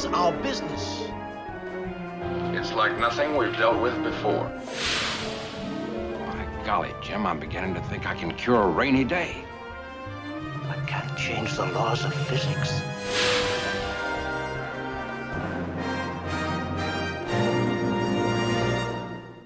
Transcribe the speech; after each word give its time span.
Is 0.00 0.06
our 0.06 0.32
business. 0.40 1.02
It's 2.56 2.72
like 2.72 2.98
nothing 2.98 3.36
we've 3.36 3.54
dealt 3.54 3.82
with 3.82 4.02
before. 4.02 4.48
My 6.26 6.64
golly, 6.64 6.94
Jim, 7.02 7.26
I'm 7.26 7.38
beginning 7.38 7.74
to 7.74 7.82
think 7.82 8.06
I 8.06 8.14
can 8.14 8.32
cure 8.34 8.62
a 8.62 8.66
rainy 8.66 9.04
day. 9.04 9.44
I 10.68 10.76
can't 10.86 11.18
change 11.18 11.54
the 11.54 11.66
laws 11.66 12.02
of 12.02 12.14
physics. 12.14 12.80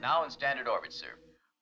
Now 0.01 0.23
in 0.23 0.31
standard 0.31 0.69
orbit, 0.69 0.93
sir. 0.93 1.15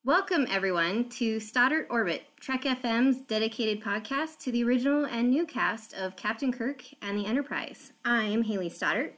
Welcome, 0.05 0.49
everyone, 0.51 1.11
to 1.11 1.39
Stoddart 1.39 1.87
Orbit, 1.89 2.25
Trek 2.41 2.63
FM's 2.63 3.21
dedicated 3.21 3.81
podcast 3.81 4.39
to 4.39 4.51
the 4.51 4.65
original 4.65 5.05
and 5.05 5.31
new 5.31 5.47
cast 5.47 5.95
of 5.95 6.17
Captain 6.17 6.51
Kirk 6.53 6.83
and 7.01 7.17
the 7.17 7.25
Enterprise. 7.25 7.93
I'm 8.05 8.43
Hayley 8.43 8.69
Stoddart. 8.69 9.15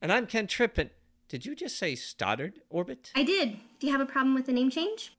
And 0.00 0.12
I'm 0.12 0.28
Ken 0.28 0.46
Trippett. 0.46 0.90
Did 1.28 1.44
you 1.44 1.56
just 1.56 1.80
say 1.80 1.96
Stoddart 1.96 2.60
Orbit? 2.70 3.10
I 3.16 3.24
did. 3.24 3.58
Do 3.80 3.88
you 3.88 3.92
have 3.92 4.00
a 4.00 4.06
problem 4.06 4.36
with 4.36 4.46
the 4.46 4.52
name 4.52 4.70
change? 4.70 5.16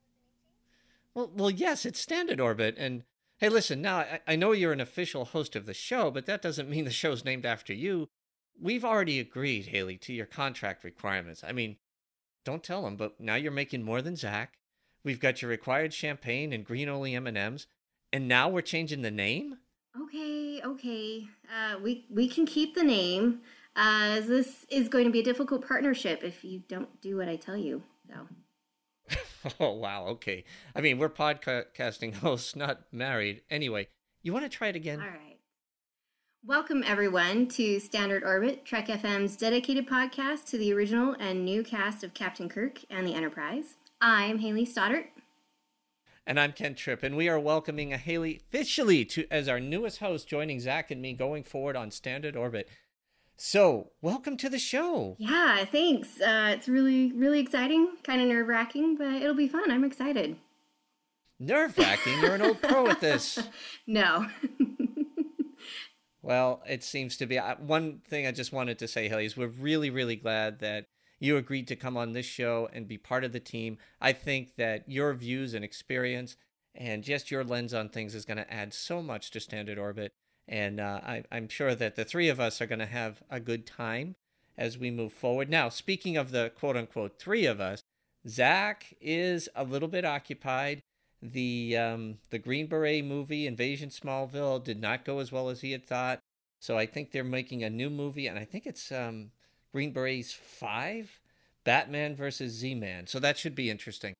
Well, 1.14 1.30
well, 1.36 1.52
yes, 1.52 1.86
it's 1.86 2.00
Standard 2.00 2.39
Orbit. 2.39 2.76
And 2.78 3.04
hey, 3.39 3.50
listen, 3.50 3.82
now 3.82 3.98
I, 3.98 4.22
I 4.26 4.36
know 4.38 4.54
you're 4.54 4.72
an 4.72 4.80
official 4.80 5.26
host 5.26 5.58
of 5.58 5.66
the 5.66 5.73
show, 5.73 6.09
but 6.09 6.26
that 6.26 6.42
doesn't 6.42 6.70
mean 6.70 6.86
the 6.86 6.92
show's 6.92 7.26
named 7.26 7.45
after 7.45 7.73
you. 7.73 8.08
We've 8.58 8.86
already 8.86 9.20
agreed, 9.20 9.67
Hayley, 9.67 9.98
to 9.98 10.14
your 10.14 10.26
contract 10.26 10.86
requirements. 10.86 11.44
I 11.45 11.52
mean, 11.52 11.76
don't 12.48 12.64
tell 12.64 12.84
them, 12.84 12.95
but 12.95 13.20
now 13.20 13.36
you're 13.36 13.52
making 13.52 13.84
more 13.84 14.02
than 14.02 14.16
Zach. 14.16 14.58
We've 15.03 15.20
got 15.20 15.42
your 15.42 15.52
required 15.52 15.94
champagne 15.94 16.54
and 16.54 16.64
green 16.64 16.88
only 16.88 17.14
M&Ms, 17.14 17.67
and 18.14 18.26
now 18.26 18.48
we're 18.48 18.62
changing 18.62 19.02
the 19.02 19.12
name? 19.12 19.58
Okay, 20.02 20.62
okay. 20.64 21.28
Uh, 21.54 21.78
we 21.84 22.06
we 22.09 22.30
can 22.30 22.45
keep 22.45 22.73
the 22.73 22.86
name. 22.86 23.42
Uh, 23.76 24.22
this 24.22 24.66
is 24.70 24.88
going 24.88 25.04
to 25.04 25.12
be 25.12 25.20
a 25.20 25.23
difficult 25.23 25.67
partnership 25.67 26.23
if 26.23 26.45
you 26.45 26.64
don't 26.70 27.02
do 27.02 27.17
what 27.17 27.28
I 27.28 27.36
tell 27.36 27.58
you. 27.58 27.84
So. 28.08 29.17
oh 29.60 29.73
wow, 29.73 30.05
okay. 30.05 30.45
I 30.73 30.80
mean, 30.80 31.00
we're 31.00 31.10
podcasting 31.10 32.14
hosts, 32.23 32.55
not 32.55 32.80
married. 32.94 33.42
Anyway, 33.50 33.89
you 34.23 34.32
want 34.32 34.45
to 34.45 34.50
try 34.50 34.70
it 34.70 34.77
again? 34.77 35.02
All 35.02 35.08
right. 35.08 35.27
Welcome, 36.47 36.81
everyone, 36.87 37.47
to 37.49 37.77
Standard 37.77 38.23
Orbit, 38.23 38.63
Trek 38.63 38.87
FM's 38.87 39.35
dedicated 39.35 39.85
podcast 39.85 40.45
to 40.45 40.58
the 40.58 40.71
original 40.71 41.13
and 41.19 41.43
new 41.43 41.61
cast 41.61 42.05
of 42.05 42.13
Captain 42.13 42.47
Kirk 42.47 42.80
and 42.89 43.05
the 43.05 43.15
Enterprise. 43.15 43.75
I'm 43.99 44.39
Hayley 44.39 44.63
Stoddart. 44.63 45.08
And 46.25 46.39
I'm 46.39 46.53
Ken 46.53 46.73
Tripp, 46.73 47.03
and 47.03 47.17
we 47.17 47.27
are 47.27 47.37
welcoming 47.37 47.91
Hayley 47.91 48.37
officially 48.47 49.03
to 49.03 49.27
as 49.30 49.49
our 49.49 49.59
newest 49.59 49.99
host, 49.99 50.30
joining 50.30 50.61
Zach 50.61 50.89
and 50.89 51.02
me 51.02 51.11
going 51.11 51.43
forward 51.43 51.75
on 51.75 51.91
Standard 51.91 52.37
Orbit. 52.37 52.69
So, 53.35 53.91
welcome 54.02 54.37
to 54.37 54.47
the 54.47 54.58
show. 54.58 55.17
Yeah, 55.19 55.65
thanks. 55.65 56.21
Uh, 56.21 56.53
it's 56.55 56.69
really, 56.69 57.11
really 57.11 57.41
exciting, 57.41 57.89
kind 58.03 58.21
of 58.21 58.29
nerve 58.29 58.47
wracking, 58.47 58.95
but 58.95 59.21
it'll 59.21 59.35
be 59.35 59.49
fun. 59.49 59.69
I'm 59.69 59.83
excited. 59.83 60.37
Nerve 61.41 61.77
wracking? 61.77 62.21
You're 62.21 62.35
an 62.35 62.41
old 62.41 62.61
pro 62.61 62.87
at 62.87 63.02
this. 63.02 63.37
No. 63.85 64.27
Well, 66.27 66.61
it 66.67 66.83
seems 66.83 67.15
to 67.17 67.26
be. 67.26 67.38
One 67.38 68.02
thing 68.05 68.27
I 68.27 68.32
just 68.32 68.52
wanted 68.52 68.77
to 68.80 68.88
say, 68.89 69.08
Hayley, 69.08 69.27
is 69.27 69.38
we're 69.38 69.48
really, 69.48 69.89
really 69.89 70.17
glad 70.17 70.60
that 70.60 70.88
you 71.21 71.38
agreed 71.38 71.70
to 71.70 71.77
come 71.77 71.95
on 71.95 72.11
this 72.11 72.26
show 72.26 72.67
and 72.73 72.86
be 72.86 72.98
part 72.98 73.23
of 73.23 73.32
the 73.32 73.39
team. 73.39 73.77
I 74.02 74.11
think 74.11 74.58
that 74.58 74.83
your 74.89 75.14
views 75.14 75.54
and 75.54 75.64
experience 75.64 76.36
and 76.76 77.02
just 77.02 77.32
your 77.32 77.45
lens 77.45 77.73
on 77.73 77.88
things 77.88 78.14
is 78.14 78.26
going 78.26 78.39
to 78.39 78.54
add 78.54 78.73
so 78.73 79.02
much 79.02 79.32
to 79.32 79.39
Standard 79.39 79.80
Orbit. 79.80 80.11
And 80.49 80.82
uh, 80.82 80.99
I, 81.02 81.23
I'm 81.32 81.48
sure 81.48 81.73
that 81.73 81.95
the 81.95 82.04
three 82.04 82.27
of 82.27 82.42
us 82.42 82.59
are 82.59 82.67
going 82.67 82.80
to 82.80 82.86
have 82.88 83.23
a 83.30 83.39
good 83.39 83.65
time 83.65 84.17
as 84.58 84.77
we 84.77 84.92
move 84.92 85.14
forward. 85.14 85.49
Now, 85.49 85.70
speaking 85.70 86.17
of 86.17 86.32
the 86.32 86.52
quote 86.59 86.76
unquote 86.76 87.17
three 87.17 87.45
of 87.45 87.61
us, 87.61 87.83
Zach 88.27 88.94
is 88.99 89.48
a 89.55 89.64
little 89.64 89.88
bit 89.88 90.04
occupied. 90.04 90.82
The 91.22 91.78
um, 91.78 92.17
the 92.30 92.39
Green 92.39 92.67
Beret 92.67 93.04
movie 93.04 93.48
Invasion 93.48 93.89
Smallville 93.89 94.64
did 94.64 94.80
not 94.80 95.05
go 95.05 95.20
as 95.20 95.32
well 95.32 95.50
as 95.50 95.61
he 95.61 95.72
had 95.72 95.86
thought. 95.86 96.20
So 96.60 96.78
I 96.78 96.86
think 96.86 97.11
they're 97.11 97.23
making 97.23 97.64
a 97.64 97.70
new 97.70 97.89
movie, 97.89 98.28
and 98.28 98.38
I 98.38 98.45
think 98.45 98.66
it's 98.66 98.92
um, 98.92 99.32
Green 99.72 99.92
Berets 99.92 100.33
Five, 100.33 101.20
Batman 101.64 102.16
versus 102.16 102.54
Z 102.54 102.76
Man. 102.76 103.08
So 103.08 103.20
that 103.20 103.38
should 103.38 103.56
be 103.56 103.70
interesting. 103.70 104.14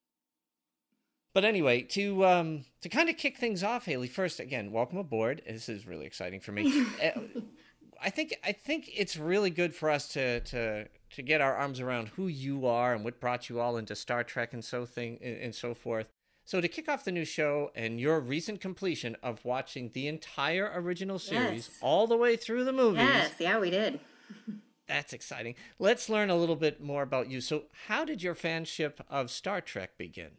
But 1.34 1.46
anyway, 1.46 1.84
to 1.84 2.26
um, 2.26 2.66
to 2.82 2.90
kind 2.90 3.10
of 3.10 3.18
kick 3.18 3.38
things 3.38 3.64
off, 3.64 3.86
Hayley. 3.86 4.08
First, 4.08 4.40
again, 4.40 4.72
welcome 4.72 4.98
aboard. 4.98 5.44
This 5.48 5.70
is 5.70 5.86
really 5.86 6.08
exciting 6.08 6.40
for 6.40 6.52
me. 6.52 6.86
I 8.02 8.10
think 8.10 8.36
I 8.44 8.52
think 8.52 8.90
it's 8.96 9.18
really 9.18 9.50
good 9.50 9.76
for 9.76 9.90
us 9.90 10.08
to 10.10 10.40
to 10.40 10.88
to 11.12 11.22
get 11.22 11.42
our 11.42 11.56
arms 11.56 11.80
around 11.80 12.10
who 12.10 12.28
you 12.28 12.66
are 12.66 12.94
and 12.94 13.04
what 13.04 13.20
brought 13.20 13.50
you 13.50 13.60
all 13.60 13.78
into 13.78 13.96
Star 13.96 14.24
Trek 14.24 14.54
and 14.54 14.64
so 14.64 14.86
thing 14.86 15.20
and 15.22 15.54
so 15.54 15.74
forth. 15.74 16.08
So 16.48 16.62
to 16.62 16.70
kick 16.70 16.88
off 16.88 17.04
the 17.04 17.12
new 17.12 17.26
show 17.26 17.72
and 17.76 18.00
your 18.00 18.22
recent 18.22 18.62
completion 18.62 19.18
of 19.22 19.44
watching 19.44 19.90
the 19.94 20.08
entire 20.08 20.72
original 20.74 21.20
series 21.20 21.68
Yes. 21.68 21.78
all 21.82 22.08
the 22.08 22.16
way 22.16 22.38
through 22.38 22.64
the 22.64 22.72
movies. 22.72 23.02
yes, 23.04 23.34
yeah, 23.38 23.60
we 23.60 23.70
did. 23.70 24.00
That's 24.88 25.12
exciting. 25.12 25.56
Let's 25.78 26.08
learn 26.08 26.30
a 26.30 26.38
little 26.38 26.56
bit 26.56 26.82
more 26.82 27.04
about 27.04 27.30
you. 27.30 27.42
So 27.42 27.64
how 27.88 28.06
did 28.06 28.24
your 28.24 28.34
fanship 28.34 28.94
of 29.10 29.30
Star 29.30 29.60
Trek 29.60 29.98
begin? 29.98 30.32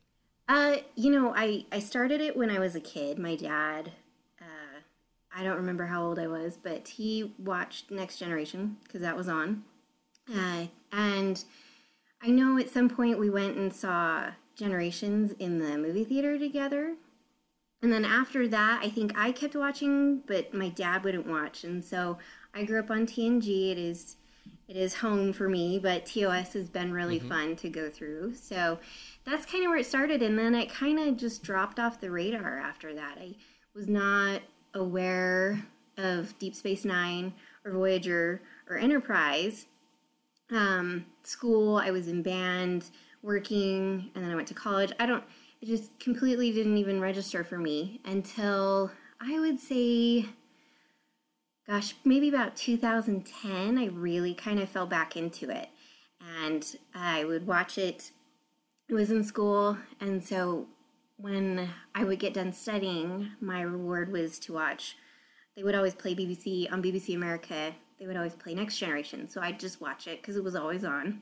Uh, 0.49 0.77
you 0.95 1.11
know, 1.11 1.35
I 1.37 1.67
I 1.71 1.79
started 1.79 2.23
it 2.23 2.35
when 2.39 2.49
I 2.49 2.59
was 2.59 2.75
a 2.75 2.81
kid. 2.81 3.19
My 3.19 3.37
dad, 3.37 3.93
uh, 4.41 4.81
I 5.37 5.45
don't 5.45 5.59
remember 5.59 5.85
how 5.85 6.03
old 6.03 6.19
I 6.19 6.27
was, 6.27 6.57
but 6.57 6.89
he 6.89 7.35
watched 7.39 7.91
Next 7.91 8.17
Generation 8.19 8.79
because 8.85 9.03
that 9.03 9.15
was 9.15 9.29
on. 9.29 9.65
Uh, 10.35 10.69
and 10.91 11.45
I 12.23 12.29
know 12.29 12.57
at 12.59 12.71
some 12.71 12.89
point 12.89 13.19
we 13.19 13.29
went 13.29 13.59
and 13.59 13.75
saw 13.75 14.31
Generations 14.59 15.33
in 15.39 15.59
the 15.59 15.79
movie 15.79 16.05
theater 16.05 16.39
together. 16.39 16.97
And 17.81 17.93
then 17.93 18.05
after 18.05 18.49
that, 18.49 18.81
I 18.83 18.91
think 18.91 19.13
I 19.17 19.31
kept 19.31 19.55
watching, 19.55 20.23
but 20.27 20.53
my 20.53 20.69
dad 20.69 21.05
wouldn't 21.05 21.29
watch. 21.29 21.63
And 21.63 21.85
so 21.85 22.19
I 22.53 22.65
grew 22.65 22.81
up 22.81 22.91
on 22.91 23.07
TNG. 23.07 23.71
It 23.71 23.79
is 23.79 24.17
it 24.67 24.77
is 24.77 24.95
home 24.95 25.33
for 25.33 25.49
me, 25.49 25.79
but 25.79 26.05
TOS 26.05 26.53
has 26.53 26.69
been 26.69 26.93
really 26.93 27.19
fun 27.19 27.57
to 27.57 27.71
go 27.71 27.89
through. 27.89 28.35
So 28.35 28.79
that's 29.25 29.47
kind 29.47 29.65
of 29.65 29.71
where 29.71 29.79
it 29.79 29.87
started. 29.87 30.23
And 30.23 30.39
then 30.39 30.55
it 30.55 30.71
kind 30.71 30.99
of 30.99 31.17
just 31.17 31.43
dropped 31.43 31.81
off 31.81 32.01
the 32.01 32.11
radar 32.11 32.59
after 32.59 32.95
that. 32.95 33.17
I 33.19 33.37
was 33.75 33.89
not 33.89 34.43
aware 34.75 35.65
of 35.97 36.39
Deep 36.39 36.55
Space 36.55 36.85
Nine 36.85 37.33
or 37.65 37.73
Voyager 37.73 38.43
or 38.69 38.77
Enterprise. 38.77 39.67
Um, 40.51 41.07
school, 41.23 41.79
I 41.79 41.91
was 41.91 42.09
in 42.09 42.23
band, 42.23 42.91
working, 43.23 44.11
and 44.15 44.25
then 44.25 44.31
I 44.31 44.35
went 44.35 44.49
to 44.49 44.55
college. 44.55 44.93
I 44.99 45.07
don't, 45.07 45.25
it 45.61 45.67
just 45.67 45.99
completely 45.99 46.53
didn't 46.53 46.77
even 46.77 47.01
register 47.01 47.45
for 47.45 47.59
me 47.59 48.01
until 48.05 48.91
I 49.21 49.39
would 49.39 49.59
say 49.61 50.27
gosh, 51.69 51.95
maybe 52.05 52.29
about 52.29 52.57
2010, 52.57 53.79
I 53.79 53.87
really 53.87 54.33
kind 54.33 54.59
of 54.59 54.69
fell 54.71 54.87
back 54.87 55.17
into 55.17 55.51
it. 55.51 55.69
And 56.43 56.65
I 56.95 57.25
would 57.25 57.47
watch 57.47 57.77
it. 57.77 58.11
I 58.91 58.95
was 58.95 59.11
in 59.11 59.23
school, 59.23 59.77
and 60.01 60.25
so 60.25 60.67
when 61.19 61.69
I 61.95 62.05
would 62.05 62.19
get 62.19 62.33
done 62.33 62.53
studying, 62.55 63.33
my 63.41 63.61
reward 63.61 64.11
was 64.11 64.39
to 64.41 64.55
watch 64.55 64.97
they 65.57 65.65
would 65.65 65.75
always 65.75 65.95
play 65.95 66.15
BBC 66.15 66.73
on 66.73 66.81
BBC 66.81 67.17
America. 67.17 67.75
They 67.99 68.07
would 68.07 68.17
always 68.17 68.37
play 68.37 68.55
Next 68.55 68.79
Generation, 68.79 69.29
so 69.29 69.41
I'd 69.41 69.59
just 69.59 69.81
watch 69.81 70.07
it 70.07 70.23
because 70.23 70.37
it 70.37 70.45
was 70.45 70.55
always 70.55 70.85
on. 70.85 71.21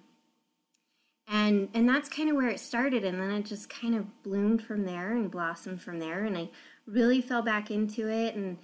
And 1.29 1.69
and 1.75 1.89
that's 1.89 2.09
kind 2.09 2.29
of 2.29 2.37
where 2.37 2.49
it 2.49 2.61
started, 2.61 3.05
and 3.05 3.21
then 3.21 3.31
it 3.33 3.47
just 3.47 3.69
kind 3.69 3.95
of 3.97 4.23
bloomed 4.23 4.63
from 4.63 4.85
there 4.85 5.13
and 5.13 5.31
blossomed 5.31 5.81
from 5.81 5.99
there. 5.99 6.25
And 6.25 6.37
I 6.37 6.49
really 6.87 7.21
fell 7.21 7.43
back 7.43 7.71
into 7.71 8.09
it, 8.09 8.37
and 8.37 8.59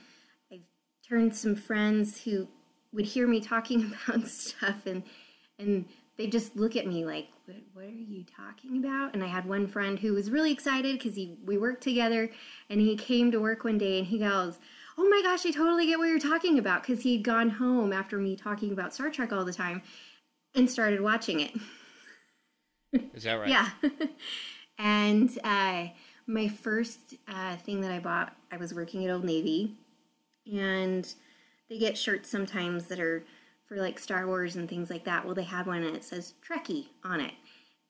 I 0.52 0.60
turned 1.08 1.34
some 1.34 1.56
friends 1.56 2.22
who 2.22 2.46
would 2.92 3.06
hear 3.06 3.26
me 3.26 3.40
talking 3.40 3.92
about 4.08 4.28
stuff, 4.28 4.86
and 4.86 5.02
and 5.58 5.86
they 6.16 6.26
just 6.28 6.54
look 6.56 6.76
at 6.76 6.86
me 6.86 7.04
like, 7.04 7.28
what, 7.46 7.56
what, 7.72 7.84
are 7.86 7.88
you 7.88 8.24
talking 8.24 8.84
about? 8.84 9.14
And 9.14 9.24
I 9.24 9.26
had 9.26 9.46
one 9.46 9.66
friend 9.66 9.98
who 9.98 10.12
was 10.12 10.30
really 10.30 10.52
excited 10.52 10.98
because 10.98 11.16
he 11.16 11.36
we 11.44 11.58
worked 11.58 11.82
together, 11.82 12.30
and 12.70 12.80
he 12.80 12.96
came 12.96 13.32
to 13.32 13.40
work 13.40 13.64
one 13.64 13.78
day 13.78 13.98
and 13.98 14.06
he 14.06 14.18
goes, 14.18 14.58
"Oh 14.96 15.08
my 15.08 15.20
gosh, 15.22 15.44
I 15.46 15.50
totally 15.50 15.86
get 15.86 15.98
what 15.98 16.06
you're 16.06 16.20
talking 16.20 16.60
about," 16.60 16.82
because 16.82 17.02
he'd 17.02 17.24
gone 17.24 17.50
home 17.50 17.92
after 17.92 18.18
me 18.18 18.36
talking 18.36 18.70
about 18.72 18.94
Star 18.94 19.10
Trek 19.10 19.32
all 19.32 19.44
the 19.44 19.52
time, 19.52 19.82
and 20.54 20.70
started 20.70 21.00
watching 21.00 21.40
it. 21.40 21.52
Is 23.14 23.24
that 23.24 23.34
right? 23.34 23.48
yeah. 23.48 23.68
and 24.78 25.30
uh, 25.44 25.86
my 26.26 26.48
first 26.48 27.14
uh, 27.28 27.56
thing 27.56 27.80
that 27.80 27.90
I 27.90 27.98
bought, 27.98 28.36
I 28.50 28.56
was 28.56 28.74
working 28.74 29.04
at 29.04 29.10
Old 29.10 29.24
Navy, 29.24 29.76
and 30.52 31.12
they 31.68 31.78
get 31.78 31.96
shirts 31.96 32.28
sometimes 32.28 32.86
that 32.86 33.00
are 33.00 33.24
for 33.66 33.76
like 33.76 33.98
Star 33.98 34.26
Wars 34.26 34.56
and 34.56 34.68
things 34.68 34.90
like 34.90 35.04
that. 35.04 35.24
Well, 35.24 35.34
they 35.34 35.44
had 35.44 35.66
one 35.66 35.82
and 35.82 35.96
it 35.96 36.04
says 36.04 36.34
Trekkie 36.46 36.86
on 37.04 37.20
it, 37.20 37.32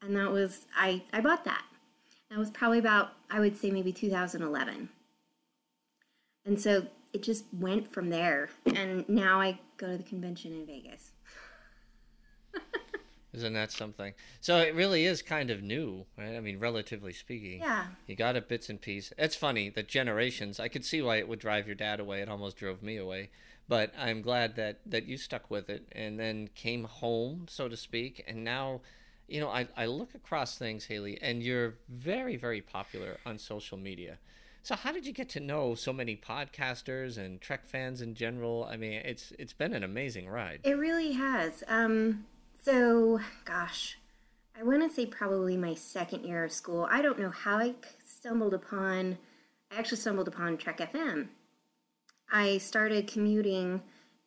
and 0.00 0.16
that 0.16 0.30
was 0.30 0.66
I 0.76 1.02
I 1.12 1.20
bought 1.20 1.44
that. 1.44 1.64
That 2.30 2.38
was 2.38 2.50
probably 2.50 2.78
about 2.78 3.12
I 3.30 3.40
would 3.40 3.58
say 3.58 3.70
maybe 3.70 3.92
2011, 3.92 4.88
and 6.46 6.60
so 6.60 6.86
it 7.12 7.22
just 7.22 7.44
went 7.52 7.92
from 7.92 8.10
there. 8.10 8.48
And 8.74 9.08
now 9.08 9.40
I 9.40 9.58
go 9.76 9.88
to 9.88 9.96
the 9.96 10.02
convention 10.02 10.52
in 10.52 10.66
Vegas. 10.66 11.12
Isn't 13.32 13.54
that 13.54 13.72
something? 13.72 14.12
So 14.40 14.58
it 14.58 14.74
really 14.74 15.06
is 15.06 15.22
kind 15.22 15.50
of 15.50 15.62
new, 15.62 16.04
right? 16.18 16.36
I 16.36 16.40
mean, 16.40 16.58
relatively 16.58 17.14
speaking. 17.14 17.60
Yeah. 17.60 17.86
You 18.06 18.14
got 18.14 18.36
it 18.36 18.48
bits 18.48 18.68
and 18.68 18.80
pieces. 18.80 19.14
It's 19.16 19.36
funny 19.36 19.70
that 19.70 19.88
generations. 19.88 20.60
I 20.60 20.68
could 20.68 20.84
see 20.84 21.00
why 21.00 21.16
it 21.16 21.28
would 21.28 21.38
drive 21.38 21.66
your 21.66 21.74
dad 21.74 21.98
away. 21.98 22.20
It 22.20 22.28
almost 22.28 22.58
drove 22.58 22.82
me 22.82 22.98
away. 22.98 23.30
But 23.68 23.94
I'm 23.98 24.20
glad 24.20 24.56
that 24.56 24.80
that 24.84 25.06
you 25.06 25.16
stuck 25.16 25.50
with 25.50 25.70
it 25.70 25.86
and 25.92 26.20
then 26.20 26.48
came 26.54 26.84
home, 26.84 27.46
so 27.48 27.68
to 27.68 27.76
speak. 27.76 28.22
And 28.26 28.44
now, 28.44 28.82
you 29.28 29.40
know, 29.40 29.48
I 29.48 29.68
I 29.76 29.86
look 29.86 30.14
across 30.14 30.58
things, 30.58 30.86
Hayley, 30.86 31.18
and 31.22 31.42
you're 31.42 31.74
very 31.88 32.36
very 32.36 32.60
popular 32.60 33.18
on 33.24 33.38
social 33.38 33.78
media. 33.78 34.18
So 34.64 34.76
how 34.76 34.92
did 34.92 35.06
you 35.06 35.12
get 35.12 35.28
to 35.30 35.40
know 35.40 35.74
so 35.74 35.92
many 35.92 36.16
podcasters 36.16 37.18
and 37.18 37.40
Trek 37.40 37.66
fans 37.66 38.00
in 38.00 38.14
general? 38.14 38.68
I 38.70 38.76
mean, 38.76 38.92
it's 38.92 39.32
it's 39.38 39.52
been 39.52 39.72
an 39.72 39.82
amazing 39.84 40.28
ride. 40.28 40.60
It 40.64 40.76
really 40.76 41.12
has. 41.12 41.64
Um 41.66 42.26
so, 42.64 43.20
gosh, 43.44 43.98
I 44.58 44.62
want 44.62 44.82
to 44.82 44.94
say 44.94 45.06
probably 45.06 45.56
my 45.56 45.74
second 45.74 46.24
year 46.24 46.44
of 46.44 46.52
school. 46.52 46.86
I 46.90 47.02
don't 47.02 47.18
know 47.18 47.30
how 47.30 47.56
I 47.56 47.74
stumbled 48.06 48.54
upon, 48.54 49.18
I 49.70 49.78
actually 49.78 49.98
stumbled 49.98 50.28
upon 50.28 50.56
Trek 50.56 50.78
FM. 50.78 51.28
I 52.30 52.58
started 52.58 53.08
commuting 53.08 53.82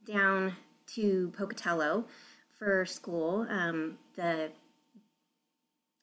down 0.06 0.56
to 0.96 1.32
Pocatello 1.38 2.06
for 2.58 2.86
school. 2.86 3.48
Um, 3.50 3.98
the, 4.16 4.52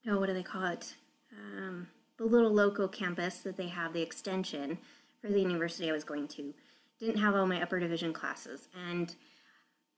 oh, 0.08 0.18
what 0.18 0.26
do 0.26 0.34
they 0.34 0.42
call 0.42 0.64
it? 0.64 0.94
Um, 1.32 1.88
the 2.18 2.24
little 2.24 2.52
local 2.52 2.88
campus 2.88 3.38
that 3.40 3.56
they 3.56 3.68
have, 3.68 3.92
the 3.92 4.02
extension 4.02 4.78
for 5.20 5.28
the 5.28 5.40
university 5.40 5.88
I 5.88 5.92
was 5.92 6.04
going 6.04 6.28
to, 6.28 6.54
didn't 6.98 7.20
have 7.20 7.34
all 7.34 7.46
my 7.46 7.62
upper 7.62 7.78
division 7.78 8.12
classes. 8.12 8.68
And 8.88 9.14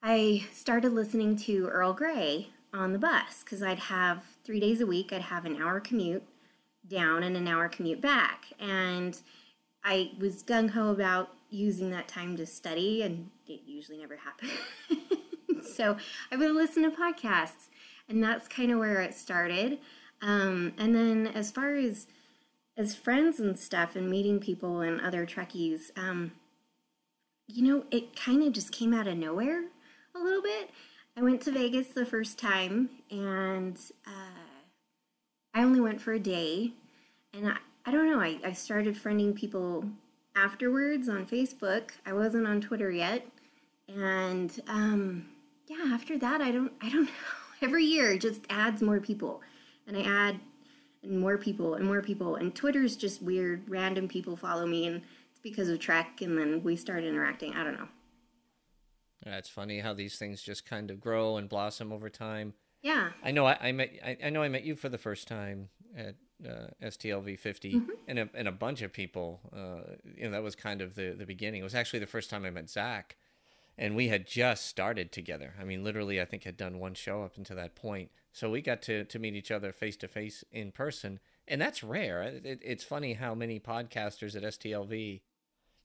I 0.07 0.45
started 0.53 0.93
listening 0.93 1.35
to 1.37 1.67
Earl 1.69 1.95
Grey 1.95 2.49
on 2.75 2.93
the 2.93 2.99
bus 2.99 3.43
because 3.43 3.63
I'd 3.63 3.79
have 3.79 4.23
three 4.45 4.61
days 4.61 4.83
a 4.83 4.87
week, 4.87 5.15
I'd 5.15 5.23
have 5.23 5.47
an 5.47 5.57
hour 5.57 5.81
commute 5.81 6.23
down 6.87 7.23
and 7.23 7.39
an 7.39 7.49
hour 7.49 7.71
commute 7.71 8.03
back. 8.03 8.45
And 8.61 9.19
I 9.83 10.13
was 10.19 10.43
gung 10.43 10.69
ho 10.69 10.91
about 10.91 11.31
using 11.49 11.89
that 11.89 12.07
time 12.07 12.37
to 12.37 12.45
study, 12.45 13.01
and 13.01 13.31
it 13.47 13.63
usually 13.65 13.97
never 13.97 14.17
happened. 14.19 14.51
so 15.75 15.97
I 16.31 16.37
would 16.37 16.53
listen 16.53 16.83
to 16.83 16.91
podcasts, 16.91 17.71
and 18.07 18.23
that's 18.23 18.47
kind 18.47 18.71
of 18.71 18.79
where 18.79 19.01
it 19.01 19.15
started. 19.15 19.79
Um, 20.21 20.75
and 20.77 20.95
then 20.95 21.29
as 21.29 21.51
far 21.51 21.77
as 21.77 22.09
as 22.77 22.95
friends 22.95 23.41
and 23.41 23.59
stuff, 23.59 23.97
and 23.97 24.11
meeting 24.11 24.39
people 24.39 24.81
and 24.81 25.01
other 25.01 25.25
Trekkies, 25.25 25.97
um, 25.97 26.33
you 27.47 27.63
know, 27.63 27.85
it 27.91 28.15
kind 28.15 28.43
of 28.43 28.53
just 28.53 28.71
came 28.71 28.93
out 28.93 29.07
of 29.07 29.17
nowhere 29.17 29.63
a 30.15 30.19
little 30.19 30.43
bit. 30.43 30.71
I 31.17 31.23
went 31.23 31.41
to 31.43 31.53
Vegas 31.53 31.89
the 31.89 32.07
first 32.07 32.39
time, 32.39 32.91
and 33.11 33.79
uh, 34.07 34.45
I 35.55 35.63
only 35.63 35.81
went 35.81 36.01
for 36.01 36.13
a 36.13 36.19
day. 36.19 36.73
And 37.33 37.49
I, 37.49 37.57
I 37.87 37.91
don't 37.91 38.11
know, 38.11 38.21
I, 38.21 38.39
I 38.45 38.53
started 38.53 38.97
friending 38.97 39.35
people 39.35 39.85
afterwards 40.37 41.09
on 41.09 41.27
Facebook. 41.27 41.91
I 42.07 42.13
wasn't 42.13 42.47
on 42.47 42.61
Twitter 42.61 42.91
yet. 42.91 43.27
And 43.89 44.59
um, 44.69 45.27
yeah, 45.67 45.93
after 45.93 46.19
that, 46.19 46.41
I 46.41 46.51
don't, 46.51 46.73
I 46.81 46.91
don't 46.91 47.05
know. 47.07 47.11
Every 47.63 47.85
year 47.85 48.19
just 48.19 48.43
adds 48.51 48.83
more 48.83 49.01
people. 49.01 49.41
And 49.87 49.97
I 49.97 50.03
add 50.03 50.41
more 51.07 51.39
people 51.39 51.75
and 51.75 51.87
more 51.87 52.03
people. 52.03 52.37
And 52.37 52.55
Twitter's 52.55 52.97
just 52.97 53.23
weird. 53.23 53.69
Random 53.69 54.09
people 54.09 54.37
follow 54.37 54.67
me, 54.67 54.87
and 54.87 54.97
it's 55.31 55.41
because 55.43 55.69
of 55.69 55.79
Trek. 55.79 56.21
And 56.23 56.37
then 56.37 56.63
we 56.63 56.77
start 56.77 57.05
interacting. 57.05 57.55
I 57.55 57.63
don't 57.63 57.75
know. 57.75 57.89
Yeah, 59.27 59.39
it's 59.39 59.49
funny 59.49 59.81
how 59.81 59.95
these 59.95 60.17
things 60.17 60.43
just 60.43 60.67
kind 60.67 60.91
of 60.91 61.01
grow 61.01 61.37
and 61.37 61.49
blossom 61.49 61.93
over 61.93 62.11
time. 62.11 62.55
Yeah. 62.83 63.11
I 63.23 63.31
know 63.31 63.47
I, 63.47 63.57
I 63.61 63.73
met 63.73 63.91
I, 64.05 64.17
I 64.25 64.31
know 64.31 64.43
I 64.43 64.49
met 64.49 64.65
you 64.65 64.77
for 64.77 64.89
the 64.89 64.99
first 64.99 65.27
time 65.27 65.71
at 65.97 66.17
uh, 66.47 66.67
STLV 66.83 67.39
50 67.39 67.75
mm-hmm. 67.75 67.91
and, 68.09 68.19
a, 68.19 68.29
and 68.35 68.49
a 68.49 68.53
bunch 68.53 68.83
of 68.83 68.93
people. 68.93 69.41
Uh, 69.55 69.95
you 70.17 70.25
know, 70.25 70.31
that 70.33 70.43
was 70.43 70.55
kind 70.55 70.83
of 70.83 70.95
the, 70.95 71.15
the 71.17 71.27
beginning. 71.27 71.61
It 71.61 71.65
was 71.65 71.75
actually 71.75 72.01
the 72.01 72.07
first 72.07 72.29
time 72.29 72.45
I 72.45 72.51
met 72.51 72.69
Zach. 72.69 73.17
And 73.77 73.97
we 73.97 74.09
had 74.09 74.27
just 74.27 74.67
started 74.67 75.11
together. 75.11 75.55
I 75.61 75.65
mean, 75.65 75.83
literally, 75.83 76.21
I 76.21 76.25
think 76.25 76.45
had 76.45 76.57
done 76.57 76.79
one 76.79 76.95
show 76.95 77.25
up 77.25 77.37
until 77.37 77.57
that 77.57 77.75
point. 77.75 78.11
So 78.33 78.51
we 78.51 78.63
got 78.63 78.83
to, 78.83 79.05
to 79.05 79.19
meet 79.19 79.35
each 79.35 79.51
other 79.51 79.73
face 79.73 79.97
to 79.99 80.09
face 80.09 80.45
in 80.53 80.71
person. 80.71 81.19
And 81.49 81.61
that's 81.61 81.83
rare. 81.83 82.23
It, 82.23 82.61
it's 82.63 82.85
funny 82.85 83.15
how 83.15 83.35
many 83.35 83.59
podcasters 83.59 84.37
at 84.37 84.43
STLV 84.43 85.23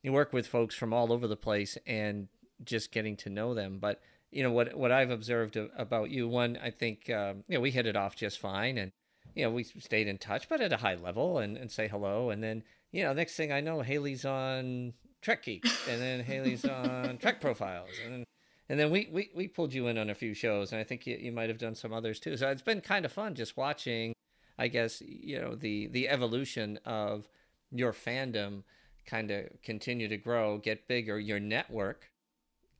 you 0.02 0.14
work 0.14 0.32
with 0.32 0.48
folks 0.48 0.76
from 0.76 0.94
all 0.94 1.12
over 1.12 1.28
the 1.28 1.36
place 1.36 1.78
and 1.86 2.28
just 2.64 2.92
getting 2.92 3.16
to 3.18 3.30
know 3.30 3.54
them. 3.54 3.80
But 3.80 4.02
you 4.32 4.44
know 4.44 4.52
what 4.52 4.76
what 4.76 4.92
I've 4.92 5.10
observed 5.10 5.56
about 5.56 6.10
you. 6.10 6.28
One, 6.28 6.57
I 6.62 6.69
think 6.69 7.10
um, 7.10 7.44
you 7.48 7.56
know 7.56 7.62
we 7.62 7.72
hit 7.72 7.88
it 7.88 7.95
off 7.95 8.16
just 8.16 8.40
fine, 8.40 8.78
and 8.78 8.92
you 9.36 9.44
know 9.44 9.52
we 9.52 9.64
stayed 9.64 10.07
in 10.07 10.18
touch, 10.18 10.48
but 10.50 10.62
at 10.62 10.74
a 10.74 10.78
high 10.78 10.95
level, 10.95 11.40
and, 11.40 11.57
and 11.57 11.72
say 11.72 11.88
hello. 11.88 12.30
And 12.30 12.44
then 12.44 12.64
you 12.92 13.04
know 13.04 13.14
next 13.14 13.36
thing 13.36 13.52
I 13.52 13.62
know, 13.62 13.81
Hayley's 13.81 14.26
on 14.26 14.94
Trek 15.22 15.44
Geek, 15.44 15.66
and 15.90 16.02
then 16.02 16.24
Hayley's 16.24 16.66
on 16.66 17.18
Trek 17.18 17.42
Profiles, 17.42 17.90
and 18.04 18.14
then, 18.14 18.24
and 18.69 18.80
then 18.80 18.92
we, 18.92 19.10
we 19.12 19.31
we 19.36 19.48
pulled 19.48 19.74
you 19.74 19.88
in 19.88 19.98
on 19.98 20.10
a 20.10 20.16
few 20.16 20.33
shows, 20.33 20.72
and 20.72 20.80
I 20.80 20.83
think 20.83 21.07
you, 21.07 21.18
you 21.18 21.31
might 21.31 21.50
have 21.50 21.57
done 21.57 21.76
some 21.76 21.94
others 21.94 22.19
too. 22.19 22.38
So 22.38 22.50
it's 22.50 22.62
been 22.62 22.81
kind 22.81 23.06
of 23.06 23.12
fun 23.12 23.36
just 23.36 23.57
watching. 23.57 24.14
I 24.57 24.68
guess 24.68 25.02
you 25.02 25.40
know 25.42 25.56
the 25.56 25.88
the 25.88 26.07
evolution 26.07 26.80
of 26.86 27.28
your 27.72 27.94
fandom 27.94 28.64
kind 29.06 29.31
of 29.31 29.45
continue 29.64 30.07
to 30.07 30.18
grow, 30.18 30.60
get 30.60 30.88
bigger. 30.88 31.19
Your 31.19 31.40
network 31.40 32.12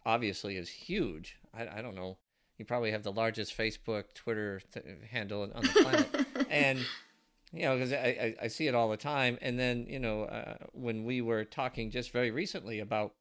obviously 0.06 0.58
is 0.58 0.70
huge. 0.70 1.38
I, 1.54 1.80
I 1.80 1.82
don't 1.82 1.96
know. 1.96 2.18
You 2.58 2.66
probably 2.66 2.92
have 2.92 3.04
the 3.04 3.12
largest 3.12 3.58
Facebook, 3.58 4.14
Twitter 4.14 4.62
th- 4.74 4.86
handle 5.10 5.44
on 5.54 5.64
the 5.64 5.70
planet, 5.70 6.28
and 6.50 6.80
you 7.54 7.62
know 7.62 7.76
because 7.76 7.94
I, 7.94 7.96
I, 7.96 8.36
I 8.44 8.48
see 8.48 8.68
it 8.68 8.76
all 8.76 8.90
the 8.90 8.98
time. 8.98 9.38
And 9.42 9.58
then 9.58 9.86
you 9.88 10.00
know 10.00 10.24
uh, 10.24 10.56
when 10.74 11.06
we 11.06 11.22
were 11.22 11.46
talking 11.46 11.90
just 11.90 12.12
very 12.12 12.32
recently 12.32 12.80
about 12.80 13.14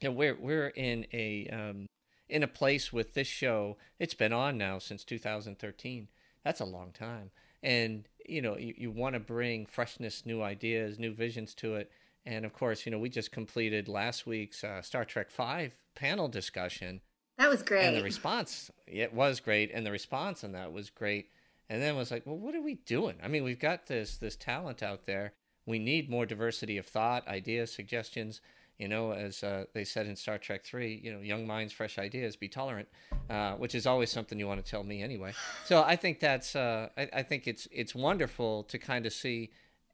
you 0.00 0.08
know 0.08 0.14
we're 0.14 0.36
we're 0.38 0.68
in 0.68 1.06
a 1.12 1.48
um, 1.48 1.86
in 2.28 2.42
a 2.42 2.48
place 2.48 2.92
with 2.92 3.14
this 3.14 3.26
show. 3.26 3.76
It's 3.98 4.14
been 4.14 4.32
on 4.32 4.56
now 4.56 4.78
since 4.78 5.04
2013. 5.04 6.08
That's 6.44 6.60
a 6.60 6.64
long 6.64 6.92
time, 6.92 7.32
and 7.62 8.08
you 8.24 8.40
know 8.40 8.56
you, 8.56 8.74
you 8.76 8.90
want 8.92 9.14
to 9.14 9.20
bring 9.20 9.66
freshness, 9.66 10.24
new 10.24 10.42
ideas, 10.42 10.98
new 10.98 11.12
visions 11.12 11.54
to 11.56 11.74
it. 11.74 11.90
And 12.26 12.44
of 12.44 12.52
course, 12.52 12.84
you 12.84 12.92
know, 12.92 12.98
we 12.98 13.08
just 13.08 13.32
completed 13.32 13.88
last 13.88 14.26
week's 14.26 14.62
uh, 14.62 14.82
Star 14.82 15.04
Trek 15.04 15.30
Five 15.30 15.74
panel 15.94 16.28
discussion. 16.28 17.00
That 17.38 17.50
was 17.50 17.62
great. 17.62 17.86
And 17.86 17.96
the 17.96 18.02
response, 18.02 18.70
it 18.86 19.14
was 19.14 19.40
great, 19.40 19.70
and 19.72 19.86
the 19.86 19.90
response 19.90 20.44
on 20.44 20.52
that 20.52 20.72
was 20.72 20.90
great. 20.90 21.30
And 21.70 21.80
then 21.80 21.94
it 21.94 21.98
was 21.98 22.10
like, 22.10 22.26
well, 22.26 22.36
what 22.36 22.54
are 22.54 22.60
we 22.60 22.74
doing? 22.74 23.16
I 23.22 23.28
mean, 23.28 23.44
we've 23.44 23.58
got 23.58 23.86
this 23.86 24.16
this 24.16 24.36
talent 24.36 24.82
out 24.82 25.06
there. 25.06 25.32
We 25.66 25.78
need 25.78 26.10
more 26.10 26.26
diversity 26.26 26.78
of 26.78 26.86
thought, 26.86 27.26
ideas, 27.28 27.72
suggestions. 27.72 28.40
You 28.78 28.88
know, 28.88 29.12
as 29.12 29.42
uh, 29.42 29.66
they 29.74 29.84
said 29.84 30.06
in 30.06 30.16
Star 30.16 30.38
Trek 30.38 30.64
Three, 30.64 31.00
you 31.04 31.12
know, 31.12 31.20
young 31.20 31.46
minds, 31.46 31.72
fresh 31.72 31.98
ideas, 31.98 32.34
be 32.36 32.48
tolerant, 32.48 32.88
uh, 33.28 33.52
which 33.52 33.74
is 33.74 33.86
always 33.86 34.10
something 34.10 34.38
you 34.38 34.46
want 34.46 34.64
to 34.64 34.70
tell 34.70 34.84
me 34.84 35.02
anyway. 35.02 35.32
So 35.66 35.82
I 35.82 35.96
think 35.96 36.18
that's, 36.18 36.56
uh, 36.56 36.88
I, 36.96 37.08
I 37.12 37.22
think 37.22 37.46
it's 37.46 37.68
it's 37.70 37.94
wonderful 37.94 38.64
to 38.64 38.78
kind 38.78 39.04
of 39.04 39.12
see 39.12 39.50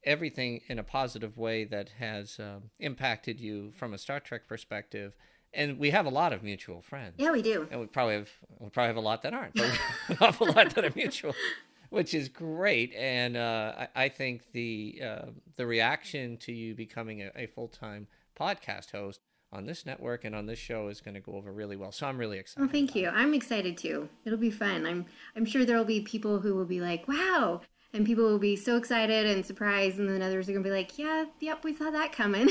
everything 0.06 0.60
in 0.68 0.78
a 0.78 0.82
positive 0.82 1.36
way 1.36 1.64
that 1.64 1.90
has 1.98 2.38
um, 2.38 2.70
impacted 2.78 3.40
you 3.40 3.72
from 3.76 3.92
a 3.92 3.98
Star 3.98 4.20
Trek 4.20 4.48
perspective. 4.48 5.16
And 5.52 5.78
we 5.78 5.90
have 5.90 6.06
a 6.06 6.10
lot 6.10 6.32
of 6.32 6.42
mutual 6.42 6.82
friends. 6.82 7.14
Yeah, 7.18 7.32
we 7.32 7.42
do. 7.42 7.66
And 7.70 7.80
we 7.80 7.86
probably 7.86 8.14
have 8.14 8.30
we 8.58 8.68
probably 8.68 8.88
have 8.88 8.96
a 8.96 9.00
lot 9.00 9.22
that 9.22 9.34
aren't, 9.34 9.54
but 9.54 9.78
an 10.08 10.16
awful 10.20 10.46
lot 10.46 10.75
that 10.75 10.84
are 10.84 10.92
mutual, 10.94 11.34
which 11.90 12.14
is 12.14 12.28
great. 12.28 12.94
And 12.94 13.36
uh, 13.36 13.86
I, 13.94 14.04
I 14.04 14.08
think 14.08 14.52
the 14.52 15.00
uh, 15.04 15.26
the 15.56 15.66
reaction 15.66 16.36
to 16.38 16.52
you 16.52 16.75
becoming 16.75 17.22
a, 17.22 17.30
a 17.34 17.46
full 17.46 17.68
time 17.68 18.06
podcast 18.38 18.92
host 18.92 19.20
on 19.52 19.64
this 19.64 19.86
network 19.86 20.25
and 20.25 20.34
on 20.34 20.46
this 20.46 20.58
show 20.58 20.88
is 20.88 21.00
going 21.00 21.14
to 21.14 21.20
go 21.20 21.32
over 21.32 21.52
really 21.52 21.76
well. 21.76 21.92
So 21.92 22.06
I'm 22.06 22.18
really 22.18 22.38
excited. 22.38 22.68
Oh, 22.68 22.70
thank 22.70 22.94
you. 22.94 23.08
I'm 23.08 23.32
excited 23.32 23.78
too. 23.78 24.08
It'll 24.25 24.38
be 24.38 24.50
fun. 24.50 24.84
I'm 24.84 25.06
I'm 25.34 25.46
sure 25.46 25.64
there 25.64 25.78
will 25.78 25.84
be 25.84 26.00
people 26.00 26.40
who 26.40 26.54
will 26.54 26.66
be 26.66 26.80
like, 26.80 27.08
"Wow." 27.08 27.62
And 27.96 28.04
people 28.04 28.24
will 28.24 28.38
be 28.38 28.56
so 28.56 28.76
excited 28.76 29.24
and 29.24 29.44
surprised, 29.44 29.98
and 29.98 30.06
then 30.06 30.20
others 30.20 30.48
are 30.48 30.52
gonna 30.52 30.62
be 30.62 30.70
like, 30.70 30.98
"Yeah, 30.98 31.24
yep, 31.40 31.64
we 31.64 31.74
saw 31.74 31.90
that 31.90 32.12
coming." 32.12 32.50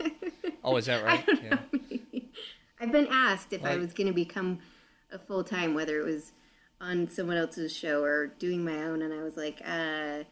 oh, 0.64 0.76
is 0.76 0.86
that 0.86 1.04
right? 1.04 1.24
Yeah. 1.42 1.58
I've 2.82 2.90
been 2.90 3.06
asked 3.08 3.52
if 3.52 3.64
I 3.64 3.76
was 3.76 3.92
going 3.92 4.08
to 4.08 4.12
become 4.12 4.58
a 5.12 5.18
full 5.18 5.44
time, 5.44 5.72
whether 5.72 6.00
it 6.00 6.04
was 6.04 6.32
on 6.80 7.08
someone 7.08 7.36
else's 7.36 7.74
show 7.74 8.02
or 8.02 8.26
doing 8.26 8.64
my 8.64 8.82
own, 8.82 9.02
and 9.02 9.14
I 9.14 9.22
was 9.22 9.36
like, 9.36 9.62
uh, 9.64 10.24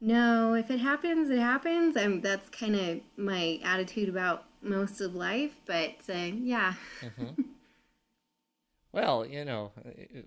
no. 0.00 0.54
If 0.54 0.70
it 0.70 0.78
happens, 0.78 1.30
it 1.30 1.40
happens. 1.40 1.96
I'm 1.96 2.20
that's 2.20 2.48
kind 2.48 2.76
of 2.76 3.00
my 3.16 3.58
attitude 3.64 4.08
about 4.08 4.44
most 4.62 5.00
of 5.00 5.16
life. 5.16 5.56
But 5.66 5.96
uh, 6.08 6.12
yeah. 6.12 6.74
Mm-hmm. 7.02 7.42
well, 8.92 9.26
you 9.26 9.44
know, 9.44 9.72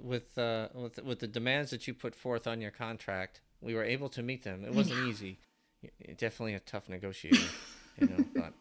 with 0.01 0.38
uh, 0.38 0.67
with 0.74 1.01
with 1.01 1.19
the 1.19 1.27
demands 1.27 1.71
that 1.71 1.88
you 1.88 1.93
put 1.93 2.13
forth 2.13 2.45
on 2.45 2.59
your 2.59 2.71
contract, 2.71 3.39
we 3.62 3.75
were 3.75 3.84
able 3.84 4.10
to 4.10 4.24
meet 4.24 4.44
them. 4.44 4.63
It 4.66 4.74
wasn't 4.74 5.08
easy. 5.08 5.39
Definitely 6.18 6.56
a 6.56 6.60
tough 6.60 6.89
negotiating, 6.89 7.48
you 8.00 8.08
know, 8.08 8.25
but. 8.36 8.54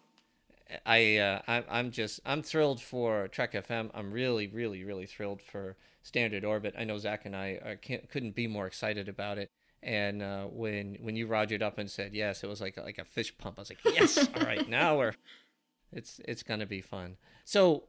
I, 0.85 1.17
uh, 1.17 1.41
I 1.49 1.65
I'm 1.71 1.91
just 1.91 2.21
I'm 2.27 2.43
thrilled 2.43 2.79
for 2.79 3.29
Trek 3.29 3.55
FM. 3.55 3.91
I'm 3.95 4.13
really 4.13 4.49
really 4.49 4.85
really 4.85 5.07
thrilled 5.07 5.41
for 5.41 5.77
Standard 6.03 6.45
Orbit. 6.45 6.75
I 6.79 6.85
know 6.85 6.99
Zach 6.99 7.25
and 7.25 7.35
I 7.35 7.57
uh, 7.57 7.75
can't, 7.81 8.09
couldn't 8.11 8.35
be 8.35 8.47
more 8.47 8.67
excited 8.67 9.09
about 9.09 9.39
it. 9.39 9.51
And 9.83 10.23
uh, 10.23 10.45
when 10.45 10.97
when 11.01 11.17
you 11.17 11.27
rogered 11.27 11.63
up 11.63 11.79
and 11.79 11.91
said 11.91 12.13
yes, 12.13 12.43
it 12.43 12.49
was 12.49 12.61
like 12.61 12.77
like 12.77 12.99
a 12.99 13.05
fish 13.05 13.37
pump. 13.39 13.59
I 13.59 13.63
was 13.63 13.71
like, 13.71 13.95
yes, 13.95 14.19
all 14.19 14.43
right, 14.43 14.69
now 14.69 14.99
we're 14.99 15.15
it's 15.93 16.21
it's 16.27 16.43
gonna 16.43 16.67
be 16.67 16.81
fun. 16.81 17.17
So 17.45 17.85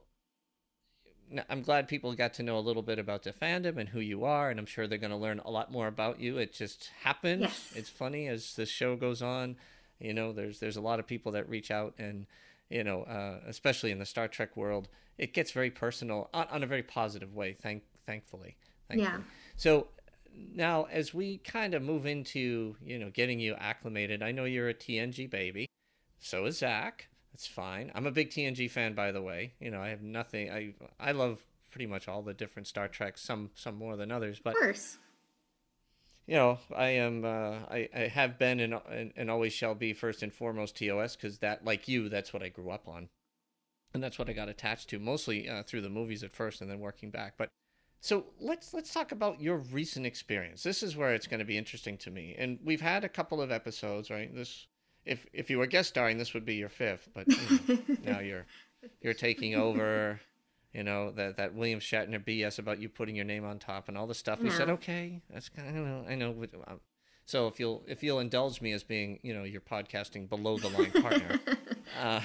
I'm 1.48 1.62
glad 1.62 1.88
people 1.88 2.12
got 2.14 2.34
to 2.34 2.42
know 2.42 2.58
a 2.58 2.60
little 2.60 2.82
bit 2.82 2.98
about 2.98 3.22
the 3.22 3.32
fandom 3.32 3.76
and 3.76 3.88
who 3.88 4.00
you 4.00 4.24
are, 4.24 4.50
and 4.50 4.58
I'm 4.58 4.66
sure 4.66 4.86
they're 4.86 4.98
gonna 4.98 5.18
learn 5.18 5.40
a 5.44 5.50
lot 5.50 5.70
more 5.70 5.86
about 5.86 6.20
you. 6.20 6.38
It 6.38 6.52
just 6.52 6.90
happens. 7.02 7.42
Yes. 7.42 7.72
It's 7.74 7.88
funny 7.88 8.26
as 8.26 8.54
the 8.54 8.66
show 8.66 8.96
goes 8.96 9.22
on. 9.22 9.56
You 9.98 10.14
know, 10.14 10.32
there's 10.32 10.60
there's 10.60 10.76
a 10.76 10.80
lot 10.80 10.98
of 10.98 11.06
people 11.06 11.32
that 11.32 11.48
reach 11.48 11.70
out 11.70 11.94
and 11.98 12.26
you 12.70 12.84
know, 12.84 13.02
uh, 13.02 13.40
especially 13.46 13.90
in 13.90 13.98
the 13.98 14.06
Star 14.06 14.28
Trek 14.28 14.56
world, 14.56 14.88
it 15.18 15.34
gets 15.34 15.50
very 15.50 15.70
personal 15.70 16.30
on, 16.32 16.46
on 16.50 16.62
a 16.62 16.66
very 16.66 16.84
positive 16.84 17.34
way. 17.34 17.56
Thank, 17.60 17.82
thankfully, 18.06 18.56
thankfully. 18.88 19.12
Yeah. 19.12 19.24
So 19.56 19.88
now, 20.54 20.86
as 20.90 21.12
we 21.12 21.38
kind 21.38 21.74
of 21.74 21.82
move 21.82 22.06
into 22.06 22.76
you 22.82 22.98
know 22.98 23.10
getting 23.10 23.40
you 23.40 23.54
acclimated, 23.54 24.22
I 24.22 24.32
know 24.32 24.44
you're 24.44 24.68
a 24.68 24.74
TNG 24.74 25.28
baby. 25.28 25.66
So 26.20 26.44
is 26.46 26.58
Zach. 26.58 27.08
That's 27.32 27.46
fine. 27.46 27.92
I'm 27.94 28.06
a 28.06 28.10
big 28.10 28.30
TNG 28.30 28.70
fan, 28.70 28.94
by 28.94 29.12
the 29.12 29.22
way. 29.22 29.54
You 29.60 29.70
know, 29.70 29.80
I 29.80 29.88
have 29.88 30.02
nothing. 30.02 30.50
I 30.50 30.74
I 30.98 31.12
love 31.12 31.40
pretty 31.70 31.86
much 31.86 32.08
all 32.08 32.22
the 32.22 32.34
different 32.34 32.66
Star 32.66 32.88
Treks. 32.88 33.22
Some 33.22 33.50
some 33.54 33.76
more 33.76 33.96
than 33.96 34.10
others, 34.10 34.40
but 34.42 34.54
of 34.54 34.60
course 34.60 34.98
you 36.30 36.36
know, 36.36 36.58
I 36.76 36.90
am, 36.90 37.24
uh, 37.24 37.56
I, 37.68 37.88
I 37.92 37.98
have 38.02 38.38
been 38.38 38.60
and, 38.60 38.74
and, 38.88 39.12
and 39.16 39.28
always 39.28 39.52
shall 39.52 39.74
be 39.74 39.92
first 39.92 40.22
and 40.22 40.32
foremost 40.32 40.76
TOS 40.76 41.16
because 41.16 41.38
that, 41.38 41.64
like 41.64 41.88
you, 41.88 42.08
that's 42.08 42.32
what 42.32 42.40
I 42.40 42.48
grew 42.48 42.70
up 42.70 42.86
on, 42.86 43.08
and 43.92 44.00
that's 44.00 44.16
what 44.16 44.30
I 44.30 44.32
got 44.32 44.48
attached 44.48 44.90
to, 44.90 45.00
mostly 45.00 45.48
uh, 45.48 45.64
through 45.64 45.80
the 45.80 45.88
movies 45.88 46.22
at 46.22 46.32
first, 46.32 46.60
and 46.60 46.70
then 46.70 46.78
working 46.78 47.10
back. 47.10 47.34
But 47.36 47.48
so 48.00 48.26
let's 48.38 48.72
let's 48.72 48.94
talk 48.94 49.10
about 49.10 49.40
your 49.40 49.56
recent 49.56 50.06
experience. 50.06 50.62
This 50.62 50.84
is 50.84 50.96
where 50.96 51.14
it's 51.14 51.26
going 51.26 51.40
to 51.40 51.44
be 51.44 51.58
interesting 51.58 51.98
to 51.98 52.12
me, 52.12 52.36
and 52.38 52.60
we've 52.62 52.80
had 52.80 53.02
a 53.02 53.08
couple 53.08 53.42
of 53.42 53.50
episodes, 53.50 54.08
right? 54.08 54.32
This, 54.32 54.68
if 55.04 55.26
if 55.32 55.50
you 55.50 55.58
were 55.58 55.66
guest 55.66 55.88
starring, 55.88 56.18
this 56.18 56.34
would 56.34 56.44
be 56.44 56.54
your 56.54 56.68
fifth, 56.68 57.08
but 57.14 57.26
you 57.28 57.36
know, 57.68 57.78
now 58.12 58.20
you're 58.20 58.46
you're 59.00 59.14
taking 59.14 59.54
over 59.54 60.20
you 60.72 60.84
know 60.84 61.10
that 61.12 61.36
that 61.36 61.54
William 61.54 61.80
Shatner 61.80 62.24
BS 62.24 62.58
about 62.58 62.80
you 62.80 62.88
putting 62.88 63.16
your 63.16 63.24
name 63.24 63.44
on 63.44 63.58
top 63.58 63.88
and 63.88 63.98
all 63.98 64.06
the 64.06 64.14
stuff. 64.14 64.40
We 64.40 64.50
said 64.50 64.70
okay, 64.70 65.20
that's 65.32 65.48
kind 65.48 65.68
of, 65.68 65.74
I 65.74 65.88
know 65.88 66.04
I 66.08 66.14
know. 66.14 66.34
Um, 66.66 66.80
so 67.24 67.46
if 67.48 67.58
you'll 67.58 67.82
if 67.88 68.02
you'll 68.02 68.20
indulge 68.20 68.60
me 68.60 68.72
as 68.72 68.82
being 68.84 69.18
you 69.22 69.34
know 69.34 69.44
your 69.44 69.60
podcasting 69.60 70.28
below 70.28 70.58
the 70.58 70.68
line 70.68 70.92
partner, 70.92 71.40
uh, 72.00 72.20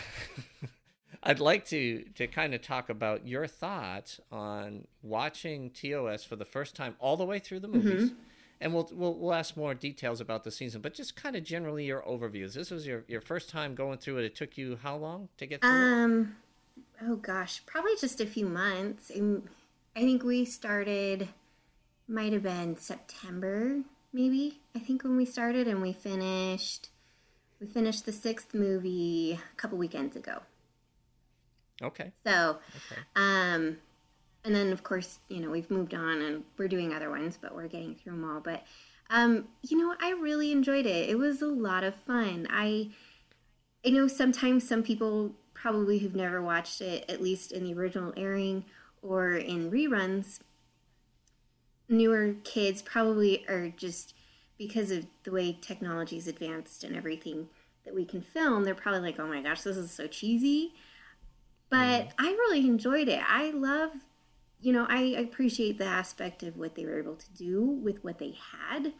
I'd 1.23 1.39
like 1.39 1.65
to 1.67 2.03
to 2.15 2.27
kind 2.27 2.53
of 2.53 2.61
talk 2.61 2.89
about 2.89 3.27
your 3.27 3.47
thoughts 3.47 4.19
on 4.31 4.87
watching 5.01 5.71
TOS 5.71 6.23
for 6.23 6.35
the 6.35 6.45
first 6.45 6.75
time 6.75 6.95
all 6.99 7.17
the 7.17 7.25
way 7.25 7.39
through 7.39 7.61
the 7.61 7.67
movies. 7.67 8.11
Mm-hmm. 8.11 8.19
And 8.61 8.73
we'll, 8.73 8.89
we'll 8.93 9.13
we'll 9.15 9.33
ask 9.33 9.57
more 9.57 9.73
details 9.73 10.21
about 10.21 10.43
the 10.43 10.51
season, 10.51 10.81
but 10.81 10.93
just 10.93 11.15
kind 11.15 11.35
of 11.35 11.43
generally 11.43 11.85
your 11.85 12.01
overviews. 12.03 12.53
This 12.53 12.71
was 12.71 12.87
your, 12.87 13.03
your 13.07 13.21
first 13.21 13.49
time 13.49 13.75
going 13.75 13.97
through 13.97 14.19
it. 14.19 14.25
It 14.25 14.35
took 14.35 14.57
you 14.57 14.77
how 14.81 14.95
long 14.95 15.27
to 15.37 15.45
get 15.45 15.61
through 15.61 15.69
um, 15.69 16.35
it? 16.77 17.05
oh 17.09 17.15
gosh, 17.17 17.61
probably 17.65 17.91
just 17.99 18.21
a 18.21 18.25
few 18.25 18.45
months. 18.45 19.09
And 19.09 19.43
I 19.95 20.01
think 20.01 20.23
we 20.23 20.45
started, 20.45 21.29
might 22.07 22.33
have 22.33 22.43
been 22.43 22.77
September, 22.77 23.81
maybe. 24.13 24.59
I 24.75 24.79
think 24.79 25.03
when 25.03 25.17
we 25.17 25.25
started, 25.25 25.67
and 25.67 25.81
we 25.81 25.93
finished, 25.93 26.89
we 27.59 27.67
finished 27.67 28.05
the 28.05 28.11
sixth 28.11 28.53
movie 28.53 29.39
a 29.53 29.55
couple 29.57 29.77
weekends 29.77 30.15
ago. 30.15 30.39
Okay. 31.81 32.11
So, 32.25 32.57
okay. 32.91 33.01
um, 33.15 33.77
and 34.45 34.55
then 34.55 34.71
of 34.71 34.83
course, 34.83 35.19
you 35.27 35.41
know, 35.41 35.49
we've 35.49 35.69
moved 35.71 35.93
on 35.93 36.21
and 36.21 36.43
we're 36.57 36.67
doing 36.67 36.93
other 36.93 37.09
ones, 37.09 37.37
but 37.41 37.55
we're 37.55 37.67
getting 37.67 37.95
through 37.95 38.13
them 38.13 38.29
all. 38.29 38.39
But, 38.39 38.63
um, 39.09 39.49
you 39.63 39.77
know, 39.77 39.95
I 39.99 40.11
really 40.11 40.51
enjoyed 40.51 40.85
it. 40.85 41.09
It 41.09 41.17
was 41.17 41.41
a 41.41 41.47
lot 41.47 41.83
of 41.83 41.95
fun. 41.95 42.47
I, 42.49 42.91
I 43.85 43.89
know 43.89 44.07
sometimes 44.07 44.67
some 44.67 44.83
people 44.83 45.33
probably 45.53 45.99
who've 45.99 46.15
never 46.15 46.41
watched 46.41 46.81
it, 46.81 47.05
at 47.09 47.21
least 47.21 47.51
in 47.51 47.63
the 47.63 47.73
original 47.73 48.13
airing 48.15 48.65
or 49.01 49.31
in 49.31 49.71
reruns, 49.71 50.39
newer 51.89 52.35
kids 52.43 52.81
probably 52.81 53.47
are 53.47 53.69
just 53.69 54.13
because 54.57 54.91
of 54.91 55.05
the 55.23 55.31
way 55.31 55.57
technology's 55.59 56.27
advanced 56.27 56.83
and 56.83 56.95
everything 56.95 57.47
that 57.83 57.93
we 57.93 58.05
can 58.05 58.21
film, 58.21 58.63
they're 58.63 58.75
probably 58.75 59.01
like, 59.01 59.19
oh 59.19 59.27
my 59.27 59.41
gosh, 59.41 59.61
this 59.61 59.77
is 59.77 59.91
so 59.91 60.07
cheesy. 60.07 60.73
But 61.69 61.77
mm. 62.07 62.11
I 62.19 62.31
really 62.31 62.67
enjoyed 62.67 63.07
it. 63.07 63.21
I 63.27 63.51
love, 63.51 63.91
you 64.65 64.73
know, 64.73 64.87
I 64.89 65.01
appreciate 65.19 65.77
the 65.77 65.85
aspect 65.85 66.41
of 66.41 66.57
what 66.57 66.73
they 66.73 66.85
were 66.85 66.97
able 66.97 67.15
to 67.17 67.29
do 67.37 67.61
with 67.61 68.03
what 68.03 68.17
they 68.17 68.35
had. 68.51 68.93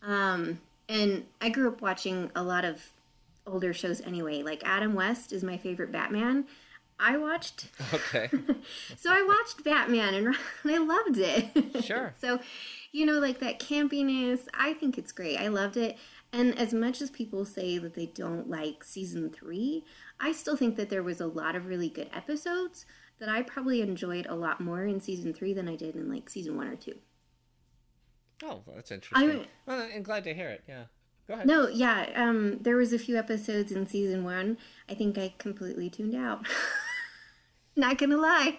Um, 0.00 0.58
and 0.88 1.26
I 1.38 1.50
grew 1.50 1.68
up 1.68 1.82
watching 1.82 2.30
a 2.34 2.42
lot 2.42 2.64
of 2.64 2.82
older 3.46 3.74
shows 3.74 4.00
anyway. 4.00 4.42
Like 4.42 4.62
Adam 4.64 4.94
West 4.94 5.30
is 5.30 5.44
my 5.44 5.58
favorite 5.58 5.92
Batman. 5.92 6.46
I 6.98 7.18
watched. 7.18 7.66
Okay. 7.92 8.30
so 8.96 9.10
I 9.12 9.22
watched 9.22 9.62
Batman 9.62 10.14
and 10.14 10.34
I 10.64 10.78
loved 10.78 11.18
it. 11.18 11.84
Sure. 11.84 12.14
so, 12.18 12.40
you 12.90 13.04
know, 13.04 13.18
like 13.18 13.38
that 13.40 13.60
campiness, 13.60 14.46
I 14.54 14.72
think 14.72 14.96
it's 14.96 15.12
great. 15.12 15.36
I 15.36 15.48
loved 15.48 15.76
it. 15.76 15.98
And 16.32 16.58
as 16.58 16.72
much 16.72 17.02
as 17.02 17.10
people 17.10 17.44
say 17.44 17.76
that 17.76 17.92
they 17.92 18.06
don't 18.06 18.48
like 18.48 18.82
season 18.82 19.28
three, 19.28 19.84
I 20.18 20.32
still 20.32 20.56
think 20.56 20.76
that 20.76 20.88
there 20.88 21.02
was 21.02 21.20
a 21.20 21.26
lot 21.26 21.54
of 21.54 21.66
really 21.66 21.90
good 21.90 22.08
episodes 22.14 22.86
that 23.22 23.28
I 23.28 23.42
probably 23.42 23.82
enjoyed 23.82 24.26
a 24.26 24.34
lot 24.34 24.60
more 24.60 24.84
in 24.84 25.00
season 25.00 25.32
three 25.32 25.54
than 25.54 25.68
I 25.68 25.76
did 25.76 25.94
in 25.94 26.10
like 26.10 26.28
season 26.28 26.56
one 26.56 26.66
or 26.66 26.74
two. 26.74 26.96
Oh, 28.42 28.62
that's 28.74 28.90
interesting. 28.90 29.30
I'm, 29.30 29.44
well, 29.64 29.88
I'm 29.94 30.02
glad 30.02 30.24
to 30.24 30.34
hear 30.34 30.48
it. 30.48 30.64
Yeah. 30.68 30.86
Go 31.28 31.34
ahead. 31.34 31.46
No, 31.46 31.68
yeah. 31.68 32.08
Um, 32.16 32.58
there 32.62 32.76
was 32.76 32.92
a 32.92 32.98
few 32.98 33.16
episodes 33.16 33.70
in 33.70 33.86
season 33.86 34.24
one. 34.24 34.58
I 34.90 34.94
think 34.94 35.18
I 35.18 35.34
completely 35.38 35.88
tuned 35.88 36.16
out. 36.16 36.44
Not 37.76 37.96
gonna 37.96 38.16
lie. 38.16 38.58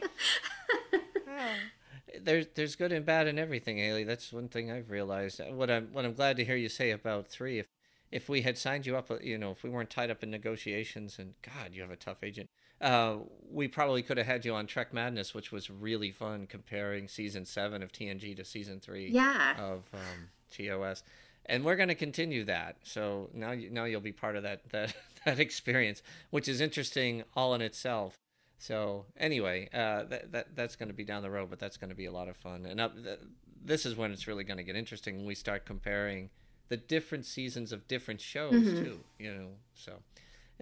there's 2.22 2.48
there's 2.55 2.77
good 2.77 2.93
and 2.93 3.05
bad 3.05 3.27
in 3.27 3.38
everything, 3.38 3.79
Hayley. 3.79 4.05
That's 4.05 4.32
one 4.32 4.48
thing 4.48 4.72
I've 4.72 4.89
realized. 4.89 5.41
What 5.51 5.70
I'm 5.70 5.89
what 5.91 6.05
I'm 6.05 6.13
glad 6.13 6.38
to 6.38 6.46
hear 6.46 6.55
you 6.55 6.70
say 6.70 6.91
about 6.91 7.27
three. 7.27 7.60
If 7.60 7.67
if 8.13 8.29
we 8.29 8.43
had 8.43 8.58
signed 8.58 8.86
you 8.86 8.96
up, 8.96 9.12
uh, 9.12 9.17
you 9.22 9.38
know, 9.38 9.51
if 9.51 9.62
we 9.62 9.70
weren't 9.70 9.89
tied 9.89 10.10
up 10.10 10.24
in 10.24 10.32
negotiations, 10.32 11.20
and 11.20 11.34
God, 11.41 11.74
you 11.74 11.82
have 11.82 11.91
a 11.91 11.98
tough 11.98 12.24
agent. 12.24 12.50
Uh, 12.82 13.18
we 13.50 13.68
probably 13.68 14.01
could 14.01 14.18
have 14.18 14.25
had 14.25 14.46
you 14.46 14.53
on 14.53 14.68
Trek 14.68 14.94
Madness, 14.94 15.34
which 15.34 15.51
was 15.51 15.70
really 15.70 16.12
fun, 16.12 16.48
comparing 16.48 17.08
season 17.08 17.46
seven 17.46 17.84
of 17.84 17.92
TNG 17.92 18.36
to 18.36 18.44
season 18.44 18.80
three 18.80 19.10
yeah. 19.10 19.56
of 19.60 19.84
um, 19.94 20.30
TOS 20.50 21.03
and 21.48 21.63
we're 21.63 21.75
going 21.75 21.89
to 21.89 21.96
continue 21.96 22.46
that. 22.46 22.77
So 22.84 23.30
now, 23.34 23.51
you, 23.51 23.70
now 23.70 23.86
you'll 23.86 24.01
be 24.01 24.12
part 24.12 24.36
of 24.36 24.44
that 24.44 24.62
that 24.72 24.96
that 25.25 25.39
experience, 25.39 26.01
which 26.30 26.48
is 26.48 26.62
interesting 26.62 27.24
all 27.36 27.53
in 27.53 27.62
itself. 27.62 28.15
So 28.58 29.06
anyway, 29.18 29.70
uh, 29.74 30.03
that, 30.06 30.32
that 30.32 30.56
that's 30.56 30.75
going 30.75 30.89
to 30.89 30.94
be 30.96 31.03
down 31.03 31.22
the 31.22 31.30
road, 31.32 31.50
but 31.50 31.60
that's 31.60 31.77
going 31.77 31.89
to 31.89 31.96
be 31.96 32.06
a 32.06 32.12
lot 32.12 32.30
of 32.30 32.38
fun. 32.38 32.65
And 32.65 32.80
up, 32.80 32.96
th- 33.01 33.20
this 33.63 33.86
is 33.86 33.96
when 33.96 34.12
it's 34.12 34.27
really 34.27 34.44
going 34.44 34.58
to 34.58 34.63
get 34.63 34.75
interesting 34.75 35.18
when 35.18 35.25
we 35.25 35.36
start 35.36 35.65
comparing 35.65 36.30
the 36.70 36.77
different 36.77 37.25
seasons 37.25 37.72
of 37.72 37.88
different 37.88 38.22
shows 38.22 38.53
Mhm. 38.53 38.84
too. 38.84 39.00
You 39.20 39.34
know, 39.34 39.48
so 39.74 40.01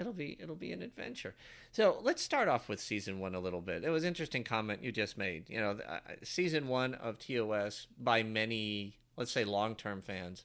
it'll 0.01 0.13
be 0.13 0.37
it'll 0.39 0.55
be 0.55 0.73
an 0.73 0.81
adventure. 0.81 1.35
So 1.71 1.99
let's 2.01 2.21
start 2.21 2.47
off 2.47 2.67
with 2.67 2.81
season 2.81 3.19
one 3.19 3.35
a 3.35 3.39
little 3.39 3.61
bit. 3.61 3.83
It 3.83 3.89
was 3.89 4.03
an 4.03 4.09
interesting 4.09 4.43
comment 4.43 4.83
you 4.83 4.91
just 4.91 5.17
made. 5.17 5.49
You 5.49 5.61
know, 5.61 5.79
uh, 5.87 5.99
season 6.23 6.67
one 6.67 6.95
of 6.95 7.19
TOS 7.19 7.87
by 7.97 8.23
many, 8.23 8.97
let's 9.15 9.31
say, 9.31 9.45
long 9.45 9.75
term 9.75 10.01
fans, 10.01 10.43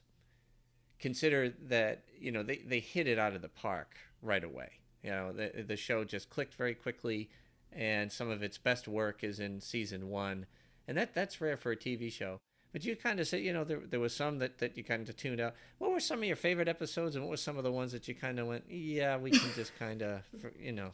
consider 0.99 1.53
that 1.67 2.03
you 2.17 2.31
know 2.31 2.43
they 2.43 2.57
they 2.57 2.79
hit 2.79 3.07
it 3.07 3.19
out 3.19 3.35
of 3.35 3.41
the 3.41 3.49
park 3.49 3.97
right 4.21 4.43
away. 4.43 4.69
You 5.03 5.09
know, 5.09 5.33
the 5.33 5.63
the 5.63 5.75
show 5.75 6.03
just 6.03 6.29
clicked 6.29 6.53
very 6.53 6.75
quickly, 6.75 7.29
and 7.73 8.11
some 8.11 8.29
of 8.29 8.43
its 8.43 8.57
best 8.57 8.87
work 8.87 9.23
is 9.23 9.39
in 9.39 9.59
season 9.59 10.09
one, 10.09 10.45
and 10.87 10.97
that 10.97 11.13
that's 11.13 11.41
rare 11.41 11.57
for 11.57 11.71
a 11.71 11.77
TV 11.77 12.11
show. 12.11 12.39
But 12.77 12.85
you 12.85 12.95
kind 12.95 13.19
of 13.19 13.27
said, 13.27 13.41
you 13.41 13.53
know, 13.53 13.63
there 13.63 13.79
there 13.89 13.99
was 13.99 14.15
some 14.15 14.37
that, 14.37 14.59
that 14.59 14.77
you 14.77 14.83
kind 14.83 15.09
of 15.09 15.17
tuned 15.17 15.41
out. 15.41 15.55
What 15.79 15.89
were 15.89 15.99
some 15.99 16.19
of 16.19 16.25
your 16.25 16.35
favorite 16.35 16.67
episodes, 16.67 17.15
and 17.15 17.25
what 17.25 17.31
were 17.31 17.37
some 17.37 17.57
of 17.57 17.63
the 17.63 17.71
ones 17.71 17.91
that 17.91 18.07
you 18.07 18.13
kind 18.13 18.39
of 18.39 18.45
went, 18.45 18.65
yeah, 18.69 19.17
we 19.17 19.31
can 19.31 19.51
just 19.55 19.75
kind 19.79 20.03
of, 20.03 20.21
you 20.61 20.73
know, 20.73 20.93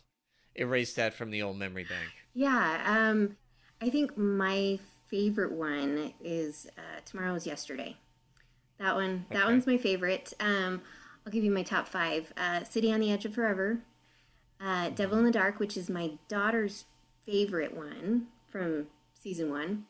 erase 0.55 0.93
that 0.93 1.13
from 1.13 1.29
the 1.29 1.41
old 1.41 1.57
memory 1.57 1.83
bank. 1.83 2.07
Yeah, 2.33 2.81
um, 2.87 3.35
I 3.81 3.89
think 3.89 4.17
my 4.17 4.79
favorite 5.09 5.51
one 5.51 6.13
is 6.23 6.67
uh, 6.77 7.01
Tomorrow 7.03 7.35
is 7.35 7.45
Yesterday. 7.45 7.97
That 8.79 8.95
one, 8.95 9.25
that 9.31 9.43
Okay. 9.43 9.51
one's 9.51 9.67
my 9.67 9.77
favorite. 9.77 10.31
Um, 10.39 10.81
I'll 11.25 11.33
give 11.33 11.43
you 11.43 11.51
my 11.51 11.63
top 11.63 11.89
five: 11.89 12.31
uh, 12.37 12.63
City 12.63 12.93
on 12.93 13.01
the 13.01 13.11
Edge 13.11 13.25
of 13.25 13.33
Forever, 13.33 13.79
uh, 14.61 14.89
Devil 14.91 15.17
in 15.17 15.25
the 15.25 15.31
Dark, 15.31 15.59
which 15.59 15.75
is 15.75 15.89
my 15.89 16.11
daughter's 16.29 16.85
favorite 17.25 17.75
one 17.75 18.27
from 18.49 18.87
season 19.19 19.49
one. 19.49 19.83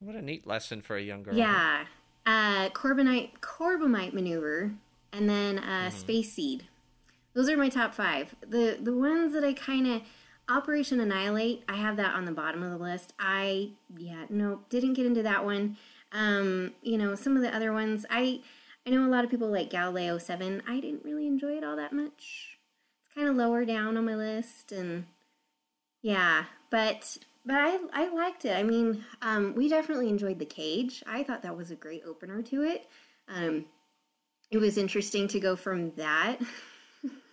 What 0.00 0.14
a 0.14 0.22
neat 0.22 0.46
lesson 0.46 0.82
for 0.82 0.96
a 0.96 1.02
young 1.02 1.22
girl. 1.22 1.34
Yeah, 1.34 1.84
uh, 2.26 2.68
Corbinite 2.70 3.40
Corbomite 3.40 4.12
Maneuver, 4.12 4.72
and 5.12 5.28
then 5.28 5.58
uh, 5.58 5.88
Mm-hmm. 5.88 5.98
Space 5.98 6.32
Seed. 6.32 6.64
Those 7.34 7.48
are 7.48 7.56
my 7.56 7.68
top 7.68 7.94
five. 7.94 8.34
The 8.40 8.78
the 8.80 8.94
ones 8.94 9.32
that 9.32 9.44
I 9.44 9.52
kind 9.52 9.86
of 9.86 10.02
Operation 10.48 11.00
Annihilate. 11.00 11.64
I 11.68 11.76
have 11.76 11.96
that 11.96 12.14
on 12.14 12.24
the 12.24 12.32
bottom 12.32 12.62
of 12.62 12.70
the 12.70 12.82
list. 12.82 13.12
I 13.18 13.70
yeah 13.96 14.24
no 14.28 14.60
didn't 14.70 14.94
get 14.94 15.06
into 15.06 15.22
that 15.22 15.44
one. 15.44 15.76
Um, 16.12 16.72
you 16.82 16.96
know 16.98 17.14
some 17.14 17.36
of 17.36 17.42
the 17.42 17.54
other 17.54 17.72
ones. 17.72 18.06
I 18.10 18.40
I 18.86 18.90
know 18.90 19.04
a 19.04 19.10
lot 19.10 19.24
of 19.24 19.30
people 19.30 19.48
like 19.50 19.70
Galileo 19.70 20.18
Seven. 20.18 20.62
I 20.68 20.78
didn't 20.80 21.04
really 21.04 21.26
enjoy 21.26 21.56
it 21.56 21.64
all 21.64 21.76
that 21.76 21.92
much. 21.92 22.58
It's 23.00 23.12
kind 23.14 23.28
of 23.28 23.34
lower 23.36 23.64
down 23.64 23.96
on 23.96 24.04
my 24.04 24.14
list, 24.14 24.72
and 24.72 25.06
yeah, 26.02 26.44
but 26.70 27.18
but 27.46 27.54
I 27.56 27.78
I 27.92 28.08
liked 28.08 28.44
it. 28.44 28.56
I 28.56 28.62
mean, 28.62 29.04
um, 29.22 29.54
we 29.54 29.68
definitely 29.68 30.08
enjoyed 30.08 30.38
the 30.38 30.44
cage. 30.44 31.02
I 31.06 31.22
thought 31.22 31.42
that 31.42 31.56
was 31.56 31.70
a 31.70 31.76
great 31.76 32.02
opener 32.04 32.42
to 32.42 32.62
it. 32.64 32.88
Um, 33.28 33.64
it 34.50 34.58
was 34.58 34.76
interesting 34.76 35.28
to 35.28 35.40
go 35.40 35.56
from 35.56 35.92
that 35.92 36.38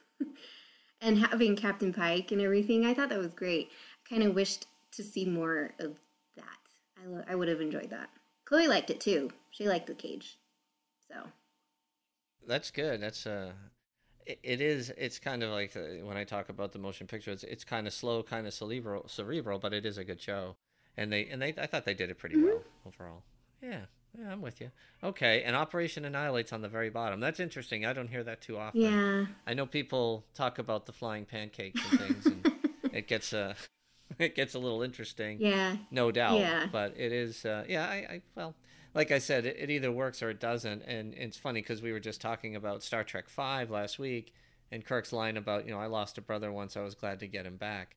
and 1.01 1.17
having 1.17 1.55
Captain 1.55 1.93
Pike 1.93 2.32
and 2.32 2.41
everything. 2.41 2.86
I 2.86 2.93
thought 2.93 3.10
that 3.10 3.20
was 3.20 3.34
great. 3.34 3.70
I 4.05 4.10
kind 4.10 4.24
of 4.24 4.36
wished 4.36 4.67
to 4.93 5.03
see 5.03 5.25
more 5.25 5.74
of 5.79 5.98
that. 6.36 6.46
I 7.03 7.08
lo- 7.08 7.25
I 7.27 7.36
would 7.36 7.48
have 7.48 7.62
enjoyed 7.62 7.89
that. 7.89 8.10
Chloe 8.46 8.67
liked 8.67 8.89
it 8.89 9.00
too. 9.00 9.32
She 9.51 9.67
liked 9.67 9.88
the 9.88 9.93
cage. 9.96 10.38
So 11.08 11.15
That's 12.48 12.72
good. 12.72 13.01
That's 13.01 13.25
uh 13.25 13.51
it, 14.25 14.62
is 14.62 14.92
it's 14.98 15.20
kind 15.20 15.44
of 15.44 15.50
like 15.51 15.75
uh, 15.75 16.06
when 16.06 16.18
I 16.18 16.24
talk 16.24 16.50
about 16.50 16.72
the 16.72 16.80
motion 16.80 17.08
picture 17.08 17.32
it's 17.32 17.44
it's 17.44 17.63
kind 17.63 17.88
of 17.88 17.94
slow, 17.94 18.24
kind 18.24 18.48
of 18.48 18.53
cerebral 18.53 19.08
cerebral, 19.08 19.60
but 19.60 19.74
it 19.74 19.86
is 19.86 19.98
a 19.98 20.03
good 20.03 20.22
show. 20.22 20.56
And 20.98 21.12
they 21.12 21.25
and 21.27 21.42
they 21.42 21.53
I 21.58 21.65
thought 21.65 21.86
they 21.86 21.94
did 21.94 22.10
it 22.10 22.18
pretty 22.18 22.42
well 22.42 22.62
overall. 22.86 23.24
Yeah. 23.62 23.82
Yeah, 24.15 24.32
I'm 24.32 24.42
with 24.42 24.62
you. 24.62 24.70
Okay, 25.03 25.42
and 25.42 25.56
Operation 25.56 26.06
Annihilate's 26.06 26.53
on 26.53 26.62
the 26.62 26.70
very 26.70 26.92
bottom. 26.92 27.20
That's 27.20 27.39
interesting. 27.39 27.84
I 27.84 27.94
don't 27.94 28.10
hear 28.10 28.24
that 28.24 28.42
too 28.42 28.60
often. 28.60 28.82
yeah, 28.82 29.25
I 29.48 29.56
know 29.56 29.65
people 29.65 30.24
talk 30.36 30.60
about 30.60 30.86
the 30.86 30.92
flying 30.94 31.25
pancakes 31.25 31.82
and 31.89 32.00
things 32.00 32.25
and 32.27 32.46
it 32.94 33.08
gets 33.08 33.34
uh 33.34 33.56
it 34.20 34.36
gets 34.36 34.53
a 34.53 34.60
little 34.60 34.84
interesting 34.84 35.39
yeah, 35.39 35.77
no 35.89 36.12
doubt 36.12 36.38
Yeah. 36.39 36.68
but 36.72 36.94
it 36.96 37.12
is 37.12 37.44
uh, 37.44 37.63
yeah 37.68 37.86
I, 37.89 37.96
I 37.96 38.22
well 38.36 38.53
like 38.93 39.11
i 39.11 39.18
said 39.18 39.46
it, 39.46 39.55
it 39.59 39.70
either 39.70 39.91
works 39.91 40.22
or 40.22 40.29
it 40.29 40.39
doesn't 40.39 40.81
and 40.83 41.13
it's 41.13 41.37
funny 41.37 41.61
because 41.61 41.81
we 41.81 41.91
were 41.91 42.00
just 42.00 42.22
talking 42.22 42.55
about 42.55 42.83
star 42.83 43.03
trek 43.03 43.29
5 43.29 43.70
last 43.70 44.00
week 44.00 44.33
and 44.72 44.85
kirk's 44.85 45.13
line 45.13 45.37
about 45.37 45.65
you 45.65 45.72
know 45.72 45.79
i 45.79 45.85
lost 45.85 46.18
a 46.18 46.22
brother 46.22 46.51
once 46.51 46.77
i 46.77 46.81
was 46.81 46.96
glad 46.96 47.20
to 47.20 47.27
get 47.27 47.46
him 47.46 47.57
back 47.57 47.96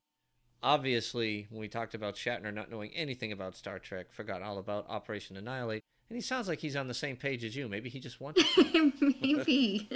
obviously 0.62 1.46
when 1.50 1.60
we 1.60 1.68
talked 1.68 1.94
about 1.94 2.14
shatner 2.14 2.52
not 2.52 2.70
knowing 2.70 2.90
anything 2.94 3.32
about 3.32 3.56
star 3.56 3.78
trek 3.78 4.12
forgot 4.12 4.42
all 4.42 4.58
about 4.58 4.86
operation 4.88 5.36
annihilate 5.36 5.82
and 6.08 6.16
he 6.16 6.22
sounds 6.22 6.48
like 6.48 6.60
he's 6.60 6.76
on 6.76 6.88
the 6.88 6.94
same 6.94 7.16
page 7.16 7.44
as 7.44 7.56
you 7.56 7.68
maybe 7.68 7.88
he 7.88 7.98
just 7.98 8.20
wants. 8.20 8.42
to. 8.54 8.64
maybe, 9.00 9.88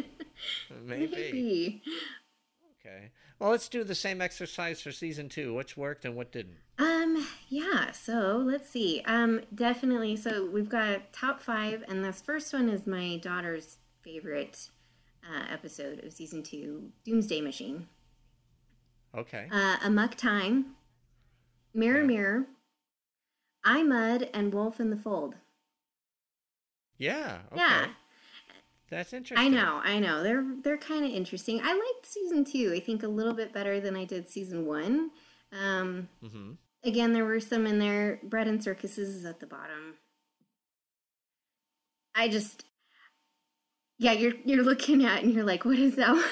maybe 0.84 1.06
maybe. 1.06 1.82
Okay 2.80 3.10
well 3.38 3.50
let's 3.50 3.68
do 3.68 3.84
the 3.84 3.94
same 3.94 4.20
exercise 4.22 4.80
for 4.80 4.90
season 4.90 5.28
two 5.28 5.52
which 5.54 5.76
worked 5.76 6.04
and 6.06 6.16
what 6.16 6.32
didn't 6.32 6.56
Um, 6.78 7.26
yeah, 7.50 7.90
so 7.92 8.42
let's 8.44 8.70
see. 8.70 9.02
Um, 9.04 9.42
definitely. 9.54 10.16
So 10.16 10.46
we've 10.46 10.68
got 10.68 11.12
top 11.12 11.42
five, 11.42 11.84
and 11.88 12.02
this 12.02 12.22
first 12.22 12.52
one 12.54 12.70
is 12.70 12.86
my 12.86 13.18
daughter's 13.18 13.76
favorite 14.02 14.70
uh, 15.22 15.44
episode 15.52 16.02
of 16.04 16.12
season 16.14 16.42
two 16.42 16.90
Doomsday 17.04 17.42
Machine. 17.42 17.86
okay 19.14 19.46
Uh, 19.52 19.76
Amok 19.84 20.14
Time, 20.14 20.76
Mirror 21.74 22.00
Yeah. 22.00 22.06
Mirror, 22.06 22.46
I 23.62 23.82
Mudd, 23.82 24.30
and 24.32 24.54
Wolf 24.54 24.80
in 24.80 24.88
the 24.88 24.96
Fold. 24.96 25.34
yeah 26.96 27.40
okay 27.52 27.60
Yeah. 27.60 27.86
That's 28.90 29.12
interesting 29.12 29.46
I 29.46 29.48
know, 29.48 29.80
I 29.82 29.98
know. 29.98 30.22
They're 30.22 30.44
they're 30.62 30.78
kind 30.78 31.04
of 31.04 31.10
interesting. 31.10 31.60
I 31.62 31.72
liked 31.72 32.06
season 32.06 32.44
two. 32.44 32.72
I 32.74 32.80
think 32.80 33.02
a 33.02 33.08
little 33.08 33.34
bit 33.34 33.52
better 33.52 33.80
than 33.80 33.96
I 33.96 34.04
did 34.04 34.28
season 34.28 34.66
one. 34.66 35.10
Um, 35.52 36.08
mm-hmm 36.24 36.52
again, 36.84 37.12
there 37.12 37.24
were 37.24 37.40
some 37.40 37.66
in 37.66 37.78
there. 37.78 38.20
Bread 38.22 38.48
and 38.48 38.62
circuses 38.62 39.14
is 39.14 39.24
at 39.24 39.40
the 39.40 39.46
bottom. 39.46 39.96
I 42.14 42.28
just, 42.28 42.64
yeah, 43.98 44.12
you're 44.12 44.34
you're 44.44 44.64
looking 44.64 45.04
at 45.04 45.22
and 45.22 45.32
you're 45.32 45.44
like, 45.44 45.64
what 45.64 45.78
is 45.78 45.96
that? 45.96 46.10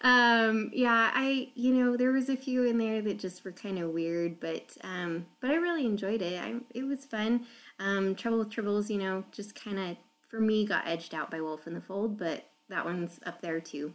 um, 0.00 0.70
yeah, 0.72 1.10
I, 1.12 1.50
you 1.54 1.74
know, 1.74 1.96
there 1.96 2.12
was 2.12 2.28
a 2.28 2.36
few 2.36 2.64
in 2.64 2.78
there 2.78 3.02
that 3.02 3.18
just 3.18 3.44
were 3.44 3.52
kind 3.52 3.78
of 3.78 3.90
weird, 3.90 4.40
but 4.40 4.76
um, 4.82 5.26
but 5.40 5.50
I 5.50 5.56
really 5.56 5.84
enjoyed 5.84 6.22
it. 6.22 6.40
I, 6.40 6.54
it 6.70 6.84
was 6.84 7.04
fun. 7.04 7.46
Um, 7.80 8.14
Trouble 8.14 8.38
with 8.38 8.50
Tribbles, 8.50 8.90
you 8.90 8.98
know, 8.98 9.24
just 9.32 9.54
kind 9.54 9.78
of 9.78 9.96
for 10.28 10.38
me 10.38 10.66
got 10.66 10.86
edged 10.86 11.14
out 11.14 11.30
by 11.30 11.40
Wolf 11.40 11.66
in 11.66 11.74
the 11.74 11.80
Fold, 11.80 12.18
but 12.18 12.44
that 12.68 12.84
one's 12.84 13.18
up 13.24 13.40
there 13.40 13.58
too. 13.58 13.94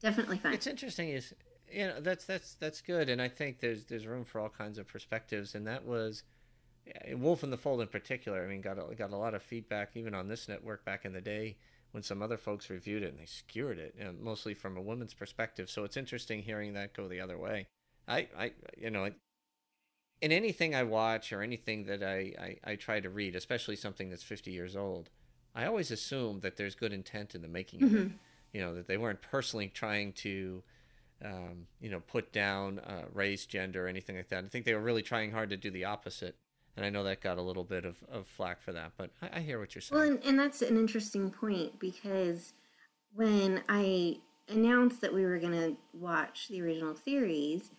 Definitely 0.00 0.38
fun. 0.38 0.54
It's 0.54 0.68
interesting 0.68 1.10
is 1.10 1.34
you 1.70 1.88
know 1.88 2.00
that's 2.00 2.24
that's 2.24 2.54
that's 2.54 2.80
good, 2.80 3.08
and 3.08 3.20
I 3.20 3.28
think 3.28 3.60
there's 3.60 3.84
there's 3.84 4.06
room 4.06 4.24
for 4.24 4.40
all 4.40 4.48
kinds 4.48 4.78
of 4.78 4.86
perspectives, 4.86 5.54
and 5.54 5.66
that 5.66 5.84
was 5.84 6.22
Wolf 7.12 7.42
in 7.42 7.50
the 7.50 7.58
Fold 7.58 7.80
in 7.80 7.88
particular. 7.88 8.44
I 8.44 8.48
mean, 8.48 8.60
got 8.60 8.78
a, 8.78 8.94
got 8.94 9.10
a 9.10 9.16
lot 9.16 9.34
of 9.34 9.42
feedback 9.42 9.90
even 9.96 10.14
on 10.14 10.28
this 10.28 10.48
network 10.48 10.84
back 10.84 11.04
in 11.04 11.12
the 11.12 11.20
day 11.20 11.56
when 11.90 12.04
some 12.04 12.22
other 12.22 12.38
folks 12.38 12.70
reviewed 12.70 13.02
it 13.02 13.10
and 13.10 13.18
they 13.18 13.26
skewered 13.26 13.78
it, 13.78 13.96
you 13.98 14.04
know, 14.04 14.14
mostly 14.20 14.54
from 14.54 14.76
a 14.76 14.80
woman's 14.80 15.12
perspective. 15.12 15.68
So 15.68 15.82
it's 15.82 15.96
interesting 15.96 16.40
hearing 16.40 16.74
that 16.74 16.94
go 16.94 17.08
the 17.08 17.20
other 17.20 17.36
way. 17.36 17.66
I 18.06 18.28
I 18.38 18.52
you 18.78 18.90
know. 18.90 19.10
In 20.20 20.32
anything 20.32 20.74
I 20.74 20.82
watch 20.82 21.32
or 21.32 21.42
anything 21.42 21.84
that 21.84 22.02
I, 22.02 22.56
I, 22.66 22.72
I 22.72 22.76
try 22.76 23.00
to 23.00 23.08
read, 23.08 23.34
especially 23.34 23.76
something 23.76 24.10
that's 24.10 24.22
50 24.22 24.50
years 24.50 24.76
old, 24.76 25.10
I 25.54 25.66
always 25.66 25.90
assume 25.90 26.40
that 26.40 26.56
there's 26.56 26.74
good 26.74 26.92
intent 26.92 27.34
in 27.34 27.42
the 27.42 27.48
making 27.48 27.82
of 27.82 27.94
it. 27.94 28.10
You 28.52 28.60
know, 28.60 28.74
that 28.74 28.88
they 28.88 28.96
weren't 28.96 29.22
personally 29.22 29.68
trying 29.68 30.12
to, 30.14 30.62
um, 31.24 31.68
you 31.80 31.88
know, 31.88 32.00
put 32.00 32.32
down 32.32 32.80
uh, 32.80 33.04
race, 33.12 33.46
gender, 33.46 33.86
or 33.86 33.88
anything 33.88 34.16
like 34.16 34.28
that. 34.30 34.44
I 34.44 34.48
think 34.48 34.64
they 34.64 34.74
were 34.74 34.80
really 34.80 35.02
trying 35.02 35.30
hard 35.30 35.50
to 35.50 35.56
do 35.56 35.70
the 35.70 35.84
opposite. 35.84 36.36
And 36.76 36.84
I 36.84 36.90
know 36.90 37.04
that 37.04 37.20
got 37.20 37.38
a 37.38 37.42
little 37.42 37.62
bit 37.62 37.84
of, 37.84 37.96
of 38.10 38.26
flack 38.26 38.60
for 38.60 38.72
that, 38.72 38.92
but 38.96 39.10
I, 39.22 39.38
I 39.38 39.40
hear 39.40 39.60
what 39.60 39.74
you're 39.74 39.82
saying. 39.82 40.00
Well, 40.00 40.10
and, 40.10 40.24
and 40.24 40.38
that's 40.38 40.62
an 40.62 40.76
interesting 40.76 41.30
point 41.30 41.78
because 41.78 42.54
when 43.14 43.62
I 43.68 44.18
announced 44.48 45.00
that 45.00 45.14
we 45.14 45.24
were 45.24 45.38
going 45.38 45.52
to 45.52 45.76
watch 45.92 46.48
the 46.48 46.60
original 46.62 46.96
series, 46.96 47.70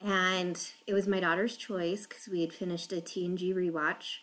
and 0.00 0.58
it 0.86 0.94
was 0.94 1.06
my 1.06 1.20
daughter's 1.20 1.56
choice 1.56 2.06
because 2.06 2.28
we 2.28 2.40
had 2.40 2.52
finished 2.52 2.92
a 2.92 2.96
TNG 2.96 3.54
rewatch 3.54 4.18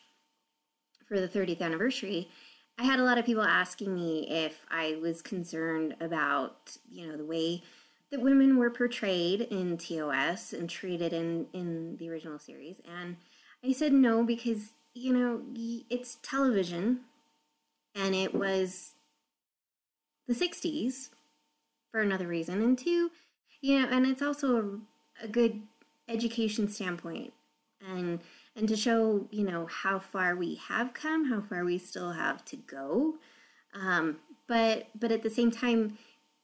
for 1.08 1.20
the 1.20 1.28
30th 1.28 1.62
anniversary. 1.62 2.30
I 2.78 2.84
had 2.84 3.00
a 3.00 3.04
lot 3.04 3.18
of 3.18 3.26
people 3.26 3.44
asking 3.44 3.94
me 3.94 4.28
if 4.30 4.66
I 4.70 4.98
was 5.02 5.22
concerned 5.22 5.96
about, 6.00 6.78
you 6.92 7.08
know, 7.08 7.18
the 7.18 7.26
way 7.26 7.64
that 8.12 8.22
women 8.22 8.58
were 8.58 8.70
portrayed 8.70 9.42
in 9.42 9.78
TOS 9.78 10.54
and 10.54 10.70
treated 10.70 11.14
in 11.14 11.48
in 11.54 11.98
the 11.98 12.10
original 12.10 12.40
series, 12.40 12.80
and 12.86 13.18
I 13.64 13.72
said 13.72 13.94
no 13.94 14.24
because 14.24 14.74
you 14.94 15.14
know 15.14 15.42
it's 15.90 16.18
television, 16.22 17.02
and 17.94 18.14
it 18.14 18.34
was 18.34 18.94
the 20.28 20.34
'60s 20.34 21.10
for 21.92 22.02
another 22.02 22.28
reason, 22.28 22.62
and 22.62 22.78
two, 22.78 23.10
you 23.62 23.80
know, 23.80 23.88
and 23.90 24.06
it's 24.06 24.22
also 24.22 24.58
a, 24.58 24.80
a 25.22 25.28
good 25.28 25.62
education 26.08 26.68
standpoint, 26.68 27.34
and 27.86 28.20
and 28.56 28.68
to 28.68 28.76
show 28.76 29.28
you 29.32 29.44
know 29.44 29.66
how 29.66 30.00
far 30.00 30.36
we 30.36 30.56
have 30.56 30.94
come, 30.94 31.26
how 31.26 31.42
far 31.42 31.64
we 31.66 31.78
still 31.78 32.14
have 32.14 32.44
to 32.46 32.56
go. 32.56 33.16
Um, 33.74 34.18
but 34.48 34.88
but 34.98 35.12
at 35.12 35.24
the 35.24 35.30
same 35.30 35.52
time, 35.52 35.98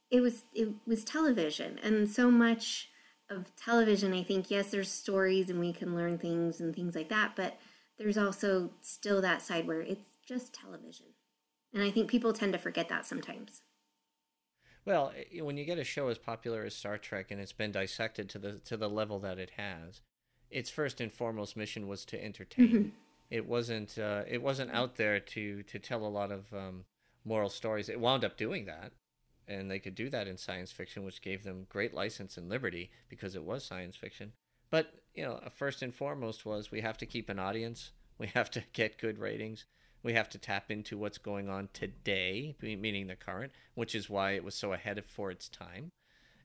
it 0.09 0.21
was 0.21 0.43
it 0.53 0.69
was 0.85 1.03
television, 1.03 1.79
and 1.83 2.09
so 2.09 2.29
much 2.31 2.89
of 3.29 3.55
television, 3.55 4.13
I 4.13 4.23
think 4.23 4.51
yes, 4.51 4.71
there's 4.71 4.91
stories 4.91 5.49
and 5.49 5.59
we 5.59 5.71
can 5.71 5.95
learn 5.95 6.17
things 6.17 6.59
and 6.59 6.75
things 6.75 6.95
like 6.95 7.07
that, 7.09 7.33
but 7.35 7.57
there's 7.97 8.17
also 8.17 8.71
still 8.81 9.21
that 9.21 9.41
side 9.41 9.67
where 9.67 9.81
it's 9.81 10.17
just 10.25 10.53
television, 10.53 11.07
and 11.73 11.83
I 11.83 11.91
think 11.91 12.09
people 12.09 12.33
tend 12.33 12.53
to 12.53 12.59
forget 12.59 12.89
that 12.89 13.05
sometimes. 13.05 13.61
Well, 14.85 15.13
when 15.39 15.57
you 15.57 15.65
get 15.65 15.77
a 15.77 15.83
show 15.83 16.07
as 16.07 16.17
popular 16.17 16.63
as 16.63 16.75
Star 16.75 16.97
Trek 16.97 17.29
and 17.29 17.39
it's 17.39 17.53
been 17.53 17.71
dissected 17.71 18.29
to 18.29 18.39
the 18.39 18.53
to 18.59 18.77
the 18.77 18.89
level 18.89 19.19
that 19.19 19.37
it 19.37 19.51
has, 19.57 20.01
its 20.49 20.69
first 20.69 20.99
and 20.99 21.11
foremost 21.11 21.55
mission 21.55 21.87
was 21.87 22.03
to 22.05 22.23
entertain. 22.23 22.67
Mm-hmm. 22.67 22.89
It 23.29 23.47
wasn't 23.47 23.97
uh, 23.97 24.23
it 24.27 24.41
wasn't 24.41 24.71
out 24.71 24.95
there 24.95 25.19
to 25.19 25.63
to 25.63 25.79
tell 25.79 26.05
a 26.05 26.07
lot 26.07 26.31
of 26.31 26.51
um, 26.53 26.85
moral 27.23 27.49
stories. 27.49 27.89
It 27.89 27.99
wound 27.99 28.25
up 28.25 28.37
doing 28.37 28.65
that, 28.65 28.91
and 29.47 29.69
they 29.69 29.79
could 29.79 29.95
do 29.95 30.09
that 30.09 30.27
in 30.27 30.37
science 30.37 30.71
fiction, 30.71 31.05
which 31.05 31.21
gave 31.21 31.43
them 31.43 31.67
great 31.69 31.93
license 31.93 32.37
and 32.37 32.49
liberty 32.49 32.91
because 33.07 33.35
it 33.35 33.43
was 33.43 33.63
science 33.63 33.95
fiction. 33.95 34.33
But 34.69 34.93
you 35.13 35.23
know, 35.23 35.39
first 35.55 35.81
and 35.81 35.93
foremost 35.93 36.45
was 36.45 36.71
we 36.71 36.81
have 36.81 36.97
to 36.97 37.05
keep 37.05 37.29
an 37.29 37.39
audience. 37.39 37.91
We 38.17 38.27
have 38.27 38.51
to 38.51 38.63
get 38.73 38.99
good 38.99 39.19
ratings. 39.19 39.65
We 40.03 40.13
have 40.13 40.29
to 40.29 40.37
tap 40.37 40.71
into 40.71 40.97
what's 40.97 41.17
going 41.17 41.49
on 41.49 41.69
today, 41.73 42.55
meaning 42.61 43.07
the 43.07 43.15
current, 43.15 43.51
which 43.75 43.93
is 43.93 44.09
why 44.09 44.31
it 44.31 44.43
was 44.43 44.55
so 44.55 44.73
ahead 44.73 44.97
of 44.97 45.05
for 45.05 45.29
its 45.29 45.47
time. 45.47 45.91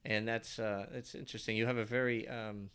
And 0.04 0.28
that's 0.28 0.58
uh, 0.58 0.86
it's 0.92 1.14
interesting. 1.14 1.56
You 1.56 1.66
have 1.66 1.78
a 1.78 1.84
very 1.84 2.28
um, 2.28 2.70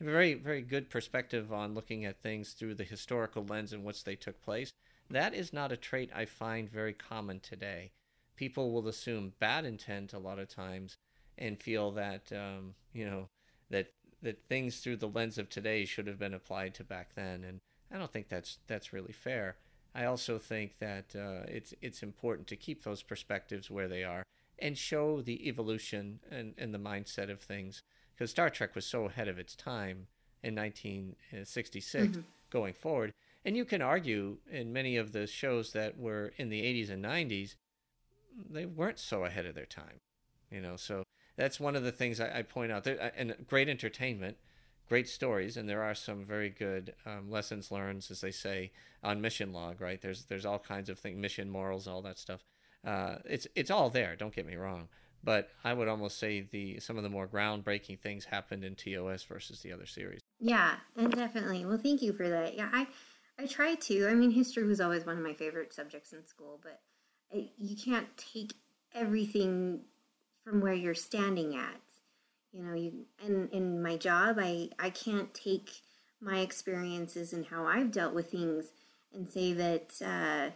very 0.00 0.34
very 0.34 0.62
good 0.62 0.90
perspective 0.90 1.52
on 1.52 1.74
looking 1.74 2.04
at 2.04 2.22
things 2.22 2.52
through 2.52 2.74
the 2.74 2.84
historical 2.84 3.44
lens 3.44 3.72
in 3.72 3.84
which 3.84 4.04
they 4.04 4.16
took 4.16 4.42
place. 4.42 4.72
That 5.10 5.34
is 5.34 5.52
not 5.52 5.72
a 5.72 5.76
trait 5.76 6.10
I 6.14 6.24
find 6.24 6.70
very 6.70 6.94
common 6.94 7.40
today. 7.40 7.92
People 8.36 8.72
will 8.72 8.88
assume 8.88 9.34
bad 9.38 9.64
intent 9.64 10.12
a 10.12 10.18
lot 10.18 10.38
of 10.38 10.48
times 10.48 10.96
and 11.38 11.62
feel 11.62 11.90
that 11.92 12.32
um, 12.32 12.74
you 12.92 13.04
know 13.04 13.28
that 13.70 13.92
that 14.22 14.42
things 14.48 14.78
through 14.78 14.96
the 14.96 15.08
lens 15.08 15.38
of 15.38 15.48
today 15.48 15.84
should 15.84 16.06
have 16.06 16.18
been 16.18 16.34
applied 16.34 16.74
to 16.74 16.84
back 16.84 17.14
then, 17.14 17.44
and 17.44 17.60
I 17.92 17.98
don't 17.98 18.12
think 18.12 18.28
that's 18.28 18.58
that's 18.66 18.92
really 18.92 19.12
fair. 19.12 19.56
I 19.94 20.04
also 20.04 20.38
think 20.38 20.78
that 20.78 21.14
uh, 21.14 21.44
it's 21.48 21.74
it's 21.82 22.02
important 22.02 22.48
to 22.48 22.56
keep 22.56 22.82
those 22.82 23.02
perspectives 23.02 23.70
where 23.70 23.88
they 23.88 24.04
are 24.04 24.22
and 24.58 24.78
show 24.78 25.20
the 25.20 25.48
evolution 25.48 26.20
and, 26.30 26.54
and 26.56 26.72
the 26.72 26.78
mindset 26.78 27.30
of 27.30 27.40
things 27.40 27.82
because 28.14 28.30
Star 28.30 28.48
Trek 28.48 28.74
was 28.74 28.86
so 28.86 29.06
ahead 29.06 29.28
of 29.28 29.38
its 29.38 29.56
time 29.56 30.06
in 30.42 30.54
1966 30.54 32.06
mm-hmm. 32.08 32.20
going 32.50 32.72
forward. 32.72 33.12
And 33.44 33.56
you 33.56 33.64
can 33.64 33.82
argue 33.82 34.38
in 34.50 34.72
many 34.72 34.96
of 34.96 35.12
the 35.12 35.26
shows 35.26 35.72
that 35.72 35.98
were 35.98 36.32
in 36.36 36.48
the 36.48 36.62
80s 36.62 36.90
and 36.90 37.04
90s, 37.04 37.56
they 38.48 38.64
weren't 38.66 39.00
so 39.00 39.24
ahead 39.24 39.46
of 39.46 39.54
their 39.54 39.66
time, 39.66 39.98
you 40.50 40.60
know. 40.60 40.76
So 40.76 41.02
that's 41.36 41.58
one 41.58 41.74
of 41.74 41.82
the 41.82 41.90
things 41.90 42.20
I, 42.20 42.38
I 42.38 42.42
point 42.42 42.70
out. 42.70 42.84
There, 42.84 43.12
and 43.16 43.34
great 43.48 43.68
entertainment 43.68 44.36
great 44.92 45.08
stories, 45.08 45.56
and 45.56 45.66
there 45.66 45.82
are 45.82 45.94
some 45.94 46.22
very 46.22 46.50
good 46.50 46.92
um, 47.06 47.30
lessons 47.30 47.70
learned, 47.70 48.06
as 48.10 48.20
they 48.20 48.30
say, 48.30 48.70
on 49.02 49.22
mission 49.22 49.50
log. 49.50 49.80
Right? 49.80 49.98
There's 50.02 50.26
there's 50.26 50.44
all 50.44 50.58
kinds 50.58 50.90
of 50.90 50.98
things, 50.98 51.16
mission 51.16 51.48
morals, 51.48 51.88
all 51.88 52.02
that 52.02 52.18
stuff. 52.18 52.44
Uh, 52.84 53.14
it's 53.24 53.46
it's 53.54 53.70
all 53.70 53.88
there. 53.88 54.16
Don't 54.16 54.36
get 54.36 54.44
me 54.46 54.56
wrong, 54.56 54.88
but 55.24 55.48
I 55.64 55.72
would 55.72 55.88
almost 55.88 56.18
say 56.18 56.42
the 56.42 56.78
some 56.78 56.98
of 56.98 57.04
the 57.04 57.08
more 57.08 57.26
groundbreaking 57.26 58.00
things 58.00 58.26
happened 58.26 58.64
in 58.64 58.74
TOS 58.74 59.22
versus 59.22 59.62
the 59.62 59.72
other 59.72 59.86
series. 59.86 60.20
Yeah, 60.38 60.74
and 60.94 61.10
definitely. 61.10 61.64
Well, 61.64 61.78
thank 61.78 62.02
you 62.02 62.12
for 62.12 62.28
that. 62.28 62.54
Yeah, 62.54 62.68
I 62.70 62.86
I 63.38 63.46
try 63.46 63.76
to. 63.76 64.08
I 64.08 64.12
mean, 64.12 64.30
history 64.30 64.64
was 64.64 64.82
always 64.82 65.06
one 65.06 65.16
of 65.16 65.24
my 65.24 65.32
favorite 65.32 65.72
subjects 65.72 66.12
in 66.12 66.26
school, 66.26 66.60
but 66.62 66.82
I, 67.32 67.48
you 67.56 67.76
can't 67.82 68.14
take 68.18 68.52
everything 68.94 69.84
from 70.44 70.60
where 70.60 70.74
you're 70.74 70.94
standing 70.94 71.56
at 71.56 71.80
you 72.52 72.62
know 72.62 72.74
you 72.74 72.92
and 73.24 73.50
in 73.50 73.82
my 73.82 73.96
job 73.96 74.36
i 74.38 74.68
i 74.78 74.90
can't 74.90 75.32
take 75.34 75.70
my 76.20 76.38
experiences 76.40 77.32
and 77.32 77.46
how 77.46 77.64
i've 77.66 77.90
dealt 77.90 78.14
with 78.14 78.30
things 78.30 78.66
and 79.14 79.28
say 79.28 79.52
that 79.52 79.92
uh, 80.04 80.50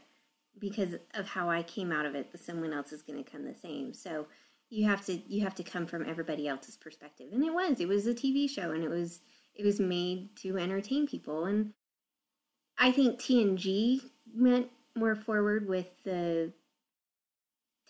because 0.58 0.94
of 1.14 1.26
how 1.26 1.50
i 1.50 1.62
came 1.62 1.92
out 1.92 2.06
of 2.06 2.14
it 2.14 2.32
that 2.32 2.44
someone 2.44 2.72
else 2.72 2.92
is 2.92 3.02
going 3.02 3.22
to 3.22 3.30
come 3.30 3.44
the 3.44 3.54
same. 3.54 3.92
So 3.92 4.26
you 4.70 4.88
have 4.88 5.04
to 5.06 5.14
you 5.28 5.42
have 5.44 5.54
to 5.56 5.62
come 5.62 5.86
from 5.86 6.08
everybody 6.08 6.48
else's 6.48 6.76
perspective. 6.76 7.28
And 7.32 7.44
it 7.44 7.52
was 7.52 7.80
it 7.80 7.88
was 7.88 8.06
a 8.06 8.14
tv 8.14 8.48
show 8.48 8.72
and 8.72 8.82
it 8.82 8.90
was 8.90 9.20
it 9.54 9.64
was 9.64 9.80
made 9.80 10.34
to 10.36 10.58
entertain 10.58 11.06
people. 11.06 11.44
And 11.44 11.72
i 12.78 12.90
think 12.92 13.20
tng 13.20 14.00
went 14.34 14.68
more 14.94 15.14
forward 15.14 15.68
with 15.68 15.88
the 16.04 16.52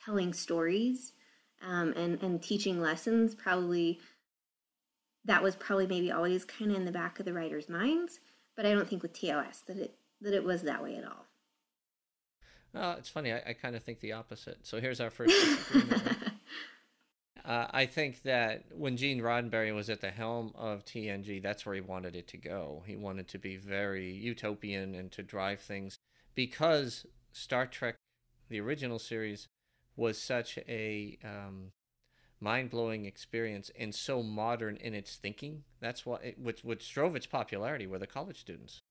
telling 0.04 0.32
stories 0.32 1.12
um, 1.66 1.92
and 1.96 2.22
and 2.22 2.42
teaching 2.42 2.80
lessons 2.80 3.34
probably 3.34 4.00
that 5.24 5.42
was 5.42 5.56
probably 5.56 5.86
maybe 5.86 6.12
always 6.12 6.44
kind 6.44 6.70
of 6.70 6.76
in 6.76 6.84
the 6.84 6.92
back 6.92 7.18
of 7.18 7.24
the 7.24 7.32
writers' 7.32 7.68
minds, 7.68 8.20
but 8.56 8.64
I 8.64 8.72
don't 8.72 8.88
think 8.88 9.02
with 9.02 9.12
TOS 9.12 9.60
that 9.66 9.76
it 9.76 9.98
that 10.20 10.32
it 10.32 10.44
was 10.44 10.62
that 10.62 10.82
way 10.82 10.96
at 10.96 11.04
all. 11.04 11.26
Uh, 12.74 12.96
it's 12.98 13.08
funny. 13.08 13.32
I, 13.32 13.42
I 13.46 13.52
kind 13.54 13.74
of 13.74 13.82
think 13.82 14.00
the 14.00 14.12
opposite. 14.12 14.58
So 14.62 14.80
here's 14.80 15.00
our 15.00 15.10
first 15.10 15.34
uh, 17.44 17.66
I 17.70 17.86
think 17.86 18.22
that 18.22 18.64
when 18.70 18.96
Gene 18.96 19.20
Roddenberry 19.20 19.74
was 19.74 19.88
at 19.88 20.00
the 20.00 20.10
helm 20.10 20.52
of 20.54 20.84
TNG, 20.84 21.42
that's 21.42 21.64
where 21.64 21.74
he 21.74 21.80
wanted 21.80 22.14
it 22.16 22.28
to 22.28 22.36
go. 22.36 22.82
He 22.86 22.96
wanted 22.96 23.28
to 23.28 23.38
be 23.38 23.56
very 23.56 24.12
utopian 24.12 24.94
and 24.94 25.10
to 25.12 25.22
drive 25.22 25.60
things 25.60 25.96
because 26.34 27.06
Star 27.32 27.66
Trek, 27.66 27.96
the 28.50 28.60
original 28.60 28.98
series, 28.98 29.48
was 29.96 30.20
such 30.20 30.58
a 30.68 31.18
um, 31.24 31.72
mind-blowing 32.40 33.06
experience 33.06 33.70
and 33.78 33.94
so 33.94 34.22
modern 34.22 34.76
in 34.76 34.94
its 34.94 35.16
thinking. 35.16 35.64
That's 35.80 36.04
what 36.04 36.24
it, 36.24 36.38
which 36.38 36.62
which 36.62 36.92
drove 36.92 37.16
its 37.16 37.26
popularity 37.26 37.86
were 37.86 37.98
the 37.98 38.06
college 38.06 38.38
students. 38.38 38.82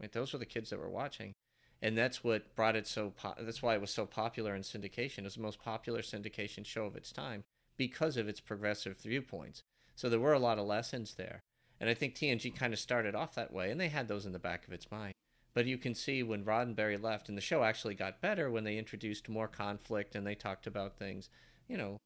Right, 0.00 0.12
those 0.12 0.32
were 0.32 0.38
the 0.38 0.46
kids 0.46 0.70
that 0.70 0.78
were 0.78 0.88
watching, 0.88 1.34
and 1.82 1.96
that's 1.96 2.24
what 2.24 2.54
brought 2.56 2.76
it 2.76 2.86
so. 2.86 3.10
Po- 3.10 3.34
that's 3.40 3.62
why 3.62 3.74
it 3.74 3.80
was 3.80 3.90
so 3.90 4.06
popular 4.06 4.54
in 4.54 4.62
syndication. 4.62 5.18
It 5.18 5.24
was 5.24 5.34
the 5.34 5.42
most 5.42 5.62
popular 5.62 6.00
syndication 6.00 6.64
show 6.64 6.84
of 6.84 6.96
its 6.96 7.12
time 7.12 7.44
because 7.76 8.16
of 8.16 8.28
its 8.28 8.40
progressive 8.40 8.98
viewpoints. 8.98 9.62
So 9.96 10.08
there 10.08 10.20
were 10.20 10.32
a 10.32 10.38
lot 10.38 10.58
of 10.58 10.66
lessons 10.66 11.14
there, 11.14 11.42
and 11.78 11.90
I 11.90 11.94
think 11.94 12.14
TNG 12.14 12.54
kind 12.54 12.72
of 12.72 12.78
started 12.78 13.14
off 13.14 13.34
that 13.34 13.52
way, 13.52 13.70
and 13.70 13.78
they 13.78 13.88
had 13.88 14.08
those 14.08 14.24
in 14.24 14.32
the 14.32 14.38
back 14.38 14.66
of 14.66 14.72
its 14.72 14.90
mind. 14.90 15.12
But 15.52 15.66
you 15.66 15.78
can 15.78 15.94
see 15.94 16.22
when 16.22 16.44
Roddenberry 16.44 17.02
left, 17.02 17.28
and 17.28 17.36
the 17.36 17.42
show 17.42 17.64
actually 17.64 17.94
got 17.94 18.20
better 18.20 18.50
when 18.50 18.64
they 18.64 18.78
introduced 18.78 19.28
more 19.28 19.48
conflict 19.48 20.14
and 20.14 20.26
they 20.26 20.34
talked 20.34 20.66
about 20.66 20.96
things, 20.96 21.28
you 21.68 21.76
know. 21.76 21.96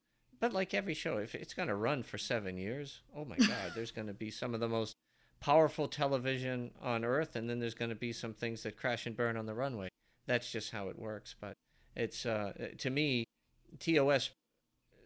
But 0.41 0.53
like 0.53 0.75
every 0.75 0.95
show, 0.95 1.19
if 1.19 1.35
it's 1.35 1.55
going 1.55 1.69
to 1.69 1.75
run 1.75 2.03
for 2.03 2.19
seven 2.19 2.57
years, 2.57 3.01
oh 3.17 3.25
my 3.25 3.37
God, 3.37 3.73
there's 3.75 3.91
going 3.91 4.09
to 4.09 4.15
be 4.15 4.31
some 4.31 4.55
of 4.55 4.61
the 4.61 4.69
most 4.69 4.95
powerful 5.41 5.89
television 5.89 6.71
on 6.81 7.05
earth, 7.05 7.37
and 7.37 7.49
then 7.49 7.61
there's 7.61 7.75
going 7.75 7.91
to 7.91 7.95
be 7.95 8.13
some 8.13 8.33
things 8.33 8.63
that 8.63 8.77
crash 8.77 9.07
and 9.07 9.17
burn 9.17 9.37
on 9.37 9.47
the 9.47 9.55
runway. 9.55 9.89
That's 10.27 10.51
just 10.51 10.71
how 10.71 10.89
it 10.89 10.99
works. 10.99 11.35
But 11.39 11.55
it's, 11.95 12.25
uh, 12.25 12.53
to 12.79 12.91
me, 12.91 13.25
TOS 13.79 14.31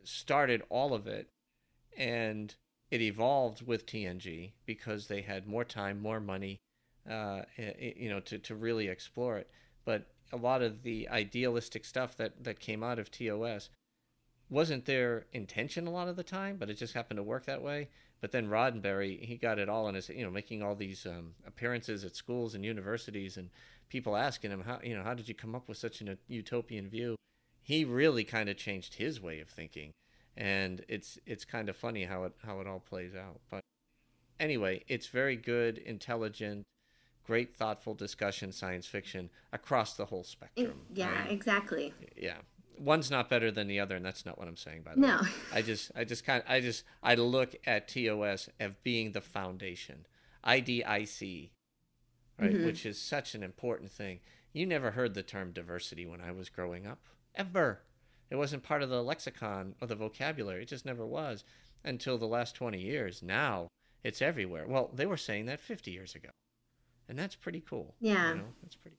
started 0.05 0.63
all 0.71 0.95
of 0.95 1.07
it, 1.07 1.29
and 1.97 2.55
it 2.91 3.03
evolved 3.03 3.67
with 3.67 3.87
TNG 3.87 4.53
because 4.65 5.09
they 5.09 5.23
had 5.23 5.47
more 5.47 5.65
time, 5.65 6.01
more 6.01 6.21
money, 6.21 6.59
uh, 7.09 7.43
you 7.57 8.09
know, 8.09 8.21
to, 8.21 8.39
to 8.39 8.55
really 8.55 8.89
explore 8.89 9.39
it. 9.39 9.51
But 9.85 10.07
a 10.33 10.37
lot 10.37 10.63
of 10.63 10.83
the 10.83 11.09
idealistic 11.09 11.85
stuff 11.85 12.17
that, 12.17 12.45
that 12.45 12.61
came 12.61 12.83
out 12.83 12.99
of 12.99 13.11
TOS 13.11 13.71
wasn't 14.51 14.87
their 14.87 15.27
intention 15.33 15.87
a 15.87 15.91
lot 15.91 16.09
of 16.09 16.17
the 16.17 16.23
time, 16.23 16.57
but 16.59 16.71
it 16.71 16.75
just 16.75 16.95
happened 16.95 17.19
to 17.19 17.23
work 17.23 17.47
that 17.47 17.63
way. 17.63 17.89
But 18.21 18.33
then 18.33 18.49
Roddenberry, 18.49 19.23
he 19.25 19.37
got 19.37 19.59
it 19.59 19.69
all 19.69 19.89
in 19.89 19.95
his, 19.95 20.09
you 20.09 20.25
know, 20.25 20.31
making 20.31 20.63
all 20.63 20.75
these 20.75 21.07
um, 21.07 21.35
appearances 21.47 22.05
at 22.05 22.17
schools 22.17 22.55
and 22.55 22.65
universities, 22.65 23.37
and 23.37 23.51
people 23.89 24.17
asking 24.17 24.51
him 24.51 24.63
how, 24.63 24.81
you 24.83 24.97
know, 24.97 25.05
how 25.05 25.15
did 25.15 25.29
you 25.29 25.35
come 25.35 25.55
up 25.55 25.69
with 25.69 25.79
such 25.79 26.01
a 26.01 26.19
utopian 26.27 26.89
view? 26.89 27.17
He 27.63 27.85
really 27.85 28.25
kind 28.25 28.49
of 28.49 28.57
changed 28.57 28.95
his 28.95 29.21
way 29.21 29.41
of 29.41 29.49
thinking, 29.49 29.93
and 30.37 30.85
it's 30.89 31.19
it's 31.27 31.45
kind 31.45 31.69
of 31.69 31.77
funny 31.77 32.05
how 32.05 32.25
it 32.25 32.33
how 32.45 32.61
it 32.61 32.67
all 32.67 32.81
plays 32.81 33.15
out. 33.15 33.41
But 33.51 33.61
anyway, 34.41 34.85
it's 34.89 35.07
very 35.07 35.37
good, 35.37 35.79
intelligent, 35.79 36.65
great 37.29 37.55
thoughtful 37.55 37.93
discussion 37.93 38.51
science 38.51 38.87
fiction 38.87 39.29
across 39.53 39.93
the 39.93 40.07
whole 40.07 40.25
spectrum. 40.25 40.81
yeah, 40.95 41.15
right? 41.15 41.31
exactly. 41.31 41.93
Yeah. 42.17 42.39
One's 42.81 43.11
not 43.11 43.29
better 43.29 43.51
than 43.51 43.69
the 43.69 43.81
other, 43.81 43.97
and 43.97 44.05
that's 44.05 44.25
not 44.25 44.39
what 44.39 44.49
I'm 44.49 44.57
saying. 44.57 44.81
By 44.83 44.95
the 44.95 45.01
no. 45.01 45.19
way, 45.21 45.29
I 45.53 45.61
just, 45.61 45.93
I 45.95 46.05
just 46.05 46.25
kind, 46.25 46.43
I 46.49 46.61
just, 46.61 46.85
I 47.03 47.17
look 47.17 47.55
at 47.67 47.87
TOS 47.87 48.49
as 48.59 48.77
being 48.83 49.13
the 49.13 49.21
foundation, 49.21 50.07
IDIC, 50.43 51.51
right, 52.41 52.51
mm-hmm. 52.51 52.65
which 52.65 52.87
is 52.87 52.99
such 52.99 53.35
an 53.35 53.43
important 53.43 53.91
thing. 53.91 54.21
You 54.55 54.65
never 54.65 54.93
heard 54.93 55.13
the 55.13 55.23
term 55.23 55.53
diversity 55.53 56.07
when 56.07 56.23
I 56.23 56.33
was 56.33 56.49
growing 56.49 56.87
up, 56.87 57.01
ever. 57.35 57.83
It 58.31 58.37
wasn't 58.37 58.63
part 58.63 58.83
of 58.83 58.89
the 58.89 59.03
lexicon 59.03 59.75
or 59.83 59.87
the 59.87 59.97
vocabulary. 59.97 60.63
It 60.63 60.69
just 60.69 60.87
never 60.87 61.05
was 61.05 61.45
until 61.85 62.17
the 62.17 62.27
last 62.27 62.55
20 62.55 62.81
years. 62.81 63.23
Now 63.23 63.69
it's 64.03 64.23
everywhere. 64.23 64.67
Well, 64.67 64.91
they 64.95 65.05
were 65.05 65.19
saying 65.19 65.45
that 65.47 65.61
50 65.61 65.91
years 65.91 66.15
ago 66.15 66.31
and 67.09 67.19
that's 67.19 67.35
pretty 67.35 67.63
cool. 67.69 67.95
Yeah. 68.01 68.31
you 68.31 68.39
know, 68.39 68.45
that's 68.63 68.77
pretty. 68.77 68.97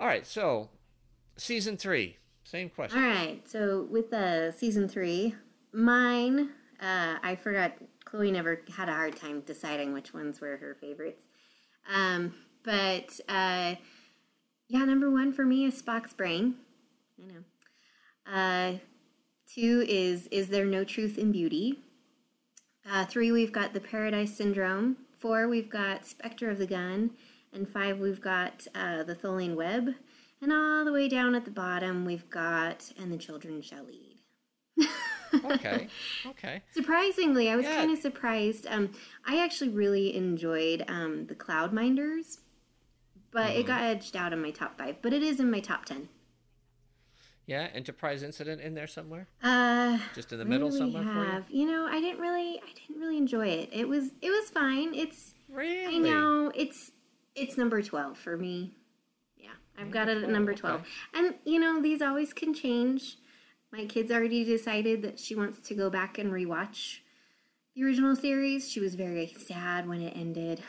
All 0.00 0.06
right, 0.06 0.26
so 0.26 0.70
season 1.36 1.76
three, 1.76 2.16
same 2.44 2.70
question. 2.70 3.02
All 3.02 3.08
right. 3.08 3.48
So 3.48 3.86
with 3.90 4.10
the 4.10 4.54
season 4.56 4.88
three, 4.88 5.34
mine, 5.72 6.50
uh, 6.80 7.16
I 7.22 7.36
forgot. 7.36 7.72
Chloe 8.04 8.30
never 8.30 8.62
had 8.74 8.88
a 8.88 8.94
hard 8.94 9.16
time 9.16 9.42
deciding 9.42 9.92
which 9.92 10.14
ones 10.14 10.40
were 10.40 10.56
her 10.56 10.74
favorites. 10.80 11.24
Um, 11.94 12.34
but 12.64 13.20
uh, 13.28 13.74
yeah, 14.68 14.84
number 14.86 15.10
one 15.10 15.30
for 15.30 15.44
me 15.44 15.66
is 15.66 15.82
Spock's 15.82 16.14
brain. 16.14 16.54
I 17.22 17.32
know. 17.32 18.32
Uh, 18.32 18.78
two 19.52 19.84
is 19.86 20.26
Is 20.28 20.48
There 20.48 20.64
No 20.64 20.84
Truth 20.84 21.18
in 21.18 21.32
Beauty? 21.32 21.80
Uh, 22.90 23.04
three, 23.04 23.30
we've 23.30 23.52
got 23.52 23.74
The 23.74 23.80
Paradise 23.80 24.34
Syndrome. 24.34 24.96
Four, 25.18 25.48
we've 25.48 25.70
got 25.70 26.06
Spectre 26.06 26.50
of 26.50 26.58
the 26.58 26.66
Gun. 26.66 27.10
And 27.52 27.68
five, 27.68 27.98
we've 27.98 28.20
got 28.20 28.66
uh, 28.74 29.02
The 29.02 29.14
Tholian 29.14 29.54
Web. 29.56 29.94
And 30.40 30.52
all 30.52 30.84
the 30.84 30.92
way 30.92 31.08
down 31.08 31.34
at 31.34 31.44
the 31.44 31.50
bottom, 31.50 32.04
we've 32.04 32.28
got 32.30 32.92
And 33.00 33.12
the 33.12 33.16
Children 33.18 33.62
Shall 33.62 33.84
Lead. 33.84 34.18
okay, 35.44 35.88
okay. 36.26 36.62
Surprisingly, 36.72 37.50
I 37.50 37.56
was 37.56 37.66
Yeah. 37.66 37.76
kind 37.76 37.90
of 37.90 37.98
surprised. 37.98 38.66
Um, 38.68 38.92
I 39.26 39.42
actually 39.42 39.70
really 39.70 40.14
enjoyed 40.14 40.84
um, 40.88 41.26
the 41.26 41.34
Cloud 41.34 41.72
Minders, 41.72 42.38
but 43.32 43.50
Mm-hmm. 43.50 43.60
it 43.60 43.66
got 43.66 43.82
edged 43.82 44.16
out 44.16 44.32
in 44.32 44.40
my 44.40 44.50
top 44.52 44.78
five. 44.78 44.96
But 45.02 45.12
it 45.12 45.22
is 45.22 45.40
in 45.40 45.50
my 45.50 45.60
top 45.60 45.84
ten. 45.84 46.08
Yeah, 47.48 47.68
Enterprise 47.74 48.22
incident 48.22 48.60
in 48.60 48.74
there 48.74 48.86
somewhere. 48.86 49.26
Uh, 49.42 49.98
Just 50.14 50.32
in 50.32 50.38
the 50.38 50.44
middle 50.44 50.70
somewhere 50.70 51.02
for 51.02 51.08
you? 51.24 51.30
have? 51.30 51.44
You 51.48 51.66
know, 51.66 51.86
I 51.90 51.98
didn't 51.98 52.20
really, 52.20 52.60
I 52.62 52.72
didn't 52.86 53.00
really 53.00 53.16
enjoy 53.16 53.46
it. 53.48 53.70
It 53.72 53.88
was, 53.88 54.10
it 54.20 54.28
was 54.30 54.50
fine. 54.50 54.94
It's, 54.94 55.32
Really? 55.50 55.96
I 55.96 55.98
know, 55.98 56.52
it's, 56.54 56.90
it's 57.34 57.56
number 57.56 57.80
twelve 57.80 58.18
for 58.18 58.36
me. 58.36 58.74
Yeah, 59.38 59.48
I've 59.78 59.90
got 59.90 60.08
it 60.10 60.22
at 60.22 60.28
number 60.28 60.52
12, 60.52 60.60
twelve. 60.60 60.80
okay. 61.14 61.26
And 61.26 61.34
you 61.46 61.58
know, 61.58 61.80
these 61.80 62.02
always 62.02 62.34
can 62.34 62.52
change. 62.52 63.16
My 63.72 63.86
kid's 63.86 64.12
already 64.12 64.44
decided 64.44 65.00
that 65.02 65.18
she 65.18 65.34
wants 65.34 65.66
to 65.68 65.74
go 65.74 65.88
back 65.88 66.18
and 66.18 66.30
rewatch 66.30 66.98
the 67.74 67.82
original 67.84 68.14
series. 68.14 68.70
She 68.70 68.78
was 68.80 68.94
very 68.94 69.34
sad 69.46 69.88
when 69.88 70.02
it 70.02 70.14
ended. 70.14 70.60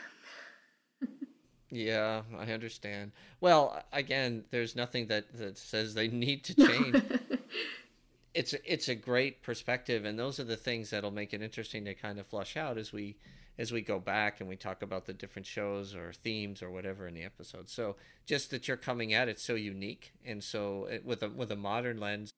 Yeah, 1.70 2.22
I 2.36 2.52
understand. 2.52 3.12
Well, 3.40 3.82
again, 3.92 4.44
there's 4.50 4.74
nothing 4.74 5.06
that, 5.06 5.32
that 5.38 5.56
says 5.56 5.94
they 5.94 6.08
need 6.08 6.44
to 6.44 6.54
change. 6.66 7.02
it's 8.34 8.54
it's 8.64 8.88
a 8.88 8.94
great 8.94 9.42
perspective, 9.42 10.04
and 10.04 10.18
those 10.18 10.40
are 10.40 10.44
the 10.44 10.56
things 10.56 10.90
that'll 10.90 11.10
make 11.10 11.32
it 11.32 11.42
interesting 11.42 11.84
to 11.84 11.94
kind 11.94 12.18
of 12.18 12.26
flush 12.26 12.56
out 12.56 12.76
as 12.76 12.92
we 12.92 13.16
as 13.58 13.72
we 13.72 13.82
go 13.82 13.98
back 13.98 14.40
and 14.40 14.48
we 14.48 14.56
talk 14.56 14.80
about 14.82 15.04
the 15.04 15.12
different 15.12 15.44
shows 15.44 15.94
or 15.94 16.12
themes 16.12 16.62
or 16.62 16.70
whatever 16.70 17.06
in 17.06 17.14
the 17.14 17.22
episode. 17.22 17.68
So 17.68 17.96
just 18.24 18.50
that 18.52 18.66
you're 18.66 18.78
coming 18.78 19.12
at 19.12 19.28
it 19.28 19.38
so 19.38 19.54
unique 19.54 20.12
and 20.24 20.42
so 20.42 20.86
it, 20.90 21.04
with 21.04 21.22
a 21.22 21.28
with 21.28 21.52
a 21.52 21.56
modern 21.56 22.00
lens, 22.00 22.30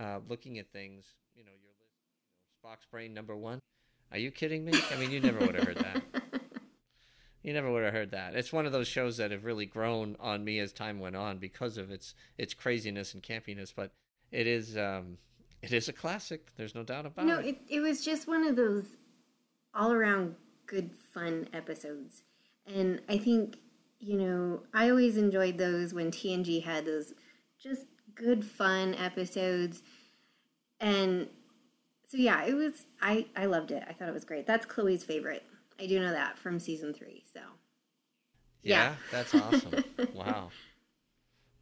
uh, 0.00 0.20
looking 0.28 0.58
at 0.58 0.70
things. 0.72 1.06
You 1.34 1.44
know, 1.44 1.50
your 1.50 1.72
list, 1.80 1.96
you 2.30 2.68
know, 2.68 2.70
Spock's 2.70 2.86
brain 2.90 3.12
number 3.12 3.36
one. 3.36 3.58
Are 4.12 4.18
you 4.18 4.30
kidding 4.30 4.64
me? 4.64 4.72
I 4.90 4.96
mean, 4.96 5.10
you 5.10 5.20
never 5.20 5.38
would 5.40 5.54
have 5.54 5.64
heard 5.64 5.76
that. 5.78 6.02
You 7.42 7.52
never 7.54 7.70
would 7.72 7.84
have 7.84 7.94
heard 7.94 8.10
that. 8.10 8.34
It's 8.34 8.52
one 8.52 8.66
of 8.66 8.72
those 8.72 8.86
shows 8.88 9.16
that 9.16 9.30
have 9.30 9.44
really 9.44 9.66
grown 9.66 10.16
on 10.20 10.44
me 10.44 10.58
as 10.58 10.72
time 10.72 11.00
went 11.00 11.16
on 11.16 11.38
because 11.38 11.78
of 11.78 11.90
its 11.90 12.14
its 12.36 12.52
craziness 12.54 13.14
and 13.14 13.22
campiness. 13.22 13.72
But 13.74 13.92
it 14.30 14.46
is 14.46 14.76
um, 14.76 15.16
it 15.62 15.72
is 15.72 15.88
a 15.88 15.92
classic. 15.92 16.48
There's 16.56 16.74
no 16.74 16.82
doubt 16.82 17.06
about 17.06 17.24
No, 17.26 17.38
it. 17.38 17.46
it, 17.46 17.58
it 17.68 17.80
was 17.80 18.04
just 18.04 18.28
one 18.28 18.46
of 18.46 18.56
those 18.56 18.84
all 19.74 19.92
around 19.92 20.34
good, 20.66 20.90
fun 21.14 21.48
episodes. 21.52 22.22
And 22.66 23.00
I 23.08 23.18
think, 23.18 23.56
you 23.98 24.16
know, 24.16 24.62
I 24.74 24.90
always 24.90 25.16
enjoyed 25.16 25.58
those 25.58 25.92
when 25.94 26.10
TNG 26.10 26.62
had 26.62 26.84
those 26.84 27.14
just 27.58 27.86
good, 28.14 28.44
fun 28.44 28.94
episodes. 28.94 29.82
And 30.80 31.28
so, 32.08 32.16
yeah, 32.16 32.44
it 32.44 32.54
was, 32.54 32.84
I, 33.00 33.26
I 33.36 33.46
loved 33.46 33.70
it. 33.70 33.82
I 33.88 33.92
thought 33.92 34.08
it 34.08 34.14
was 34.14 34.24
great. 34.24 34.46
That's 34.46 34.66
Chloe's 34.66 35.04
favorite. 35.04 35.44
I 35.80 35.86
do 35.86 35.98
know 36.00 36.12
that 36.12 36.38
from 36.38 36.60
season 36.60 36.92
three. 36.92 37.24
So, 37.32 37.40
Yeah, 38.62 38.90
yeah. 38.90 38.94
that's 39.10 39.34
awesome. 39.34 39.84
wow. 40.14 40.50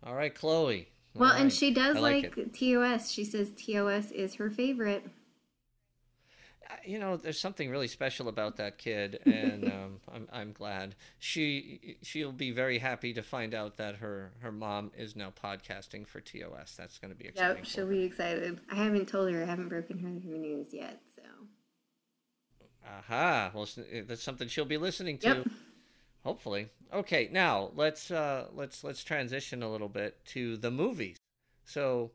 All 0.02 0.14
right, 0.14 0.34
Chloe. 0.34 0.88
All 1.14 1.20
well, 1.22 1.32
and 1.32 1.52
she 1.52 1.72
does 1.72 1.96
I 1.96 2.00
like, 2.00 2.36
it. 2.36 2.54
TOS. 2.54 3.10
She 3.10 3.24
says 3.24 3.50
TOS 3.52 4.10
is 4.10 4.34
her 4.34 4.50
favorite. 4.50 5.04
Uh, 6.70 6.74
you 6.84 6.98
know, 6.98 7.16
there's 7.16 7.40
something 7.40 7.70
really 7.70 7.88
special 7.88 8.28
about 8.28 8.56
that 8.56 8.78
kid, 8.78 9.20
and 9.24 9.64
um, 9.72 10.00
I'm 10.12 10.28
I'm 10.32 10.52
glad 10.52 10.94
she 11.18 11.96
she'll 12.02 12.32
be 12.32 12.50
very 12.50 12.78
happy 12.78 13.12
to 13.14 13.22
find 13.22 13.54
out 13.54 13.76
that 13.78 13.96
her 13.96 14.32
her 14.40 14.52
mom 14.52 14.92
is 14.96 15.16
now 15.16 15.32
podcasting 15.42 16.06
for 16.06 16.20
TOS. 16.20 16.74
That's 16.76 16.98
going 16.98 17.12
to 17.12 17.18
be 17.18 17.28
exciting. 17.28 17.56
Yep, 17.58 17.64
she'll 17.64 17.88
be 17.88 18.02
excited. 18.02 18.60
I 18.70 18.76
haven't 18.76 19.06
told 19.08 19.32
her, 19.32 19.42
I 19.42 19.46
haven't 19.46 19.68
broken 19.68 19.98
her 19.98 20.10
the 20.10 20.38
news 20.38 20.68
yet. 20.72 21.00
Aha! 22.88 23.50
Well, 23.54 23.68
uh, 23.78 23.82
that's 24.06 24.22
something 24.22 24.48
she'll 24.48 24.64
be 24.64 24.78
listening 24.78 25.18
to. 25.18 25.28
Yep. 25.28 25.46
Hopefully. 26.24 26.68
Okay, 26.92 27.28
now 27.32 27.70
let's 27.74 28.10
uh, 28.10 28.46
let's 28.54 28.82
let's 28.82 29.04
transition 29.04 29.62
a 29.62 29.70
little 29.70 29.88
bit 29.88 30.24
to 30.26 30.56
the 30.56 30.70
movies. 30.70 31.16
So, 31.64 32.12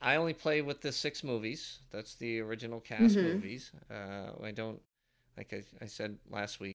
I 0.00 0.16
only 0.16 0.32
play 0.32 0.62
with 0.62 0.80
the 0.80 0.92
six 0.92 1.22
movies. 1.22 1.78
That's 1.90 2.14
the 2.14 2.40
original 2.40 2.80
cast 2.80 3.16
Mhm. 3.16 3.22
movies. 3.34 3.72
Uh, 3.90 4.32
I 4.42 4.50
don't, 4.52 4.80
like 5.36 5.52
I, 5.52 5.62
I 5.82 5.86
said 5.86 6.18
last 6.30 6.60
week, 6.60 6.74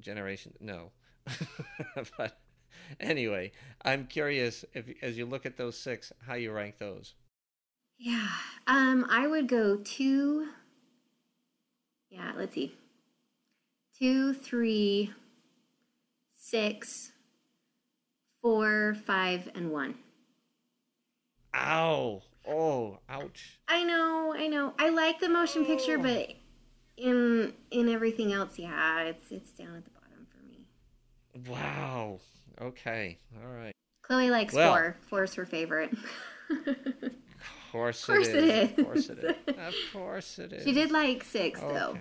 generation 0.00 0.54
no. 0.60 0.90
but 2.16 2.38
anyway, 2.98 3.52
I'm 3.84 4.06
curious 4.06 4.64
if 4.74 4.86
as 5.02 5.16
you 5.18 5.26
look 5.26 5.46
at 5.46 5.56
those 5.56 5.78
six, 5.78 6.12
how 6.26 6.34
you 6.34 6.52
rank 6.52 6.78
those. 6.78 7.14
Yeah. 7.98 8.28
Um, 8.66 9.06
I 9.10 9.26
would 9.26 9.46
go 9.46 9.76
two. 9.76 10.48
Yeah, 12.10 12.32
let's 12.36 12.54
see. 12.54 12.74
Two, 13.98 14.32
three, 14.34 15.12
six, 16.38 17.12
four, 18.42 18.96
five, 19.06 19.48
and 19.54 19.70
one. 19.70 19.94
Ow! 21.54 22.22
Oh, 22.48 22.98
ouch! 23.08 23.58
I 23.68 23.84
know, 23.84 24.34
I 24.36 24.46
know. 24.46 24.72
I 24.78 24.88
like 24.90 25.20
the 25.20 25.28
motion 25.28 25.64
picture, 25.66 25.98
Oh. 25.98 26.02
but 26.02 26.30
in 26.96 27.52
in 27.70 27.88
everything 27.88 28.32
else, 28.32 28.58
yeah, 28.58 29.02
it's 29.02 29.30
it's 29.30 29.52
down 29.52 29.76
at 29.76 29.84
the 29.84 29.90
bottom 29.90 30.26
for 30.30 30.42
me. 30.46 31.50
Wow. 31.50 32.20
Okay. 32.60 33.18
All 33.42 33.52
right. 33.52 33.72
Chloe 34.02 34.30
likes 34.30 34.54
Well. 34.54 34.72
four. 34.72 34.96
Four's 35.08 35.34
her 35.34 35.44
favorite. 35.46 35.90
Of 37.70 37.72
course, 37.72 38.04
course 38.04 38.28
it 38.28 38.44
it 38.44 38.44
is. 38.44 38.78
Of 38.78 38.84
course 38.84 39.08
it 39.08 39.18
is. 39.18 39.36
Of 39.58 39.74
course 39.92 40.38
it 40.40 40.52
is. 40.52 40.64
she 40.64 40.72
did 40.72 40.90
like 40.90 41.22
six 41.22 41.60
though. 41.60 41.98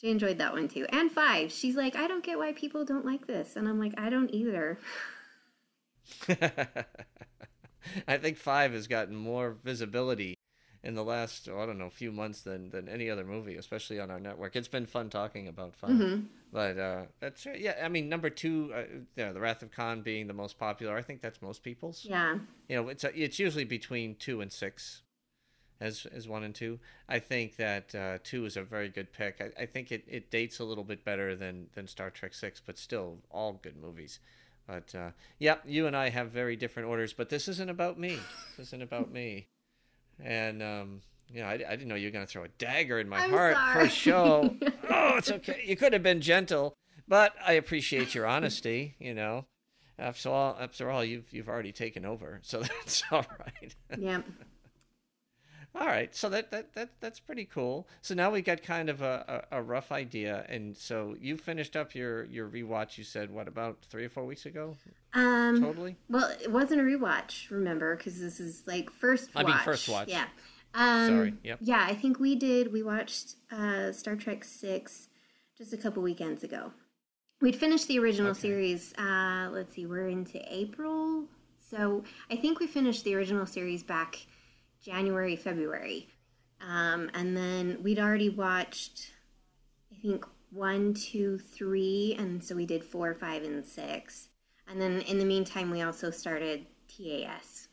She 0.00 0.10
enjoyed 0.10 0.38
that 0.38 0.52
one 0.52 0.66
too. 0.66 0.86
And 0.88 1.12
five. 1.12 1.52
She's 1.52 1.76
like, 1.76 1.94
I 1.94 2.08
don't 2.08 2.24
get 2.24 2.36
why 2.36 2.52
people 2.52 2.84
don't 2.84 3.06
like 3.06 3.28
this. 3.28 3.54
And 3.54 3.68
I'm 3.68 3.78
like, 3.78 3.94
I 3.96 4.10
don't 4.10 4.28
either. 4.34 4.78
I 8.08 8.16
think 8.18 8.36
five 8.36 8.72
has 8.72 8.88
gotten 8.88 9.14
more 9.14 9.56
visibility 9.62 10.34
in 10.82 10.94
the 10.96 11.04
last, 11.04 11.48
oh, 11.48 11.60
I 11.60 11.66
don't 11.66 11.78
know, 11.78 11.88
few 11.88 12.10
months 12.10 12.42
than 12.42 12.70
than 12.70 12.88
any 12.88 13.08
other 13.08 13.24
movie, 13.24 13.54
especially 13.54 14.00
on 14.00 14.10
our 14.10 14.18
network. 14.18 14.56
It's 14.56 14.66
been 14.66 14.86
fun 14.86 15.08
talking 15.10 15.46
about 15.46 15.76
5 15.76 15.90
Mhm. 15.90 16.26
But 16.52 16.78
uh, 16.78 17.02
that's 17.18 17.46
yeah. 17.56 17.76
I 17.82 17.88
mean, 17.88 18.08
number 18.08 18.28
two, 18.28 18.72
uh, 18.74 18.82
yeah, 19.16 19.32
the 19.32 19.40
Wrath 19.40 19.62
of 19.62 19.70
Khan 19.70 20.02
being 20.02 20.26
the 20.26 20.34
most 20.34 20.58
popular. 20.58 20.94
I 20.94 21.02
think 21.02 21.22
that's 21.22 21.40
most 21.40 21.62
people's. 21.62 22.04
Yeah. 22.04 22.38
you 22.68 22.76
know, 22.76 22.88
it's 22.88 23.04
it's 23.04 23.38
usually 23.38 23.64
between 23.64 24.16
two 24.16 24.42
and 24.42 24.52
six, 24.52 25.00
as 25.80 26.06
as 26.12 26.28
one 26.28 26.42
and 26.42 26.54
two. 26.54 26.78
I 27.08 27.20
think 27.20 27.56
that 27.56 27.94
uh, 27.94 28.18
two 28.22 28.44
is 28.44 28.58
a 28.58 28.62
very 28.62 28.90
good 28.90 29.12
pick. 29.14 29.40
I, 29.40 29.62
I 29.62 29.66
think 29.66 29.90
it, 29.90 30.04
it 30.06 30.30
dates 30.30 30.58
a 30.58 30.64
little 30.64 30.84
bit 30.84 31.04
better 31.04 31.34
than 31.34 31.68
than 31.74 31.86
Star 31.86 32.10
Trek 32.10 32.34
six, 32.34 32.60
but 32.64 32.76
still 32.76 33.18
all 33.30 33.54
good 33.62 33.76
movies. 33.76 34.20
But 34.66 34.94
uh, 34.94 35.10
yeah, 35.38 35.56
you 35.64 35.86
and 35.86 35.96
I 35.96 36.10
have 36.10 36.30
very 36.30 36.56
different 36.56 36.88
orders, 36.88 37.14
but 37.14 37.30
this 37.30 37.48
isn't 37.48 37.70
about 37.70 37.98
me. 37.98 38.18
This 38.56 38.68
isn't 38.68 38.82
about 38.82 39.10
me. 39.10 39.48
And 40.22 40.62
um, 40.62 41.00
know, 41.40 41.46
I, 41.46 41.52
I 41.54 41.76
didn't 41.76 41.88
know 41.88 41.94
you 41.94 42.08
were 42.08 42.12
going 42.12 42.26
to 42.26 42.30
throw 42.30 42.44
a 42.44 42.48
dagger 42.48 42.98
in 42.98 43.08
my 43.08 43.18
I'm 43.18 43.30
heart 43.30 43.54
sorry. 43.54 43.88
for 43.88 43.94
show. 43.94 44.56
oh, 44.90 45.16
it's 45.16 45.30
okay. 45.30 45.62
You 45.64 45.76
could 45.76 45.92
have 45.92 46.02
been 46.02 46.20
gentle, 46.20 46.74
but 47.08 47.32
I 47.44 47.54
appreciate 47.54 48.14
your 48.14 48.26
honesty. 48.26 48.96
You 48.98 49.14
know, 49.14 49.46
after 49.98 50.28
all, 50.28 50.56
after 50.60 50.90
all, 50.90 51.04
you've 51.04 51.32
you've 51.32 51.48
already 51.48 51.72
taken 51.72 52.04
over, 52.04 52.40
so 52.42 52.60
that's 52.62 53.02
all 53.10 53.26
right. 53.38 53.74
Yep. 53.96 54.24
all 55.74 55.86
right, 55.86 56.14
so 56.14 56.28
that, 56.28 56.50
that 56.50 56.74
that 56.74 56.90
that's 57.00 57.20
pretty 57.20 57.44
cool. 57.44 57.88
So 58.02 58.14
now 58.14 58.30
we 58.30 58.42
got 58.42 58.62
kind 58.62 58.88
of 58.88 59.00
a, 59.00 59.44
a, 59.50 59.58
a 59.58 59.62
rough 59.62 59.90
idea, 59.90 60.44
and 60.48 60.76
so 60.76 61.16
you 61.18 61.36
finished 61.36 61.76
up 61.76 61.94
your 61.94 62.24
your 62.24 62.48
rewatch. 62.48 62.98
You 62.98 63.04
said 63.04 63.30
what 63.30 63.48
about 63.48 63.78
three 63.88 64.04
or 64.04 64.10
four 64.10 64.24
weeks 64.24 64.44
ago? 64.44 64.76
Um, 65.14 65.60
Totally. 65.60 65.96
Well, 66.08 66.30
it 66.42 66.50
wasn't 66.50 66.80
a 66.80 66.84
rewatch, 66.84 67.50
remember, 67.50 67.96
because 67.96 68.20
this 68.20 68.40
is 68.40 68.64
like 68.66 68.90
first 68.90 69.30
I 69.34 69.44
mean, 69.44 69.56
first 69.58 69.88
watch. 69.88 70.08
Yeah. 70.08 70.26
Um, 70.74 71.06
Sorry, 71.08 71.34
yep. 71.44 71.58
Yeah, 71.60 71.84
I 71.88 71.94
think 71.94 72.18
we 72.18 72.34
did. 72.34 72.72
We 72.72 72.82
watched 72.82 73.36
uh, 73.50 73.92
Star 73.92 74.16
Trek 74.16 74.44
Six 74.44 75.08
just 75.56 75.72
a 75.72 75.76
couple 75.76 76.02
weekends 76.02 76.42
ago, 76.44 76.72
we'd 77.40 77.56
finished 77.56 77.88
the 77.88 77.98
original 77.98 78.30
Okay. 78.30 78.40
series. 78.40 78.94
Uh, 78.96 79.48
let's 79.52 79.74
see, 79.74 79.86
we're 79.86 80.08
into 80.08 80.40
April, 80.52 81.26
so 81.58 82.04
I 82.30 82.36
think 82.36 82.58
we 82.58 82.66
finished 82.66 83.04
the 83.04 83.14
original 83.14 83.46
series 83.46 83.82
back 83.82 84.26
January, 84.82 85.36
February, 85.36 86.08
um, 86.60 87.10
and 87.14 87.36
then 87.36 87.78
we'd 87.82 87.98
already 87.98 88.30
watched, 88.30 89.12
I 89.92 90.00
think 90.00 90.24
one, 90.50 90.94
two, 90.94 91.38
three, 91.38 92.16
and 92.18 92.42
so 92.42 92.54
we 92.54 92.66
did 92.66 92.82
four, 92.82 93.14
five, 93.14 93.42
and 93.42 93.64
six, 93.64 94.28
and 94.66 94.80
then 94.80 95.00
in 95.02 95.18
the 95.18 95.24
meantime 95.24 95.70
we 95.70 95.82
also 95.82 96.10
started 96.10 96.66
TAS. 96.88 97.68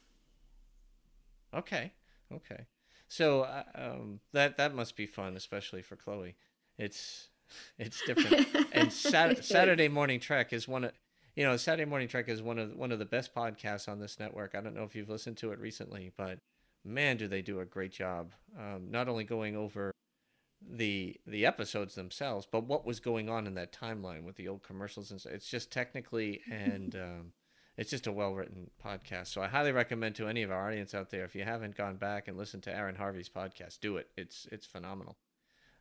Okay, 1.54 1.92
okay. 2.34 2.66
So 3.10 3.42
uh, 3.42 3.64
um, 3.76 4.20
that 4.34 4.58
that 4.58 4.74
must 4.74 4.96
be 4.96 5.06
fun, 5.06 5.36
especially 5.36 5.82
for 5.82 5.96
Chloe. 5.96 6.36
It's 6.78 7.30
it's 7.78 8.02
different. 8.06 8.48
and 8.72 8.94
Sat- 8.94 9.44
Saturday 9.44 9.88
Morning 9.90 10.20
Trek 10.20 10.54
is 10.54 10.68
one 10.68 10.86
of 10.86 10.92
you 11.36 11.44
know 11.44 11.58
Saturday 11.58 11.90
Morning 11.90 12.08
Trek 12.08 12.30
is 12.30 12.42
one 12.42 12.60
of 12.60 12.76
one 12.76 12.92
of 12.92 13.00
the 13.00 13.06
best 13.06 13.34
podcasts 13.34 13.90
on 13.90 14.00
this 14.00 14.20
network. 14.20 14.56
I 14.56 14.62
don't 14.62 14.76
know 14.76 14.84
if 14.84 14.96
you've 14.96 15.10
listened 15.10 15.38
to 15.38 15.52
it 15.52 15.60
recently, 15.60 16.12
but 16.16 16.38
man, 16.86 17.18
do 17.18 17.28
they 17.28 17.42
do 17.42 17.60
a 17.60 17.66
great 17.66 17.92
job. 17.92 18.32
Um, 18.58 18.88
not 18.90 19.10
only 19.10 19.24
going 19.24 19.58
over 19.58 19.92
the 20.62 21.16
the 21.26 21.46
episodes 21.46 21.96
themselves, 21.96 22.48
but 22.50 22.66
what 22.66 22.86
was 22.86 23.00
going 23.00 23.28
on 23.28 23.48
in 23.48 23.56
that 23.56 23.74
timeline 23.74 24.24
with 24.24 24.36
the 24.36 24.48
old 24.48 24.62
commercials 24.62 25.10
and 25.10 25.20
stuff. 25.20 25.34
It's 25.34 25.50
just 25.50 25.72
technically 25.72 26.42
and 26.52 26.96
um, 26.96 27.34
it's 27.80 27.90
just 27.90 28.08
a 28.08 28.12
well 28.12 28.34
written 28.34 28.70
podcast. 28.86 29.28
So 29.28 29.42
I 29.42 29.48
highly 29.48 29.72
recommend 29.72 30.16
to 30.16 30.28
any 30.28 30.44
of 30.44 30.52
our 30.52 30.68
audience 30.68 30.94
out 30.94 31.12
there 31.12 31.24
if 31.24 31.34
you 31.34 31.46
haven't 31.46 31.78
gone 31.78 31.96
back 31.96 32.28
and 32.28 32.38
listened 32.38 32.64
to 32.64 32.76
Aaron 32.76 32.96
Harvey's 32.96 33.30
podcast, 33.30 33.80
do 33.80 33.96
it. 33.96 34.10
It's 34.18 34.48
it's 34.52 34.66
phenomenal. 34.66 35.16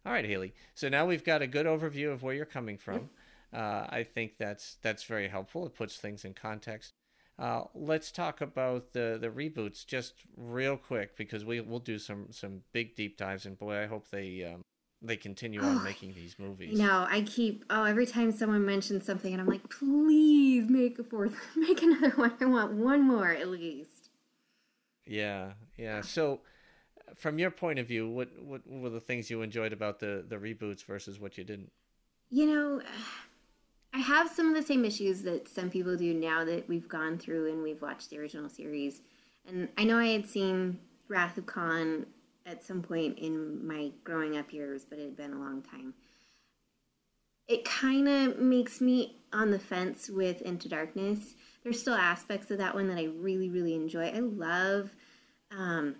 All 0.07 0.13
right, 0.13 0.25
Hayley. 0.25 0.55
So 0.77 0.89
now 0.89 1.07
we've 1.07 1.25
got 1.25 1.43
a 1.43 1.49
good 1.49 1.67
overview 1.67 2.13
of 2.13 2.23
where 2.23 2.35
you're 2.35 2.47
coming 2.47 2.79
from. 2.79 3.11
Uh, 3.53 3.87
I 3.89 4.05
think 4.05 4.39
that's 4.39 4.77
that's 4.81 5.03
very 5.05 5.27
helpful. 5.27 5.67
It 5.67 5.75
puts 5.75 5.97
things 5.97 6.25
in 6.25 6.35
context. 6.35 6.93
Uh, 7.37 7.65
let's 7.75 8.13
talk 8.13 8.41
about 8.41 8.93
the 8.93 9.19
the 9.21 9.31
reboots 9.31 9.85
just 9.85 10.15
real 10.37 10.77
quick 10.77 11.17
because 11.17 11.45
we 11.45 11.61
we'll 11.61 11.79
do 11.81 11.99
some 11.99 12.27
some 12.31 12.63
big 12.73 12.95
deep 12.95 13.17
dives 13.17 13.45
and 13.45 13.59
boy, 13.59 13.83
I 13.83 13.87
hope 13.87 14.09
they 14.11 14.45
um, 14.45 14.63
they 15.01 15.17
continue 15.17 15.61
on 15.63 15.85
making 15.85 16.15
these 16.15 16.37
movies. 16.39 16.79
No, 16.79 17.07
I 17.09 17.23
keep 17.23 17.65
oh 17.71 17.85
every 17.85 18.07
time 18.07 18.33
someone 18.33 18.65
mentions 18.65 19.05
something, 19.05 19.33
and 19.33 19.41
I'm 19.41 19.47
like, 19.47 19.69
please 19.71 20.69
make 20.69 20.99
a 20.99 21.05
fourth, 21.05 21.37
make 21.57 21.83
another 21.83 22.11
one. 22.11 22.33
I 22.41 22.45
want 22.47 22.73
one 22.73 23.03
more 23.03 23.31
at 23.31 23.49
least. 23.49 24.11
Yeah, 25.07 25.53
yeah. 25.77 26.01
So, 26.03 26.41
from 27.17 27.39
your 27.39 27.51
point 27.51 27.79
of 27.79 27.87
view, 27.87 28.09
what 28.09 28.29
what 28.43 28.67
were 28.67 28.91
the 28.91 29.01
things 29.01 29.31
you 29.31 29.43
enjoyed 29.43 29.73
about 29.73 30.01
the 30.01 30.25
the 30.29 30.37
reboots 30.37 30.85
versus 30.85 31.21
what 31.21 31.39
you 31.39 31.45
didn't? 31.45 31.71
You 32.31 32.47
know, 32.47 32.83
I 33.95 33.99
have 33.99 34.29
some 34.29 34.49
of 34.49 34.55
the 34.55 34.63
same 34.63 34.85
issues 34.85 35.23
that 35.23 35.49
some 35.49 35.71
people 35.71 35.97
do 35.97 36.13
now 36.13 36.45
that 36.45 36.69
we've 36.69 36.89
gone 36.89 37.19
through 37.19 37.51
and 37.51 37.63
we've 37.63 37.81
watched 37.81 38.11
the 38.11 38.19
original 38.19 38.49
series. 38.49 39.01
And 39.47 39.69
I 39.79 39.85
know 39.85 39.97
I 39.97 40.09
had 40.09 40.29
seen 40.29 40.79
Wrath 41.09 41.39
of 41.39 41.47
Khan 41.47 42.05
at 42.47 42.65
some 42.65 42.83
point 42.83 43.19
in 43.19 43.67
my 43.67 43.91
growing 44.05 44.37
up 44.37 44.53
years, 44.53 44.85
but 44.85 44.99
it 44.99 45.05
had 45.05 45.17
been 45.17 45.33
a 45.33 45.39
long 45.39 45.63
time. 45.63 45.95
It 47.47 47.65
kind 47.65 48.09
of 48.09 48.39
makes 48.39 48.81
me 48.81 49.17
on 49.33 49.51
the 49.51 49.59
fence 49.59 50.09
with 50.09 50.43
Into 50.43 50.69
Darkness. 50.69 51.35
There's 51.63 51.81
still 51.81 51.95
aspects 51.95 52.51
of 52.51 52.59
that 52.59 52.75
one 52.75 52.89
that 52.89 52.99
I 52.99 53.05
really, 53.05 53.49
really 53.49 53.75
enjoy. 53.75 54.09
I 54.09 54.21
love 54.21 54.91
um, 55.51 55.97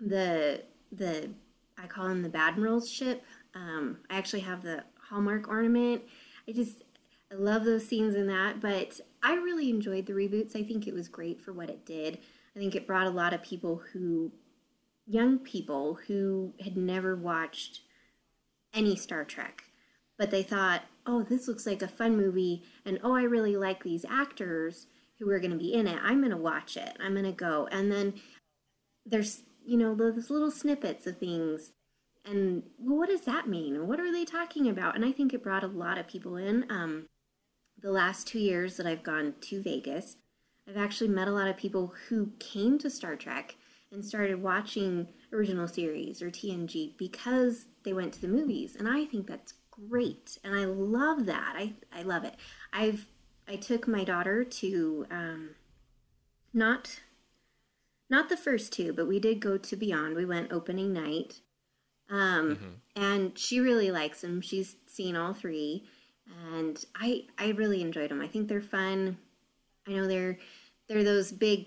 the 0.00 0.62
the 0.92 1.30
I 1.80 1.86
call 1.86 2.06
him 2.06 2.22
the 2.22 2.28
Badmiral's 2.28 2.90
ship. 2.90 3.24
Um, 3.54 3.98
I 4.10 4.18
actually 4.18 4.40
have 4.40 4.62
the 4.62 4.84
Hallmark 5.08 5.48
ornament. 5.48 6.02
I 6.48 6.52
just 6.52 6.82
I 7.30 7.34
love 7.34 7.64
those 7.64 7.86
scenes 7.86 8.14
in 8.14 8.26
that, 8.28 8.60
but 8.60 9.00
I 9.22 9.34
really 9.34 9.70
enjoyed 9.70 10.06
the 10.06 10.12
reboots. 10.14 10.56
I 10.56 10.62
think 10.62 10.86
it 10.86 10.94
was 10.94 11.08
great 11.08 11.40
for 11.40 11.52
what 11.52 11.70
it 11.70 11.84
did. 11.84 12.18
I 12.56 12.58
think 12.58 12.74
it 12.74 12.86
brought 12.86 13.06
a 13.06 13.10
lot 13.10 13.34
of 13.34 13.42
people 13.42 13.82
who 13.92 14.32
young 15.08 15.38
people 15.38 15.98
who 16.06 16.54
had 16.62 16.76
never 16.76 17.16
watched 17.16 17.80
any 18.74 18.94
Star 18.94 19.24
Trek, 19.24 19.62
but 20.18 20.30
they 20.30 20.42
thought, 20.42 20.82
"Oh, 21.06 21.22
this 21.22 21.48
looks 21.48 21.66
like 21.66 21.82
a 21.82 21.88
fun 21.88 22.16
movie," 22.16 22.62
and 22.84 23.00
"Oh, 23.02 23.14
I 23.14 23.22
really 23.22 23.56
like 23.56 23.82
these 23.82 24.04
actors 24.04 24.86
who 25.18 25.28
are 25.30 25.40
going 25.40 25.50
to 25.50 25.56
be 25.56 25.72
in 25.72 25.86
it. 25.86 25.98
I'm 26.02 26.20
going 26.20 26.30
to 26.30 26.36
watch 26.36 26.76
it. 26.76 26.96
I'm 27.00 27.14
going 27.14 27.24
to 27.24 27.32
go." 27.32 27.66
And 27.72 27.90
then 27.90 28.14
there's 29.06 29.42
you 29.64 29.76
know 29.76 29.94
those 29.94 30.30
little 30.30 30.50
snippets 30.50 31.06
of 31.06 31.18
things 31.18 31.72
and 32.24 32.62
well 32.78 32.98
what 32.98 33.08
does 33.08 33.22
that 33.22 33.48
mean 33.48 33.86
what 33.86 34.00
are 34.00 34.12
they 34.12 34.24
talking 34.24 34.68
about 34.68 34.94
and 34.94 35.04
i 35.04 35.12
think 35.12 35.32
it 35.32 35.42
brought 35.42 35.64
a 35.64 35.68
lot 35.68 35.98
of 35.98 36.06
people 36.06 36.36
in 36.36 36.64
um, 36.70 37.06
the 37.80 37.90
last 37.90 38.26
two 38.26 38.38
years 38.38 38.76
that 38.76 38.86
i've 38.86 39.02
gone 39.02 39.34
to 39.40 39.62
vegas 39.62 40.16
i've 40.68 40.76
actually 40.76 41.08
met 41.08 41.28
a 41.28 41.32
lot 41.32 41.48
of 41.48 41.56
people 41.56 41.94
who 42.08 42.32
came 42.38 42.78
to 42.78 42.90
star 42.90 43.16
trek 43.16 43.56
and 43.92 44.04
started 44.04 44.42
watching 44.42 45.08
original 45.32 45.68
series 45.68 46.22
or 46.22 46.30
tng 46.30 46.96
because 46.96 47.66
they 47.84 47.92
went 47.92 48.12
to 48.12 48.20
the 48.20 48.28
movies 48.28 48.76
and 48.76 48.88
i 48.88 49.04
think 49.04 49.26
that's 49.26 49.54
great 49.70 50.38
and 50.44 50.54
i 50.54 50.64
love 50.64 51.26
that 51.26 51.54
i, 51.56 51.72
I 51.92 52.02
love 52.02 52.24
it 52.24 52.34
i've 52.72 53.06
i 53.46 53.56
took 53.56 53.86
my 53.86 54.04
daughter 54.04 54.44
to 54.44 55.06
um, 55.10 55.50
not 56.52 57.00
not 58.10 58.28
the 58.28 58.36
first 58.36 58.72
two, 58.72 58.92
but 58.92 59.06
we 59.06 59.20
did 59.20 59.40
go 59.40 59.58
to 59.58 59.76
Beyond. 59.76 60.16
We 60.16 60.24
went 60.24 60.52
opening 60.52 60.92
night. 60.92 61.40
Um, 62.10 62.80
and 62.96 63.38
she 63.38 63.60
really 63.60 63.90
likes 63.90 64.22
them. 64.22 64.40
She's 64.40 64.76
seen 64.86 65.14
all 65.14 65.34
three, 65.34 65.84
and 66.52 66.82
I 66.94 67.24
I 67.36 67.50
really 67.50 67.82
enjoyed 67.82 68.10
them. 68.10 68.22
I 68.22 68.28
think 68.28 68.48
they're 68.48 68.62
fun. 68.62 69.18
I 69.86 69.90
know 69.90 70.06
they're 70.06 70.38
they're 70.88 71.04
those 71.04 71.30
big 71.30 71.66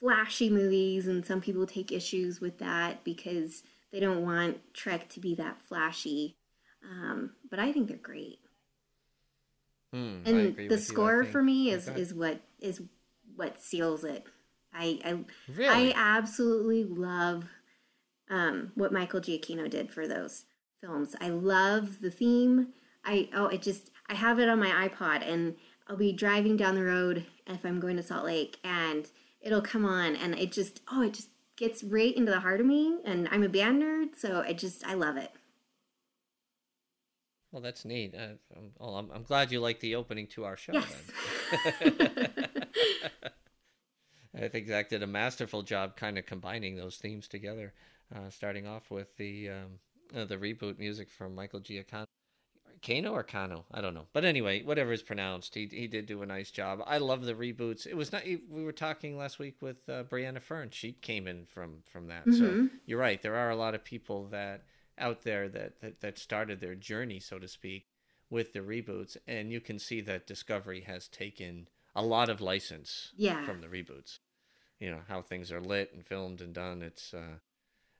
flashy 0.00 0.50
movies, 0.50 1.06
and 1.06 1.24
some 1.24 1.40
people 1.40 1.66
take 1.66 1.92
issues 1.92 2.40
with 2.40 2.58
that 2.58 3.04
because 3.04 3.62
they 3.92 4.00
don't 4.00 4.22
want 4.22 4.58
Trek 4.74 5.08
to 5.10 5.20
be 5.20 5.34
that 5.36 5.60
flashy. 5.62 6.36
Um, 6.84 7.32
but 7.50 7.58
I 7.58 7.72
think 7.72 7.88
they're 7.88 7.96
great. 7.96 8.38
Hmm, 9.92 10.18
And 10.24 10.56
the 10.56 10.62
with 10.64 10.70
you. 10.70 10.78
Score 10.78 11.24
for 11.24 11.42
me 11.42 11.70
is 11.70 11.88
is 11.88 12.12
what 12.14 12.40
is 12.60 12.82
what 13.36 13.62
seals 13.62 14.04
it. 14.04 14.26
I 14.72 15.00
I 15.04 15.24
Really? 15.48 15.92
I 15.92 15.94
absolutely 15.96 16.84
love 16.84 17.44
um, 18.30 18.72
what 18.74 18.92
Michael 18.92 19.20
Giacchino 19.20 19.68
did 19.68 19.90
for 19.90 20.06
those 20.06 20.44
films. 20.80 21.16
I 21.20 21.30
love 21.30 22.00
the 22.00 22.10
theme. 22.10 22.68
I 23.04 23.28
oh 23.34 23.46
it 23.46 23.62
just 23.62 23.90
I 24.08 24.14
have 24.14 24.38
it 24.38 24.48
on 24.48 24.58
my 24.60 24.88
iPod 24.88 25.26
and 25.26 25.56
I'll 25.86 25.96
be 25.96 26.12
driving 26.12 26.56
down 26.56 26.74
the 26.74 26.84
road 26.84 27.24
if 27.46 27.64
I'm 27.64 27.80
going 27.80 27.96
to 27.96 28.02
Salt 28.02 28.24
Lake 28.26 28.58
and 28.62 29.08
it'll 29.48 29.62
come 29.62 29.84
on 29.86 30.14
and 30.14 30.38
it 30.38 30.52
just 30.52 30.82
oh 30.92 31.02
it 31.02 31.14
just 31.14 31.30
gets 31.56 31.82
right 31.82 32.14
into 32.14 32.30
the 32.30 32.40
heart 32.40 32.60
of 32.60 32.66
me 32.66 32.98
and 33.04 33.26
I'm 33.30 33.42
a 33.42 33.48
band 33.48 33.82
nerd 33.82 34.14
so 34.16 34.42
I 34.46 34.52
just 34.52 34.86
I 34.86 34.94
love 34.94 35.16
it. 35.16 35.32
Well, 37.50 37.62
that's 37.62 37.86
neat. 37.86 38.14
Uh, 38.14 38.34
I'm, 38.54 38.72
well, 38.78 38.96
I'm, 38.96 39.10
I'm 39.10 39.22
glad 39.22 39.50
you 39.50 39.60
like 39.60 39.80
the 39.80 39.94
opening 39.94 40.26
to 40.28 40.44
our 40.44 40.58
show. 40.58 40.74
Yes. 40.74 41.02
Then. 41.80 42.28
I 44.44 44.48
think 44.48 44.68
Zach 44.68 44.90
did 44.90 45.02
a 45.02 45.06
masterful 45.06 45.62
job, 45.62 45.96
kind 45.96 46.18
of 46.18 46.26
combining 46.26 46.76
those 46.76 46.96
themes 46.96 47.26
together. 47.26 47.72
Uh, 48.14 48.28
starting 48.28 48.66
off 48.66 48.90
with 48.90 49.16
the 49.16 49.48
um, 49.48 49.78
uh, 50.14 50.26
the 50.26 50.36
reboot 50.36 50.78
music 50.78 51.10
from 51.10 51.34
Michael 51.34 51.60
Giacchino. 51.60 52.04
Kano 52.88 53.12
or 53.12 53.22
Kano? 53.22 53.64
I 53.72 53.80
don't 53.80 53.94
know. 53.94 54.06
But 54.12 54.24
anyway, 54.24 54.62
whatever 54.62 54.92
is 54.92 55.02
pronounced, 55.02 55.54
he 55.54 55.66
he 55.66 55.86
did 55.86 56.06
do 56.06 56.22
a 56.22 56.26
nice 56.26 56.50
job. 56.50 56.82
I 56.86 56.98
love 56.98 57.24
the 57.24 57.34
reboots. 57.34 57.86
It 57.86 57.96
was 57.96 58.10
not. 58.12 58.24
We 58.24 58.64
were 58.64 58.72
talking 58.72 59.16
last 59.18 59.38
week 59.38 59.56
with 59.60 59.88
uh, 59.88 60.04
Brianna 60.04 60.40
Fern. 60.40 60.70
She 60.70 60.92
came 60.92 61.26
in 61.28 61.44
from 61.46 61.82
from 61.84 62.06
that. 62.08 62.24
So 62.24 62.44
Mhm. 62.44 62.70
you're 62.86 62.98
right. 63.00 63.20
There 63.20 63.36
are 63.36 63.50
a 63.50 63.56
lot 63.56 63.74
of 63.74 63.84
people 63.84 64.26
that 64.28 64.64
out 64.96 65.22
there 65.22 65.48
that, 65.48 65.80
that 65.80 66.00
that 66.00 66.18
started 66.18 66.60
their 66.60 66.74
journey, 66.74 67.20
so 67.20 67.38
to 67.38 67.46
speak, 67.48 67.86
with 68.30 68.52
the 68.52 68.60
reboots, 68.60 69.16
and 69.26 69.52
you 69.52 69.60
can 69.60 69.78
see 69.78 70.00
that 70.00 70.26
Discovery 70.26 70.80
has 70.80 71.06
taken 71.08 71.68
a 71.94 72.02
lot 72.02 72.28
of 72.28 72.40
license 72.40 73.12
Yeah. 73.16 73.44
from 73.44 73.60
the 73.60 73.68
reboots. 73.68 74.18
You 74.80 74.90
know 74.90 75.02
how 75.08 75.22
things 75.22 75.50
are 75.52 75.60
lit 75.60 75.92
and 75.92 76.04
filmed 76.06 76.40
and 76.40 76.52
done. 76.54 76.82
It's 76.82 77.12
uh, 77.14 77.38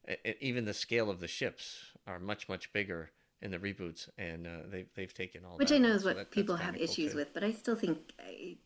it- 0.05 0.39
even 0.41 0.65
the 0.65 0.75
scale 0.75 1.11
of 1.11 1.21
the 1.21 1.29
ships 1.29 1.93
are 2.07 2.19
much 2.19 2.49
much 2.49 2.73
bigger 2.73 3.11
in 3.43 3.51
the 3.51 3.59
reboots, 3.59 4.09
and 4.19 4.47
uh, 4.47 4.51
they've 4.71 4.89
they've 4.95 5.13
taken 5.15 5.45
all 5.45 5.57
Which 5.59 5.73
I 5.73 5.79
know 5.79 5.91
is 5.91 6.03
so 6.03 6.09
what 6.09 6.17
that- 6.17 6.31
people 6.31 6.57
have 6.57 6.77
issues 6.77 7.13
too. 7.13 7.19
with, 7.19 7.33
but 7.35 7.45
I 7.45 7.53
still 7.53 7.77
think 7.77 7.99
I, 8.19 8.57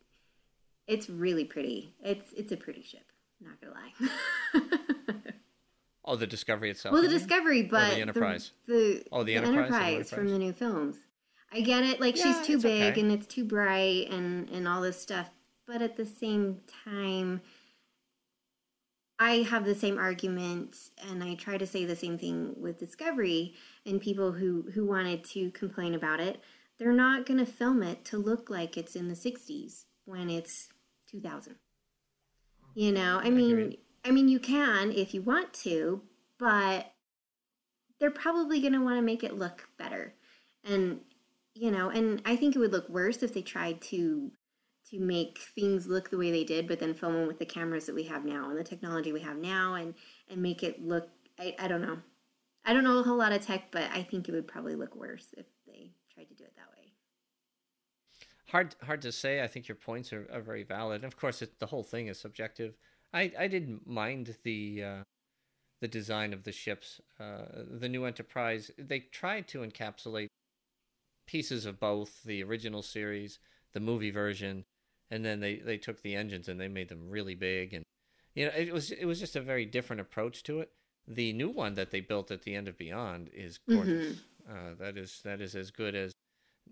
it's 0.87 1.09
really 1.11 1.45
pretty. 1.45 1.95
It's 2.03 2.33
it's 2.37 2.53
a 2.53 2.57
pretty 2.57 2.83
ship. 2.83 3.05
Not 3.41 3.61
gonna 3.61 3.75
lie. 3.75 5.33
Oh, 6.05 6.17
the 6.17 6.27
Discovery 6.27 6.71
itself. 6.71 6.93
well, 6.95 7.03
the? 7.03 7.09
Discovery, 7.09 7.63
but 7.63 7.91
the 7.95 8.01
Enterprise? 8.01 8.51
The, 8.67 9.05
Oh, 9.13 9.23
the 9.23 9.35
the 9.35 9.47
Enterprise, 9.47 9.71
the 9.71 9.77
Enterprise 9.77 10.11
from 10.11 10.29
the 10.31 10.39
new 10.39 10.53
films. 10.53 10.97
I 11.53 11.61
get 11.61 11.85
it. 11.85 12.01
Like 12.01 12.17
Yeah, 12.17 12.25
she's 12.39 12.45
too 12.47 12.59
big 12.59 12.93
okay. 12.93 13.01
and 13.01 13.13
it's 13.13 13.27
too 13.27 13.45
bright 13.45 14.09
and 14.11 14.49
and 14.51 14.67
all 14.67 14.81
this 14.81 15.01
stuff, 15.01 15.31
but 15.67 15.81
at 15.81 15.97
the 15.97 16.05
same 16.07 16.61
time. 16.85 17.41
I 19.23 19.43
have 19.45 19.65
the 19.65 19.77
same 19.77 19.99
argument, 19.99 20.77
and 21.09 21.23
I 21.23 21.37
try 21.37 21.57
to 21.57 21.67
say 21.67 21.85
the 21.85 21.95
same 21.95 22.19
thing 22.19 22.57
with 22.57 22.81
Discovery 22.81 23.55
and 23.87 24.01
people 24.01 24.33
who 24.33 24.65
who 24.75 24.85
wanted 24.85 25.23
to 25.27 25.53
complain 25.53 25.95
about 25.95 26.19
it. 26.19 26.43
they're 26.79 26.93
not 26.93 27.27
going 27.27 27.39
to 27.39 27.47
film 27.47 27.85
it 27.85 28.05
to 28.07 28.19
look 28.19 28.51
like 28.51 28.77
it's 28.77 28.97
in 28.97 29.07
the 29.07 29.15
60s 29.15 29.85
when 30.07 30.29
it's 30.29 30.69
2000. 31.09 31.55
You 32.75 32.91
know, 32.91 33.21
I 33.23 33.31
mean. 33.31 33.77
I 34.05 34.11
mean 34.11 34.29
you 34.29 34.41
can 34.41 34.91
if 34.91 35.15
you 35.15 35.23
want 35.23 35.53
to, 35.53 36.03
but 36.39 36.93
they're 38.01 38.11
probably 38.11 38.61
going 38.61 38.73
to 38.73 38.81
want 38.81 38.99
to 38.99 39.03
make 39.03 39.23
it 39.23 39.39
look 39.39 39.69
better. 39.79 40.15
And 40.65 41.01
you 41.55 41.71
know, 41.71 41.91
and 41.91 42.21
I 42.25 42.35
think 42.35 42.57
it 42.57 42.59
would 42.59 42.73
look 42.73 42.89
worse 42.89 43.23
if 43.23 43.33
they 43.33 43.43
tried 43.43 43.81
to 43.83 44.33
to 44.91 44.99
make 44.99 45.39
things 45.55 45.87
look 45.87 46.11
the 46.11 46.19
way 46.19 46.31
they 46.31 46.45
did, 46.45 46.69
but 46.69 46.79
then 46.79 46.95
film 46.95 47.15
them 47.15 47.27
with 47.27 47.39
the 47.39 47.47
cameras 47.47 47.87
that 47.87 47.95
we 47.95 48.05
have 48.05 48.25
now 48.25 48.51
and 48.51 48.59
the 48.59 48.65
technology 48.65 49.13
we 49.13 49.21
have 49.21 49.37
now, 49.37 49.75
and 49.75 49.95
and 50.29 50.43
make 50.43 50.63
it 50.63 50.83
look. 50.83 51.09
I, 51.39 51.55
I 51.59 51.69
don't 51.69 51.83
know. 51.83 51.99
I 52.65 52.73
don't 52.73 52.85
know 52.85 52.99
a 52.99 53.03
whole 53.03 53.17
lot 53.17 53.33
of 53.33 53.45
tech, 53.45 53.73
but 53.73 53.91
I 53.93 54.03
think 54.03 54.29
it 54.29 54.33
would 54.33 54.47
probably 54.47 54.77
look 54.77 54.95
worse 54.95 55.35
if 55.37 55.47
they 55.67 55.91
tried 56.15 56.29
to 56.29 56.35
do 56.35 56.45
it 56.45 56.55
that 56.57 56.71
way. 56.77 56.93
Hard, 58.49 58.77
hard 58.83 59.03
to 59.03 59.13
say. 59.13 59.43
I 59.43 59.49
think 59.49 59.67
your 59.67 59.77
points 59.77 60.13
are, 60.13 60.29
are 60.33 60.43
very 60.43 60.63
valid. 60.63 61.05
Of 61.05 61.17
course, 61.17 61.43
it, 61.43 61.59
the 61.59 61.67
whole 61.67 61.83
thing 61.83 62.09
is 62.09 62.21
subjective. 62.21 62.77
I, 63.13 63.33
I 63.39 63.49
didn't 63.49 63.87
mind 63.87 64.37
the 64.43 64.85
uh, 64.85 65.03
the 65.81 65.89
design 65.89 66.33
of 66.33 66.45
the 66.45 66.53
ships. 66.53 67.01
Uh, 67.19 67.65
the 67.71 67.89
new 67.89 68.05
Enterprise. 68.05 68.71
They 68.79 69.01
tried 69.01 69.49
to 69.49 69.61
encapsulate 69.61 70.29
pieces 71.27 71.67
of 71.67 71.81
both 71.81 72.23
the 72.23 72.43
original 72.43 72.83
series, 72.83 73.39
the 73.73 73.81
movie 73.81 74.11
version, 74.11 74.65
and 75.13 75.25
then 75.25 75.41
they, 75.41 75.57
they 75.57 75.77
took 75.77 76.01
the 76.01 76.17
engines 76.17 76.49
and 76.49 76.59
they 76.59 76.69
made 76.69 76.89
them 76.89 77.11
really 77.11 77.35
big. 77.35 77.75
And 77.75 77.85
you 78.35 78.47
know, 78.47 78.53
it 78.57 78.73
was 78.73 78.91
it 78.91 79.05
was 79.05 79.21
just 79.21 79.37
a 79.37 79.43
very 79.43 79.67
different 79.67 80.01
approach 80.01 80.43
to 80.45 80.61
it. 80.61 80.71
The 81.07 81.33
new 81.35 81.51
one 81.51 81.75
that 81.75 81.91
they 81.91 82.01
built 82.01 82.31
at 82.31 82.43
the 82.43 82.55
end 82.55 82.67
of 82.67 82.79
Beyond 82.79 83.29
is 83.35 83.59
gorgeous. 83.69 84.21
Uh, 84.49 84.75
that 84.81 84.97
is 84.97 85.21
that 85.25 85.41
is 85.41 85.55
as 85.55 85.71
good 85.71 85.95
as 85.95 86.13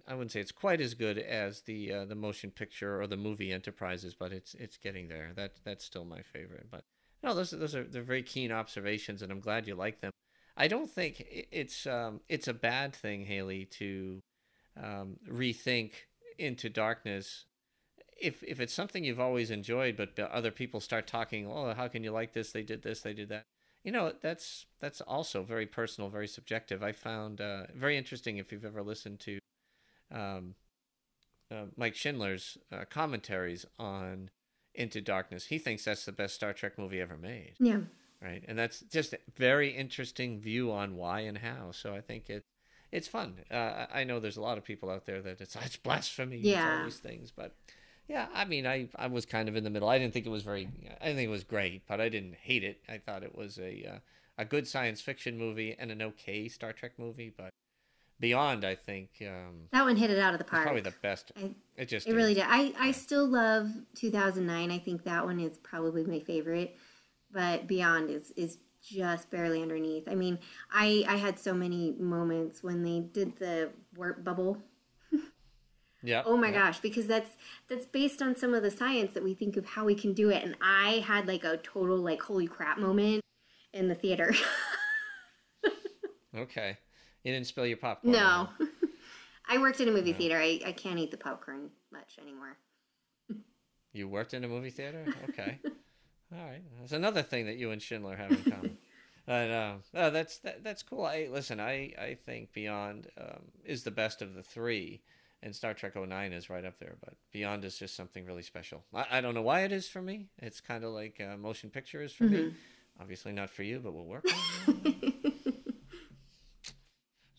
I 0.09 0.15
wouldn't 0.15 0.33
say 0.33 0.41
it's 0.41 0.53
quite 0.53 0.81
as 0.81 0.95
good 0.95 1.19
as 1.19 1.61
the 1.63 1.93
uh, 1.93 2.05
the 2.07 2.15
motion 2.15 2.51
picture 2.51 3.01
or 3.01 3.07
the 3.07 3.17
movie 3.19 3.53
Enterprises, 3.53 4.15
but 4.19 4.33
it's 4.33 4.55
it's 4.55 4.79
getting 4.79 5.09
there. 5.09 5.33
That 5.37 5.53
that's 5.65 5.85
still 5.85 6.07
my 6.07 6.23
favorite. 6.23 6.69
But 6.71 6.85
no, 7.23 7.35
those 7.35 7.51
those 7.51 7.75
are 7.75 7.85
they're 7.85 8.03
very 8.03 8.23
keen 8.23 8.53
observations, 8.53 9.21
and 9.21 9.31
I'm 9.31 9.41
glad 9.41 9.67
you 9.67 9.75
like 9.75 10.01
them. 10.01 10.13
I 10.57 10.67
don't 10.69 10.91
think 10.91 11.23
it's 11.29 11.87
um, 11.87 12.21
it's 12.29 12.49
a 12.49 12.55
bad 12.55 12.95
thing, 12.95 13.27
Hayley, 13.27 13.67
to 13.79 14.23
um, 14.83 15.17
rethink 15.29 15.93
into 16.39 16.71
darkness. 16.71 17.45
If 18.21 18.43
if 18.43 18.61
it's 18.61 18.73
something 18.75 19.05
you've 19.05 19.21
always 19.21 19.51
enjoyed, 19.51 19.97
but 19.97 20.19
other 20.19 20.51
people 20.51 20.81
start 20.81 21.07
talking, 21.07 21.47
oh, 21.47 21.73
how 21.75 21.89
can 21.89 22.05
you 22.05 22.11
like 22.13 22.33
this? 22.33 22.53
They 22.53 22.63
did 22.63 22.83
this, 22.83 23.01
they 23.01 23.15
did 23.15 23.29
that. 23.31 23.45
You 23.85 23.93
know, 23.93 24.13
that's 24.21 24.67
that's 24.79 25.01
also 25.01 25.43
very 25.43 25.67
personal, 25.67 26.11
very 26.11 26.29
subjective. 26.29 26.83
I 26.83 26.93
found 26.93 27.41
uh, 27.41 27.65
very 27.75 27.97
interesting 27.97 28.37
if 28.37 28.53
you've 28.53 28.65
ever 28.65 28.83
listened 28.83 29.21
to 29.21 29.39
um, 30.13 30.55
uh, 31.51 31.65
Mike 31.77 31.95
Schindler's 31.97 32.59
uh, 32.73 32.85
commentaries 32.91 33.65
on 33.79 34.31
Into 34.75 35.01
Darkness. 35.01 35.47
He 35.47 35.59
thinks 35.59 35.85
that's 35.85 36.05
the 36.05 36.13
best 36.13 36.35
Star 36.35 36.53
Trek 36.53 36.79
movie 36.79 37.01
ever 37.01 37.17
made 37.17 37.55
Yeah. 37.59 37.81
right? 38.23 38.45
And 38.47 38.59
that's 38.59 38.81
just 38.81 39.15
a 39.15 39.19
very 39.37 39.71
interesting 39.71 40.39
view 40.39 40.71
on 40.73 40.97
why 40.97 41.21
and 41.21 41.39
how. 41.39 41.71
So 41.73 41.95
I 41.95 42.01
think 42.01 42.29
it 42.31 42.45
it's 42.93 43.07
fun. 43.09 43.37
Uh, 43.51 43.87
I 43.93 44.03
know 44.05 44.19
there's 44.19 44.37
a 44.37 44.43
lot 44.43 44.59
of 44.59 44.65
people 44.65 44.91
out 44.91 45.07
there 45.07 45.23
that 45.23 45.41
it's 45.41 45.57
it's 45.57 45.77
blasphemy, 45.89 46.37
it's 46.39 46.45
Yeah. 46.47 46.79
all 46.79 46.85
these 46.85 46.99
things, 46.99 47.31
but 47.31 47.55
yeah, 48.11 48.27
I 48.35 48.45
mean, 48.45 48.67
I 48.67 48.89
I 48.97 49.07
was 49.07 49.25
kind 49.25 49.49
of 49.49 49.55
in 49.57 49.63
the 49.65 49.71
middle. 49.71 49.89
I 49.89 49.99
didn't 49.99 50.13
think 50.13 50.27
it 50.27 50.31
was 50.31 50.43
very. 50.43 50.69
I 51.01 51.05
didn't 51.07 51.17
think 51.19 51.29
it 51.29 51.31
was 51.31 51.45
great, 51.45 51.83
but 51.87 52.01
I 52.01 52.09
didn't 52.09 52.35
hate 52.35 52.65
it. 52.65 52.81
I 52.89 52.99
thought 52.99 53.23
it 53.23 53.35
was 53.37 53.59
a 53.59 53.73
uh, 53.95 53.99
a 54.37 54.45
good 54.45 54.67
science 54.67 55.01
fiction 55.01 55.39
movie 55.39 55.77
and 55.79 55.91
an 55.91 56.03
okay 56.03 56.49
Star 56.49 56.73
Trek 56.73 56.93
movie, 56.99 57.33
but. 57.37 57.51
Beyond, 58.21 58.67
I 58.67 58.75
think 58.75 59.09
um, 59.23 59.69
That 59.73 59.87
one 59.87 59.97
hit 59.97 60.11
it 60.11 60.19
out 60.19 60.35
of 60.35 60.39
the 60.39 60.45
park. 60.45 60.65
probably 60.65 60.83
the 60.83 60.93
best. 61.01 61.33
I- 61.39 61.55
it 61.79 61.87
just 61.89 62.07
It 62.07 62.13
really 62.13 62.35
did. 62.35 62.45
I, 62.47 62.75
I 62.79 62.91
still 62.93 63.27
love 63.27 63.71
2009. 63.95 64.71
I 64.71 64.79
think 64.79 65.05
that 65.05 65.25
one 65.25 65.41
is 65.41 65.57
probably 65.57 66.05
my 66.05 66.21
favorite, 66.21 66.77
but 67.33 67.67
Beyond 67.67 68.11
is 68.11 68.31
is 68.37 68.59
just 68.83 69.31
barely 69.31 69.63
underneath. 69.63 70.07
I 70.07 70.15
mean, 70.17 70.39
I 70.71 71.03
I 71.09 71.17
had 71.17 71.39
so 71.39 71.55
many 71.55 71.93
moments 71.99 72.63
when 72.63 72.83
they 72.83 73.01
did 73.01 73.39
the 73.39 73.71
warp 73.97 74.23
bubble. 74.23 74.59
Yeah. 76.03 76.23
Oh 76.25 76.37
my 76.37 76.49
yeah. 76.49 76.67
gosh, 76.67 76.81
because 76.81 77.07
that's 77.07 77.31
that's 77.69 77.87
based 77.87 78.23
on 78.23 78.37
some 78.37 78.55
of 78.55 78.63
the 78.63 78.71
science 78.71 79.13
that 79.15 79.23
we 79.23 79.35
think 79.35 79.57
of 79.57 79.67
how 79.67 79.85
we 79.85 79.95
can 79.95 80.13
do 80.15 80.31
it, 80.31 80.43
and 80.43 80.57
I 80.63 81.05
had 81.07 81.27
like 81.27 81.45
a 81.45 81.59
total 81.59 81.99
like 81.99 82.23
holy 82.23 82.47
crap 82.47 82.79
moment 82.79 83.21
in 83.73 83.89
the 83.89 83.95
theater. 83.95 84.35
Okay. 86.37 86.79
You 87.25 87.33
didn't 87.33 87.47
spill 87.47 87.67
your 87.67 87.77
popcorn. 87.77 88.13
no, 88.13 88.49
I 89.49 89.59
worked 89.59 89.81
in 89.81 89.89
a 89.89 89.93
movie 89.93 90.13
theater. 90.13 90.37
I, 90.37 90.61
I 90.65 90.73
can't 90.73 90.99
eat 90.99 91.11
the 91.11 91.17
popcorn 91.17 91.71
much 91.93 92.19
anymore. 92.21 92.57
You 93.93 94.09
worked 94.09 94.35
in 94.35 94.45
a 94.45 94.49
movie 94.49 94.71
theater? 94.71 95.05
Okay. 95.31 95.59
All 96.33 96.45
right. 96.45 96.63
That's 96.79 96.93
another 96.93 97.23
thing 97.23 97.47
that 97.47 97.57
you 97.57 97.73
and 97.73 97.83
Schindler 97.83 98.17
have 98.17 98.31
in 98.31 98.45
common. 98.45 98.79
But 99.27 99.51
uh, 99.51 99.75
uh, 99.95 100.11
that's 100.11 100.39
that, 100.39 100.63
that's 100.63 100.83
cool. 100.83 101.05
I 101.05 101.29
listen. 101.31 101.61
I 101.61 101.93
I 101.99 102.17
think 102.25 102.53
Beyond 102.53 103.09
um, 103.21 103.43
is 103.65 103.83
the 103.83 103.91
best 103.91 104.23
of 104.23 104.35
the 104.35 104.43
three, 104.43 105.03
and 105.43 105.55
Star 105.55 105.75
Trek 105.75 105.97
09 105.97 106.33
is 106.33 106.51
right 106.51 106.65
up 106.65 106.79
there. 106.79 106.97
But 107.03 107.15
Beyond 107.33 107.65
is 107.65 107.79
just 107.79 107.97
something 107.97 108.25
really 108.27 108.43
special. 108.43 108.85
I, 108.95 109.07
I 109.13 109.21
don't 109.21 109.35
know 109.35 109.43
why 109.43 109.61
it 109.63 109.73
is 109.73 109.89
for 109.89 110.03
me. 110.03 110.27
It's 110.39 110.61
kind 110.61 110.85
of 110.85 110.93
like 110.93 111.21
uh, 111.21 111.37
motion 111.37 111.71
picture 111.71 112.03
is 112.03 112.13
for 112.13 112.25
me. 112.25 112.55
Obviously 113.01 113.33
not 113.33 113.51
for 113.51 113.63
you, 113.63 113.79
but 113.79 113.95
we'll 113.95 114.05
work. 114.05 114.25
on 114.69 114.81
it. 114.85 115.15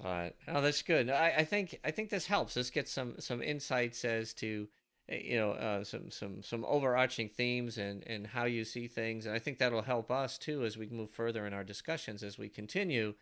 But 0.02 0.36
oh, 0.48 0.62
that's 0.62 0.82
good. 0.82 1.10
I, 1.10 1.34
I 1.38 1.46
think 1.46 1.80
I 1.84 1.92
think 1.92 2.10
this 2.10 2.26
helps. 2.26 2.56
This 2.56 2.72
gets 2.72 2.92
some 2.92 3.16
some 3.20 3.42
insights 3.44 4.04
as 4.04 4.34
to 4.36 4.68
uh, 5.12 5.16
you 5.16 5.38
know 5.38 5.52
uh, 5.52 5.84
some 5.84 6.10
some 6.10 6.42
some 6.42 6.66
overarching 6.66 7.30
themes 7.30 7.78
and 7.78 8.04
and 8.08 8.26
how 8.26 8.46
you 8.46 8.66
see 8.66 8.88
things, 8.88 9.28
and 9.28 9.36
I 9.36 9.40
think 9.40 9.60
that'll 9.60 9.84
help 9.84 10.10
us 10.10 10.40
too 10.40 10.66
as 10.66 10.76
we 10.76 10.88
move 10.88 11.12
further 11.12 11.46
in 11.46 11.54
our 11.54 11.64
discussions 11.64 12.24
as 12.24 12.38
we 12.40 12.50
continue. 12.50 13.14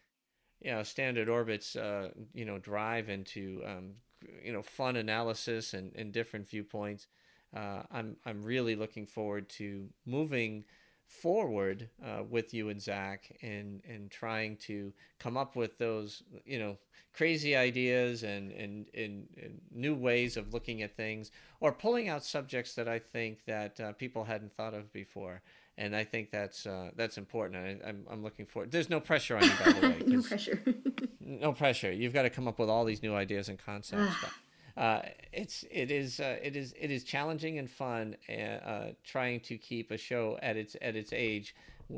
You 0.61 0.71
know, 0.71 0.83
standard 0.83 1.27
orbits. 1.27 1.75
Uh, 1.75 2.11
you 2.33 2.45
know, 2.45 2.59
drive 2.59 3.09
into 3.09 3.61
um, 3.65 3.95
you 4.43 4.53
know 4.53 4.61
fun 4.61 4.95
analysis 4.95 5.73
and, 5.73 5.91
and 5.95 6.11
different 6.11 6.49
viewpoints. 6.49 7.07
Uh, 7.55 7.83
I'm 7.91 8.17
I'm 8.25 8.43
really 8.43 8.75
looking 8.75 9.05
forward 9.05 9.49
to 9.49 9.89
moving 10.05 10.65
forward 11.09 11.89
uh, 12.05 12.23
with 12.29 12.53
you 12.53 12.69
and 12.69 12.81
Zach 12.81 13.35
and 13.41 13.81
and 13.87 14.11
trying 14.11 14.57
to 14.57 14.93
come 15.17 15.37
up 15.37 15.55
with 15.55 15.77
those 15.79 16.21
you 16.45 16.59
know 16.59 16.77
crazy 17.13 17.55
ideas 17.55 18.21
and 18.23 18.51
and, 18.51 18.85
and, 18.93 19.27
and 19.35 19.61
new 19.71 19.95
ways 19.95 20.37
of 20.37 20.53
looking 20.53 20.83
at 20.83 20.95
things 20.95 21.31
or 21.59 21.71
pulling 21.71 22.07
out 22.07 22.23
subjects 22.23 22.75
that 22.75 22.87
I 22.87 22.99
think 22.99 23.45
that 23.45 23.79
uh, 23.79 23.93
people 23.93 24.25
hadn't 24.25 24.53
thought 24.53 24.75
of 24.75 24.93
before 24.93 25.41
and 25.77 25.95
I 25.95 26.03
think 26.03 26.29
that's 26.29 26.67
uh, 26.67 26.91
that's 26.95 27.17
important 27.17 27.57
I, 27.83 27.89
I'm 27.89 28.05
I'm 28.09 28.21
looking 28.23 28.45
forward 28.45 28.71
there's 28.71 28.89
no 28.89 28.99
pressure 28.99 29.37
on 29.37 29.43
you 29.43 29.51
by 29.65 29.71
the 29.71 29.87
way 29.89 30.01
no 30.05 30.21
pressure. 30.21 30.63
no 31.29 31.53
pressure. 31.53 31.91
You've 31.91 32.13
got 32.13 32.23
to 32.23 32.29
come 32.29 32.47
up 32.47 32.59
with 32.59 32.69
all 32.69 32.85
these 32.85 33.01
new 33.03 33.13
ideas 33.15 33.49
and 33.49 33.57
concepts. 33.57 34.15
but, 34.21 34.81
uh, 34.81 35.01
it's 35.31 35.63
it 35.71 35.91
is 35.91 36.19
uh, 36.19 36.37
it 36.41 36.55
is 36.55 36.73
it 36.79 36.91
is 36.91 37.03
challenging 37.03 37.59
and 37.59 37.69
fun. 37.69 38.15
Uh, 38.27 38.33
uh, 38.33 38.91
trying 39.03 39.39
to 39.41 39.57
keep 39.57 39.91
a 39.91 39.97
show 39.97 40.37
at 40.41 40.57
its 40.57 40.75
at 40.81 40.95
its 40.95 41.13
age, 41.13 41.55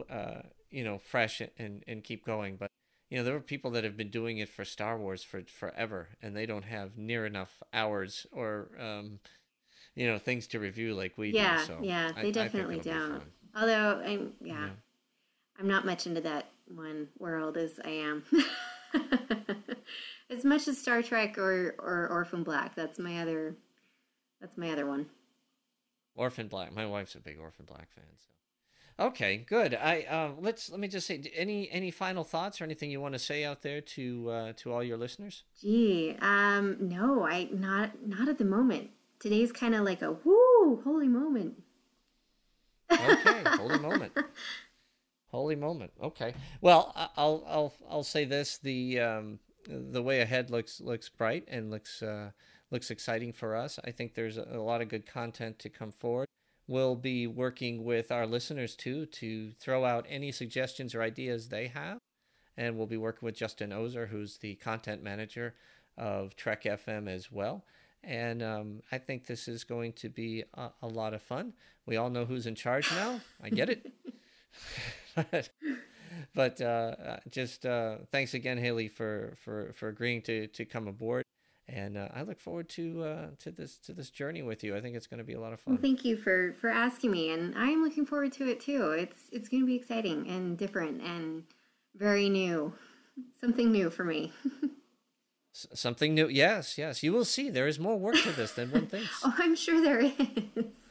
uh, 0.09 0.41
you 0.69 0.83
know, 0.83 0.97
fresh 0.97 1.41
and 1.57 1.83
and 1.87 2.03
keep 2.03 2.25
going. 2.25 2.57
But 2.57 2.69
you 3.09 3.17
know, 3.17 3.23
there 3.23 3.35
are 3.35 3.41
people 3.41 3.71
that 3.71 3.83
have 3.83 3.97
been 3.97 4.09
doing 4.09 4.37
it 4.37 4.49
for 4.49 4.65
Star 4.65 4.97
Wars 4.97 5.23
for 5.23 5.41
forever, 5.43 6.09
and 6.21 6.35
they 6.35 6.45
don't 6.45 6.65
have 6.65 6.97
near 6.97 7.25
enough 7.25 7.61
hours 7.73 8.27
or 8.31 8.69
um, 8.79 9.19
you 9.95 10.07
know 10.07 10.17
things 10.17 10.47
to 10.47 10.59
review 10.59 10.93
like 10.93 11.17
we 11.17 11.31
yeah, 11.31 11.57
do. 11.59 11.63
So 11.65 11.77
yeah, 11.81 12.11
I- 12.15 12.19
I 12.19 12.23
they 12.23 12.31
definitely 12.31 12.79
it'll 12.79 12.93
don't. 12.93 13.23
Although 13.55 14.01
I'm, 14.05 14.33
yeah, 14.41 14.53
Yeah. 14.65 14.69
I'm 15.59 15.67
not 15.67 15.85
much 15.85 16.07
into 16.07 16.21
that 16.21 16.49
one 16.73 17.09
world 17.19 17.57
as 17.57 17.79
I 17.83 17.89
am. 17.89 18.23
as 20.29 20.43
much 20.43 20.67
as 20.67 20.77
Star 20.77 21.01
Trek 21.01 21.37
or 21.37 21.75
or 21.79 22.07
Orphan 22.09 22.43
Black. 22.43 22.75
That's 22.75 22.99
my 22.99 23.21
other. 23.21 23.55
That's 24.39 24.57
my 24.57 24.71
other 24.71 24.85
one. 24.85 25.07
Orphan 26.15 26.47
Black. 26.47 26.73
My 26.73 26.85
wife's 26.85 27.15
a 27.15 27.19
big 27.19 27.39
Orphan 27.39 27.65
Black 27.65 27.89
fan. 27.93 28.03
So, 28.17 29.05
okay, 29.05 29.37
good. 29.37 29.75
I 29.75 30.01
uh, 30.09 30.31
let's 30.39 30.69
let 30.69 30.79
me 30.79 30.87
just 30.87 31.07
say 31.07 31.21
any 31.35 31.69
any 31.71 31.91
final 31.91 32.23
thoughts 32.23 32.61
or 32.61 32.63
anything 32.63 32.91
you 32.91 33.01
want 33.01 33.13
to 33.13 33.19
say 33.19 33.43
out 33.43 33.61
there 33.61 33.81
to 33.81 34.29
uh, 34.29 34.53
to 34.57 34.71
all 34.73 34.83
your 34.83 34.97
listeners. 34.97 35.43
Gee, 35.59 36.15
um, 36.21 36.77
no, 36.79 37.25
I 37.25 37.49
not 37.51 38.05
not 38.05 38.27
at 38.27 38.37
the 38.37 38.45
moment. 38.45 38.89
Today's 39.19 39.51
kind 39.51 39.75
of 39.75 39.85
like 39.85 40.01
a 40.01 40.13
whoo 40.13 40.81
holy 40.83 41.07
moment. 41.07 41.61
Okay, 42.91 43.43
holy. 43.45 43.79
Holy 45.31 45.55
moment. 45.55 45.91
Okay. 46.01 46.33
Well, 46.59 46.93
I'll 47.15 47.43
I'll 47.47 47.73
I'll 47.89 48.03
say 48.03 48.25
this: 48.25 48.57
the 48.57 48.99
um, 48.99 49.39
the 49.67 50.01
way 50.01 50.21
ahead 50.21 50.49
looks 50.49 50.81
looks 50.81 51.07
bright 51.07 51.45
and 51.47 51.71
looks 51.71 52.03
uh, 52.03 52.31
looks 52.69 52.91
exciting 52.91 53.31
for 53.31 53.55
us. 53.55 53.79
I 53.85 53.91
think 53.91 54.13
there's 54.13 54.37
a, 54.37 54.45
a 54.51 54.61
lot 54.61 54.81
of 54.81 54.89
good 54.89 55.05
content 55.05 55.57
to 55.59 55.69
come 55.69 55.91
forward. 55.91 56.27
We'll 56.67 56.95
be 56.95 57.27
working 57.27 57.83
with 57.83 58.11
our 58.11 58.27
listeners 58.27 58.75
too 58.75 59.05
to 59.05 59.51
throw 59.53 59.85
out 59.85 60.05
any 60.09 60.31
suggestions 60.31 60.93
or 60.93 61.01
ideas 61.01 61.47
they 61.47 61.67
have, 61.67 61.99
and 62.57 62.77
we'll 62.77 62.87
be 62.87 62.97
working 62.97 63.25
with 63.25 63.35
Justin 63.35 63.71
Ozer, 63.71 64.07
who's 64.07 64.37
the 64.37 64.55
content 64.55 65.01
manager 65.01 65.55
of 65.97 66.35
Trek 66.35 66.63
FM 66.63 67.07
as 67.07 67.31
well. 67.31 67.65
And 68.03 68.41
um, 68.41 68.81
I 68.91 68.97
think 68.97 69.27
this 69.27 69.47
is 69.47 69.63
going 69.63 69.93
to 69.93 70.09
be 70.09 70.43
a, 70.55 70.69
a, 70.81 70.87
lot 70.87 71.13
of 71.13 71.21
fun. 71.21 71.53
We 71.85 71.97
all 71.97 72.09
know 72.09 72.25
who's 72.25 72.47
in 72.47 72.55
charge 72.55 72.91
now. 72.91 73.19
I 73.43 73.49
get 73.49 73.69
it. 73.69 73.91
but, 75.31 75.49
but 76.33 76.61
uh, 76.61 76.95
uh, 77.05 77.17
just 77.29 77.65
uh, 77.65 77.97
thanks 78.11 78.33
again, 78.33 78.57
Hayley, 78.57 78.87
for, 78.87 79.35
for, 79.43 79.73
for 79.73 79.89
agreeing 79.89 80.21
to, 80.23 80.47
to 80.47 80.65
come 80.65 80.87
aboard. 80.87 81.23
And 81.67 81.97
uh, 81.97 82.09
I 82.13 82.23
look 82.23 82.39
forward 82.39 82.67
to 82.69 83.03
uh, 83.03 83.27
to 83.39 83.51
this 83.51 83.77
to 83.85 83.93
this 83.93 84.09
journey 84.09 84.41
with 84.41 84.61
you. 84.61 84.75
I 84.75 84.81
think 84.81 84.97
it's 84.97 85.07
going 85.07 85.19
to 85.19 85.23
be 85.23 85.33
a 85.33 85.39
lot 85.39 85.53
of 85.53 85.61
fun. 85.61 85.75
Well, 85.75 85.81
thank 85.81 86.03
you 86.03 86.17
for 86.17 86.53
for 86.59 86.69
asking 86.69 87.11
me, 87.11 87.29
and 87.29 87.57
I'm 87.57 87.81
looking 87.81 88.05
forward 88.05 88.33
to 88.33 88.49
it 88.49 88.59
too. 88.59 88.91
It's 88.91 89.29
it's 89.31 89.47
going 89.47 89.63
to 89.63 89.67
be 89.67 89.75
exciting 89.75 90.27
and 90.27 90.57
different 90.57 91.01
and 91.01 91.43
very 91.95 92.27
new, 92.27 92.73
something 93.39 93.71
new 93.71 93.89
for 93.89 94.03
me. 94.03 94.33
Something 95.53 96.15
new. 96.15 96.29
Yes, 96.29 96.77
yes. 96.77 97.03
You 97.03 97.11
will 97.11 97.25
see. 97.25 97.49
There 97.49 97.67
is 97.67 97.77
more 97.77 97.97
work 97.99 98.15
to 98.23 98.31
this 98.31 98.53
than 98.53 98.71
one 98.71 98.87
thinks. 98.87 99.09
oh, 99.23 99.33
I'm 99.37 99.53
sure 99.55 99.81
there 99.81 99.99
is. 99.99 100.13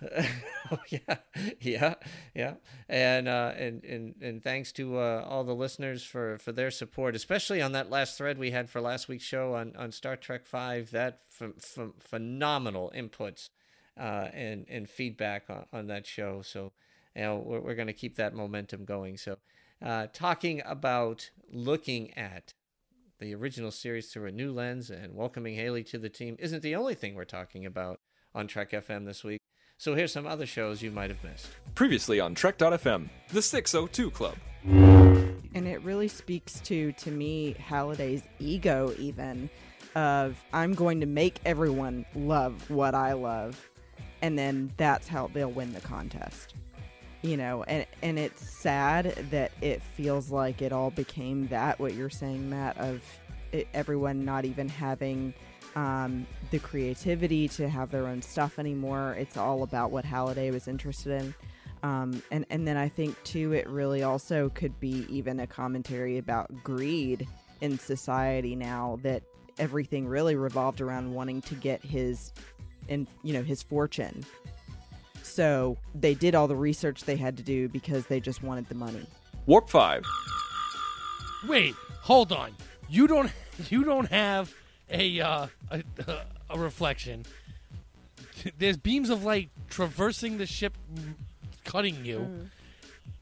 oh 0.71 0.79
yeah, 0.91 1.17
yeah, 1.61 1.95
yeah. 2.35 2.55
And 2.87 3.27
uh, 3.27 3.53
and 3.57 3.83
and 3.85 4.15
and 4.21 4.43
thanks 4.43 4.71
to 4.73 4.99
uh, 4.99 5.25
all 5.27 5.45
the 5.45 5.55
listeners 5.55 6.05
for 6.05 6.37
for 6.39 6.53
their 6.53 6.71
support, 6.71 7.17
especially 7.17 7.63
on 7.63 7.73
that 7.73 7.89
last 7.89 8.19
thread 8.19 8.37
we 8.37 8.51
had 8.51 8.69
for 8.69 8.83
last 8.83 9.09
week's 9.09 9.25
show 9.25 9.55
on 9.55 9.75
on 9.77 9.93
Star 9.93 10.15
Trek 10.15 10.45
Five. 10.45 10.91
That 10.91 11.21
ph- 11.39 11.53
ph- 11.75 11.89
phenomenal 11.99 12.93
inputs 12.95 13.49
uh, 13.99 14.29
and 14.35 14.67
and 14.69 14.91
feedback 14.91 15.45
on, 15.49 15.65
on 15.73 15.87
that 15.87 16.07
show. 16.07 16.43
So, 16.43 16.73
you 17.17 17.23
know, 17.23 17.39
we're, 17.39 17.61
we're 17.61 17.75
going 17.75 17.87
to 17.87 17.95
keep 17.95 18.17
that 18.17 18.35
momentum 18.35 18.85
going. 18.85 19.17
So, 19.17 19.39
uh, 19.83 20.09
talking 20.13 20.61
about 20.67 21.31
looking 21.51 22.13
at 22.17 22.53
the 23.21 23.35
original 23.35 23.71
series 23.71 24.11
through 24.11 24.27
a 24.27 24.33
new 24.33 24.51
lens 24.51 24.89
and 24.89 25.15
welcoming 25.15 25.55
Hayley 25.55 25.85
to 25.85 25.99
the 25.99 26.09
team 26.09 26.37
isn't 26.39 26.63
the 26.63 26.75
only 26.75 26.95
thing 26.95 27.15
we're 27.15 27.25
talking 27.25 27.67
about 27.67 28.01
on 28.35 28.47
Trek 28.47 28.71
FM 28.71 29.05
this 29.05 29.23
week. 29.23 29.41
So 29.77 29.95
here's 29.95 30.13
some 30.13 30.27
other 30.27 30.47
shows 30.47 30.81
you 30.81 30.91
might 30.91 31.11
have 31.11 31.23
missed. 31.23 31.49
Previously 31.75 32.19
on 32.19 32.35
Trek.fm, 32.35 33.11
the 33.29 33.43
602 33.43 34.11
Club. 34.11 34.37
And 34.65 35.67
it 35.69 35.83
really 35.83 36.09
speaks 36.09 36.61
to, 36.61 36.93
to 36.93 37.11
me, 37.11 37.55
Halliday's 37.59 38.23
ego, 38.39 38.95
even 38.99 39.51
of 39.95 40.43
I'm 40.55 40.73
going 40.73 41.01
to 41.01 41.07
make 41.07 41.41
everyone 41.45 42.07
love 42.15 42.71
what 42.71 42.95
I 42.95 43.13
love, 43.13 43.69
and 44.23 44.39
then 44.39 44.73
that's 44.79 45.09
how 45.09 45.29
they'll 45.29 45.51
win 45.51 45.75
the 45.75 45.81
contest 45.81 46.55
you 47.23 47.37
know 47.37 47.63
and 47.65 47.87
and 48.03 48.19
it's 48.19 48.49
sad 48.61 49.15
that 49.31 49.53
it 49.61 49.83
feels 49.83 50.31
like 50.31 50.63
it 50.63 50.73
all 50.73 50.91
became 50.91 51.47
that 51.49 51.79
what 51.79 51.95
you're 51.95 52.09
saying 52.09 52.49
matt 52.49 52.77
of 52.79 53.03
it, 53.53 53.69
everyone 53.75 54.25
not 54.25 54.45
even 54.45 54.69
having 54.69 55.35
um, 55.77 56.27
the 56.51 56.59
creativity 56.59 57.49
to 57.49 57.69
have 57.69 57.91
their 57.91 58.07
own 58.07 58.23
stuff 58.23 58.59
anymore. 58.59 59.17
It's 59.19 59.37
all 59.37 59.63
about 59.63 59.91
what 59.91 60.05
halliday 60.05 60.51
was 60.51 60.69
interested 60.69 61.23
in. 61.23 61.35
Um, 61.83 62.23
and 62.31 62.45
and 62.51 62.69
then 62.69 62.77
i 62.77 62.91
think 62.91 63.17
too 63.25 63.55
it 63.55 63.67
really 63.67 64.03
also 64.03 64.51
could 64.51 64.79
be 64.81 65.07
even 65.09 65.41
a 65.41 65.47
commentary 65.47 66.19
about 66.19 66.53
greed 66.63 67.27
in 67.63 67.79
society 67.79 68.55
now 68.55 68.99
that 69.03 69.23
everything 69.59 70.07
really 70.07 70.37
revolved 70.37 70.83
around 70.83 71.15
wanting 71.15 71.41
to 71.41 71.55
get 71.55 71.83
his 71.83 72.35
and 72.91 73.07
you 73.23 73.33
know 73.33 73.43
his 73.43 73.63
fortune 73.63 74.27
so 75.31 75.77
they 75.95 76.15
did 76.15 76.35
all 76.35 76.49
the 76.49 76.57
research 76.57 77.05
they 77.05 77.17
had 77.17 77.37
to 77.37 77.43
do 77.43 77.69
because 77.69 78.07
they 78.07 78.21
just 78.21 78.43
wanted 78.43 78.69
the 78.69 78.75
money. 78.75 79.07
Warp 79.47 79.69
5. 79.69 80.05
Wait, 81.49 81.75
hold 82.01 82.33
on. 82.33 82.55
You 82.89 83.07
don't 83.07 83.31
you 83.71 83.85
don't 83.85 84.09
have 84.11 84.53
a 84.91 85.21
uh, 85.21 85.47
a, 85.71 85.83
a 86.51 86.59
reflection. 86.59 87.25
There's 88.59 88.77
beams 88.77 89.11
of 89.11 89.25
light 89.25 89.51
traversing 89.69 90.39
the 90.39 90.47
ship 90.47 90.77
cutting 91.65 92.05
you. 92.05 92.19
Mm. 92.19 92.51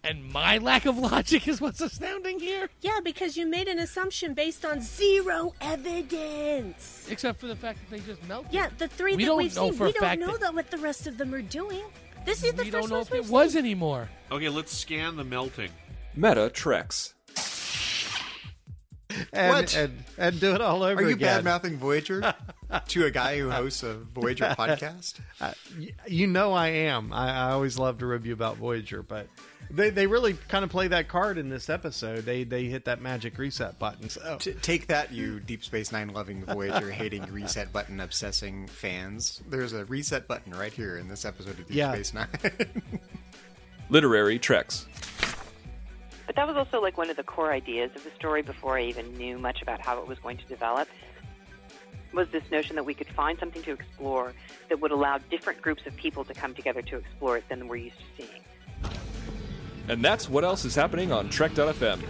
And 0.04 0.32
my 0.32 0.58
lack 0.58 0.86
of 0.86 0.96
logic 0.96 1.48
is 1.48 1.60
what's 1.60 1.80
astounding 1.80 2.40
here. 2.40 2.70
Yeah, 2.80 3.00
because 3.02 3.36
you 3.36 3.46
made 3.46 3.68
an 3.68 3.78
assumption 3.78 4.32
based 4.32 4.64
on 4.64 4.80
zero 4.80 5.54
evidence. 5.60 7.06
Except 7.10 7.40
for 7.40 7.46
the 7.46 7.56
fact 7.56 7.80
that 7.80 7.90
they 7.90 8.02
just 8.06 8.26
melted. 8.28 8.52
Yeah, 8.52 8.68
the 8.78 8.88
three 8.88 9.16
we 9.16 9.24
that 9.24 9.34
we've 9.34 9.52
seen, 9.52 9.76
we 9.76 9.92
don't 9.92 10.20
know 10.20 10.36
that... 10.36 10.54
what 10.54 10.70
the 10.70 10.78
rest 10.78 11.06
of 11.06 11.18
them 11.18 11.34
are 11.34 11.42
doing. 11.42 11.82
This 12.24 12.44
is 12.44 12.52
the 12.52 12.64
we 12.64 12.70
first 12.70 12.88
don't 12.88 12.90
know 12.90 13.00
if 13.00 13.12
it 13.12 13.24
seen. 13.24 13.32
was 13.32 13.56
anymore. 13.56 14.08
Okay, 14.30 14.48
let's 14.48 14.76
scan 14.76 15.16
the 15.16 15.24
melting. 15.24 15.70
Meta 16.14 16.50
Treks. 16.50 17.14
And, 19.32 19.52
what? 19.52 19.76
And, 19.76 20.04
and 20.16 20.38
do 20.38 20.54
it 20.54 20.60
all 20.60 20.82
over 20.82 20.92
again. 20.92 21.04
Are 21.04 21.08
you 21.08 21.14
again. 21.14 21.36
bad 21.36 21.44
mouthing 21.44 21.76
Voyager 21.76 22.34
to 22.88 23.04
a 23.04 23.10
guy 23.10 23.38
who 23.38 23.50
hosts 23.50 23.82
a 23.82 23.94
Voyager 23.94 24.44
podcast? 24.58 25.20
Uh, 25.40 25.52
you 26.06 26.26
know 26.26 26.52
I 26.52 26.68
am. 26.68 27.12
I, 27.12 27.48
I 27.48 27.50
always 27.52 27.78
love 27.78 27.98
to 27.98 28.06
review 28.06 28.32
about 28.32 28.56
Voyager, 28.56 29.02
but 29.02 29.28
they 29.70 29.90
they 29.90 30.06
really 30.06 30.34
kind 30.48 30.64
of 30.64 30.70
play 30.70 30.88
that 30.88 31.08
card 31.08 31.38
in 31.38 31.48
this 31.48 31.68
episode. 31.68 32.24
They 32.24 32.44
they 32.44 32.64
hit 32.64 32.84
that 32.86 33.00
magic 33.00 33.38
reset 33.38 33.78
button. 33.78 34.08
So. 34.08 34.38
T- 34.40 34.52
take 34.54 34.86
that, 34.88 35.12
you 35.12 35.40
Deep 35.40 35.64
Space 35.64 35.92
Nine 35.92 36.08
loving 36.08 36.44
Voyager 36.44 36.90
hating 36.90 37.24
reset 37.32 37.72
button 37.72 38.00
obsessing 38.00 38.66
fans. 38.66 39.42
There's 39.48 39.72
a 39.72 39.84
reset 39.84 40.26
button 40.26 40.54
right 40.54 40.72
here 40.72 40.96
in 40.96 41.08
this 41.08 41.24
episode 41.24 41.58
of 41.58 41.66
Deep 41.66 41.76
yeah. 41.76 41.92
Space 41.92 42.14
Nine. 42.14 42.28
Literary 43.90 44.38
Treks. 44.38 44.86
But 46.26 46.36
that 46.36 46.46
was 46.46 46.56
also 46.56 46.82
like 46.82 46.98
one 46.98 47.08
of 47.08 47.16
the 47.16 47.22
core 47.22 47.52
ideas 47.52 47.90
of 47.94 48.04
the 48.04 48.10
story 48.10 48.42
before 48.42 48.78
I 48.78 48.82
even 48.82 49.16
knew 49.16 49.38
much 49.38 49.62
about 49.62 49.80
how 49.80 49.98
it 50.00 50.06
was 50.06 50.18
going 50.18 50.36
to 50.36 50.44
develop. 50.44 50.88
Was 52.12 52.28
this 52.28 52.42
notion 52.50 52.76
that 52.76 52.84
we 52.84 52.94
could 52.94 53.06
find 53.08 53.38
something 53.38 53.62
to 53.62 53.72
explore 53.72 54.32
that 54.68 54.80
would 54.80 54.90
allow 54.90 55.18
different 55.30 55.62
groups 55.62 55.86
of 55.86 55.96
people 55.96 56.24
to 56.24 56.34
come 56.34 56.54
together 56.54 56.82
to 56.82 56.96
explore 56.96 57.38
it 57.38 57.48
than 57.48 57.68
we're 57.68 57.76
used 57.76 57.96
to 57.98 58.24
seeing. 58.24 58.42
And 59.88 60.04
that's 60.04 60.28
what 60.28 60.44
else 60.44 60.64
is 60.64 60.74
happening 60.74 61.12
on 61.12 61.28
Trek.fm. 61.28 62.02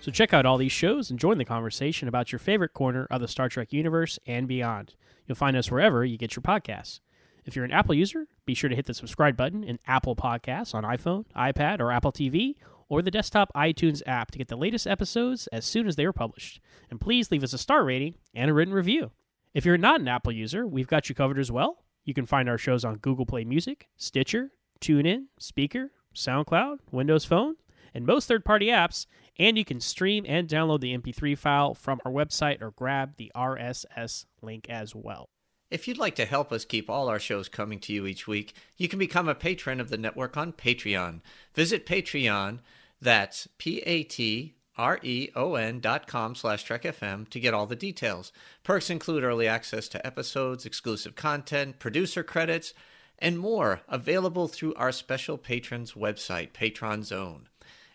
So 0.00 0.10
check 0.10 0.34
out 0.34 0.44
all 0.44 0.58
these 0.58 0.72
shows 0.72 1.10
and 1.10 1.18
join 1.18 1.38
the 1.38 1.44
conversation 1.44 2.08
about 2.08 2.30
your 2.30 2.38
favorite 2.38 2.74
corner 2.74 3.06
of 3.10 3.20
the 3.20 3.28
Star 3.28 3.48
Trek 3.48 3.72
universe 3.72 4.18
and 4.26 4.46
beyond. 4.46 4.94
You'll 5.26 5.36
find 5.36 5.56
us 5.56 5.70
wherever 5.70 6.04
you 6.04 6.18
get 6.18 6.36
your 6.36 6.42
podcasts. 6.42 7.00
If 7.46 7.56
you're 7.56 7.64
an 7.64 7.72
Apple 7.72 7.94
user, 7.94 8.26
be 8.46 8.54
sure 8.54 8.68
to 8.68 8.76
hit 8.76 8.86
the 8.86 8.94
subscribe 8.94 9.36
button 9.36 9.64
in 9.64 9.78
Apple 9.86 10.16
Podcasts 10.16 10.74
on 10.74 10.84
iPhone, 10.84 11.24
iPad, 11.36 11.80
or 11.80 11.90
Apple 11.90 12.12
TV, 12.12 12.54
or 12.88 13.02
the 13.02 13.10
desktop 13.10 13.50
iTunes 13.54 14.02
app 14.06 14.30
to 14.30 14.38
get 14.38 14.48
the 14.48 14.56
latest 14.56 14.86
episodes 14.86 15.46
as 15.48 15.64
soon 15.64 15.86
as 15.86 15.96
they 15.96 16.04
are 16.04 16.12
published. 16.12 16.60
And 16.90 17.00
please 17.00 17.30
leave 17.30 17.42
us 17.42 17.52
a 17.52 17.58
star 17.58 17.84
rating 17.84 18.14
and 18.34 18.50
a 18.50 18.54
written 18.54 18.74
review. 18.74 19.10
If 19.54 19.64
you're 19.64 19.78
not 19.78 20.00
an 20.00 20.08
Apple 20.08 20.32
user, 20.32 20.66
we've 20.66 20.86
got 20.86 21.08
you 21.08 21.14
covered 21.14 21.38
as 21.38 21.52
well. 21.52 21.84
You 22.04 22.12
can 22.12 22.26
find 22.26 22.48
our 22.48 22.58
shows 22.58 22.84
on 22.84 22.96
Google 22.96 23.24
Play 23.24 23.44
Music, 23.44 23.88
Stitcher, 23.96 24.50
TuneIn, 24.80 25.26
Spreaker, 25.40 25.88
SoundCloud, 26.14 26.78
Windows 26.90 27.24
Phone, 27.24 27.56
and 27.92 28.06
most 28.06 28.26
third 28.28 28.44
party 28.44 28.66
apps. 28.66 29.06
And 29.38 29.58
you 29.58 29.64
can 29.64 29.80
stream 29.80 30.24
and 30.28 30.48
download 30.48 30.80
the 30.80 30.96
MP3 30.96 31.36
file 31.36 31.74
from 31.74 32.00
our 32.04 32.12
website 32.12 32.62
or 32.62 32.70
grab 32.70 33.16
the 33.16 33.32
RSS 33.34 34.26
link 34.40 34.70
as 34.70 34.94
well. 34.94 35.28
If 35.70 35.88
you'd 35.88 35.98
like 35.98 36.14
to 36.16 36.24
help 36.24 36.52
us 36.52 36.64
keep 36.64 36.88
all 36.88 37.08
our 37.08 37.18
shows 37.18 37.48
coming 37.48 37.80
to 37.80 37.92
you 37.92 38.06
each 38.06 38.28
week, 38.28 38.54
you 38.76 38.88
can 38.88 38.98
become 38.98 39.28
a 39.28 39.34
patron 39.34 39.80
of 39.80 39.90
the 39.90 39.98
network 39.98 40.36
on 40.36 40.52
Patreon. 40.52 41.20
Visit 41.54 41.84
Patreon, 41.84 42.60
that's 43.00 43.48
P-A-T 43.58 44.54
R-E-O-N 44.76 45.80
dot 45.80 46.06
com 46.06 46.34
slash 46.34 46.66
TrekFM 46.66 47.28
to 47.30 47.40
get 47.40 47.54
all 47.54 47.66
the 47.66 47.76
details. 47.76 48.32
Perks 48.62 48.90
include 48.90 49.22
early 49.22 49.46
access 49.46 49.88
to 49.88 50.04
episodes, 50.06 50.66
exclusive 50.66 51.14
content, 51.14 51.78
producer 51.78 52.22
credits, 52.22 52.74
and 53.18 53.38
more 53.38 53.80
available 53.88 54.48
through 54.48 54.74
our 54.74 54.92
special 54.92 55.38
patrons 55.38 55.92
website, 55.92 56.52
Patron 56.52 57.02
Zone. 57.02 57.48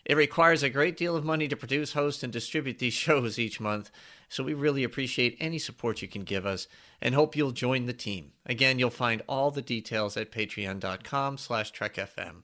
It 0.04 0.16
requires 0.16 0.62
a 0.62 0.70
great 0.70 0.96
deal 0.96 1.14
of 1.14 1.24
money 1.24 1.46
to 1.48 1.56
produce, 1.56 1.92
host, 1.92 2.22
and 2.22 2.32
distribute 2.32 2.78
these 2.78 2.92
shows 3.06 3.38
each 3.38 3.60
month, 3.60 3.90
so 4.28 4.42
we 4.42 4.54
really 4.54 4.84
appreciate 4.84 5.36
any 5.40 5.58
support 5.58 6.02
you 6.02 6.08
can 6.08 6.22
give 6.22 6.46
us 6.46 6.68
and 7.02 7.14
hope 7.14 7.36
you'll 7.36 7.50
join 7.50 7.86
the 7.86 7.92
team. 7.92 8.32
Again, 8.46 8.78
you'll 8.78 8.90
find 8.90 9.22
all 9.28 9.50
the 9.50 9.62
details 9.62 10.16
at 10.16 10.30
patreon.com 10.30 11.38
slash 11.38 11.72
trekfm. 11.72 12.42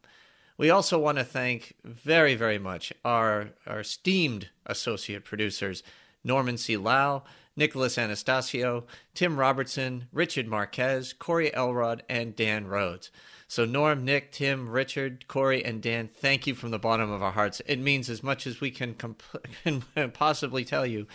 We 0.59 0.70
also 0.70 0.99
want 0.99 1.18
to 1.18 1.24
thank 1.24 1.74
very, 1.85 2.35
very 2.35 2.59
much 2.59 2.93
our, 3.05 3.51
our 3.66 3.81
esteemed 3.81 4.49
associate 4.64 5.24
producers, 5.24 5.83
Norman 6.24 6.57
C. 6.57 6.77
Lao, 6.77 7.24
Nicolas 7.57 7.97
Anastassiou, 7.97 8.85
Tim 9.15 9.39
Robertson, 9.39 10.09
Richard 10.13 10.47
Marquez, 10.47 11.13
Corey 11.15 11.53
Elrod, 11.55 12.03
and 12.09 12.37
Dan 12.37 12.67
Rhodes. 12.67 13.11
So, 13.49 13.65
Norm, 13.65 14.05
Nick, 14.05 14.33
Tim, 14.33 14.69
Richard, 14.69 15.29
Corey, 15.29 15.65
and 15.65 15.81
Dan, 15.81 16.09
thank 16.13 16.47
you 16.47 16.55
from 16.55 16.73
the 16.73 16.79
bottom 16.79 17.11
of 17.11 17.23
our 17.23 17.31
hearts. 17.31 17.63
It 17.67 17.79
means 17.79 18.11
as 18.11 18.23
much 18.23 18.47
as 18.47 18.61
we 18.61 18.71
can, 18.71 18.95
comp- 18.95 19.23
can 19.65 19.83
possibly 20.11 20.65
tell 20.65 20.85
you, 20.85 21.07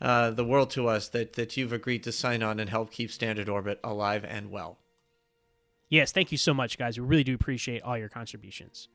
uh, 0.00 0.30
the 0.30 0.44
world 0.44 0.70
to 0.70 0.86
us, 0.86 1.08
that, 1.08 1.32
that 1.32 1.56
you've 1.56 1.72
agreed 1.72 2.02
to 2.04 2.12
sign 2.12 2.42
on 2.42 2.60
and 2.60 2.68
help 2.68 2.92
keep 2.92 3.10
Standard 3.10 3.48
Orbit 3.48 3.80
alive 3.82 4.24
and 4.24 4.50
well. 4.50 4.78
Yes, 5.88 6.12
thank 6.12 6.30
you 6.30 6.38
so 6.38 6.52
much, 6.52 6.76
guys. 6.76 7.00
We 7.00 7.06
really 7.06 7.24
do 7.24 7.34
appreciate 7.34 7.82
all 7.82 7.96
your 7.96 8.10
contributions. 8.10 8.88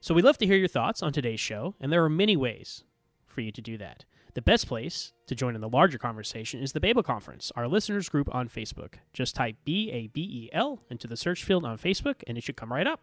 So, 0.00 0.14
we'd 0.14 0.24
love 0.24 0.38
to 0.38 0.46
hear 0.46 0.56
your 0.56 0.68
thoughts 0.68 1.02
on 1.02 1.12
today's 1.12 1.40
show, 1.40 1.74
and 1.78 1.92
there 1.92 2.02
are 2.02 2.10
many 2.10 2.36
ways 2.36 2.84
for 3.26 3.42
you 3.42 3.52
to 3.52 3.60
do 3.60 3.76
that. 3.76 4.06
The 4.34 4.42
best 4.42 4.66
place 4.66 5.12
to 5.26 5.34
join 5.34 5.54
in 5.54 5.60
the 5.60 5.68
larger 5.68 5.98
conversation 5.98 6.60
is 6.60 6.72
the 6.72 6.80
Babel 6.80 7.02
Conference, 7.02 7.52
our 7.54 7.68
listeners 7.68 8.08
group 8.08 8.34
on 8.34 8.48
Facebook. 8.48 8.94
Just 9.12 9.36
type 9.36 9.56
B 9.64 9.90
A 9.90 10.06
B 10.06 10.22
E 10.22 10.50
L 10.52 10.82
into 10.88 11.06
the 11.06 11.16
search 11.18 11.44
field 11.44 11.66
on 11.66 11.76
Facebook 11.76 12.22
and 12.26 12.38
it 12.38 12.44
should 12.44 12.56
come 12.56 12.72
right 12.72 12.86
up. 12.86 13.00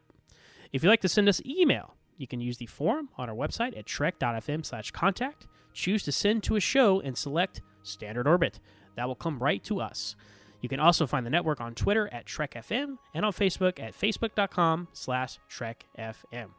If 0.73 0.83
you'd 0.83 0.89
like 0.89 1.01
to 1.01 1.09
send 1.09 1.29
us 1.29 1.41
email, 1.45 1.95
you 2.17 2.27
can 2.27 2.41
use 2.41 2.57
the 2.57 2.65
form 2.65 3.09
on 3.17 3.29
our 3.29 3.35
website 3.35 3.77
at 3.77 3.85
trek.fm 3.85 4.65
slash 4.65 4.91
contact. 4.91 5.47
Choose 5.73 6.03
to 6.03 6.11
send 6.11 6.43
to 6.43 6.55
a 6.55 6.59
show 6.59 6.99
and 6.99 7.17
select 7.17 7.61
Standard 7.83 8.27
Orbit. 8.27 8.59
That 8.95 9.07
will 9.07 9.15
come 9.15 9.39
right 9.39 9.63
to 9.65 9.79
us. 9.79 10.15
You 10.61 10.67
can 10.67 10.79
also 10.79 11.07
find 11.07 11.25
the 11.25 11.29
network 11.29 11.61
on 11.61 11.75
Twitter 11.75 12.09
at 12.11 12.25
TrekFM 12.25 12.97
and 13.13 13.25
on 13.25 13.31
Facebook 13.31 13.79
at 13.79 13.97
facebook.com 13.97 14.89
slash 14.93 15.39
TrekFM. 15.49 16.49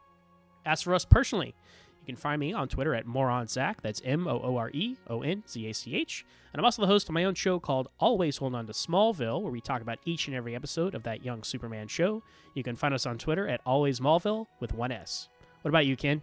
As 0.64 0.82
for 0.82 0.94
us 0.94 1.04
personally, 1.04 1.54
you 2.00 2.06
can 2.06 2.16
find 2.16 2.40
me 2.40 2.52
on 2.52 2.68
Twitter 2.68 2.94
at 2.94 3.06
MooreonZach. 3.06 3.76
That's 3.82 4.00
M 4.04 4.26
O 4.26 4.40
O 4.42 4.56
R 4.56 4.70
E 4.72 4.96
O 5.08 5.22
N 5.22 5.42
Z 5.48 5.68
A 5.68 5.74
C 5.74 5.96
H. 5.96 6.24
And 6.52 6.60
I'm 6.60 6.64
also 6.64 6.82
the 6.82 6.88
host 6.88 7.08
of 7.08 7.12
my 7.12 7.24
own 7.24 7.34
show 7.34 7.60
called 7.60 7.88
Always 8.00 8.38
Hold 8.38 8.54
On 8.54 8.66
to 8.66 8.72
Smallville, 8.72 9.40
where 9.40 9.52
we 9.52 9.60
talk 9.60 9.82
about 9.82 9.98
each 10.04 10.26
and 10.26 10.36
every 10.36 10.56
episode 10.56 10.94
of 10.94 11.04
that 11.04 11.24
young 11.24 11.44
Superman 11.44 11.86
show. 11.86 12.22
You 12.54 12.64
can 12.64 12.74
find 12.74 12.92
us 12.92 13.06
on 13.06 13.18
Twitter 13.18 13.46
at 13.46 13.60
Always 13.64 14.00
Smallville 14.00 14.46
with 14.58 14.74
one 14.74 14.90
S. 14.90 15.28
What 15.62 15.68
about 15.68 15.86
you, 15.86 15.96
Ken? 15.96 16.22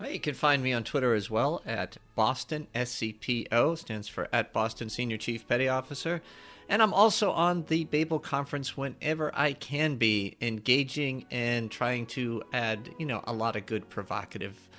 Well, 0.00 0.10
you 0.10 0.18
can 0.18 0.34
find 0.34 0.62
me 0.62 0.72
on 0.72 0.82
Twitter 0.82 1.14
as 1.14 1.30
well 1.30 1.62
at 1.66 1.98
Boston 2.14 2.66
SCPO, 2.74 3.76
stands 3.76 4.08
for 4.08 4.28
at 4.32 4.52
Boston 4.52 4.88
Senior 4.88 5.18
Chief 5.18 5.46
Petty 5.46 5.68
Officer. 5.68 6.22
And 6.70 6.80
I'm 6.82 6.94
also 6.94 7.32
on 7.32 7.64
the 7.64 7.84
Babel 7.84 8.18
Conference 8.18 8.76
whenever 8.76 9.30
I 9.34 9.52
can 9.52 9.96
be, 9.96 10.36
engaging 10.40 11.26
and 11.30 11.70
trying 11.70 12.06
to 12.06 12.42
add, 12.52 12.88
you 12.98 13.06
know, 13.06 13.22
a 13.24 13.32
lot 13.32 13.56
of 13.56 13.66
good 13.66 13.90
provocative 13.90 14.69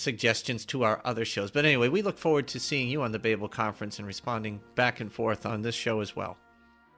suggestions 0.00 0.64
to 0.66 0.82
our 0.82 1.00
other 1.04 1.24
shows. 1.24 1.50
But 1.50 1.64
anyway, 1.64 1.88
we 1.88 2.02
look 2.02 2.18
forward 2.18 2.48
to 2.48 2.60
seeing 2.60 2.88
you 2.88 3.02
on 3.02 3.12
the 3.12 3.18
Babel 3.18 3.48
Conference 3.48 3.98
and 3.98 4.06
responding 4.06 4.60
back 4.74 5.00
and 5.00 5.12
forth 5.12 5.46
on 5.46 5.62
this 5.62 5.74
show 5.74 6.00
as 6.00 6.16
well. 6.16 6.36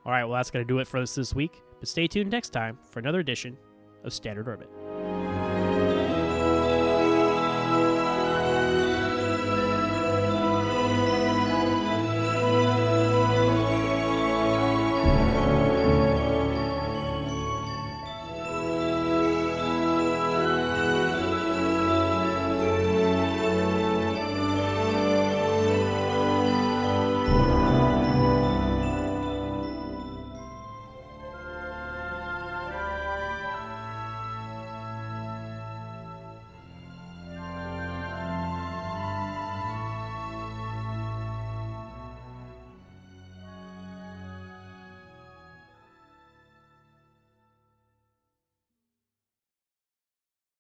All 0.05 0.12
right, 0.12 0.24
well, 0.24 0.36
that's 0.36 0.50
going 0.50 0.64
to 0.66 0.68
do 0.72 0.78
it 0.78 0.88
for 0.88 0.98
us 0.98 1.14
this 1.14 1.34
week. 1.34 1.62
But 1.78 1.88
stay 1.88 2.07
tuned 2.07 2.30
next 2.30 2.50
time 2.50 2.78
for 2.90 2.98
another 3.00 3.20
edition 3.20 3.57
of 4.05 4.12
Standard 4.12 4.48
Orbit. 4.48 4.70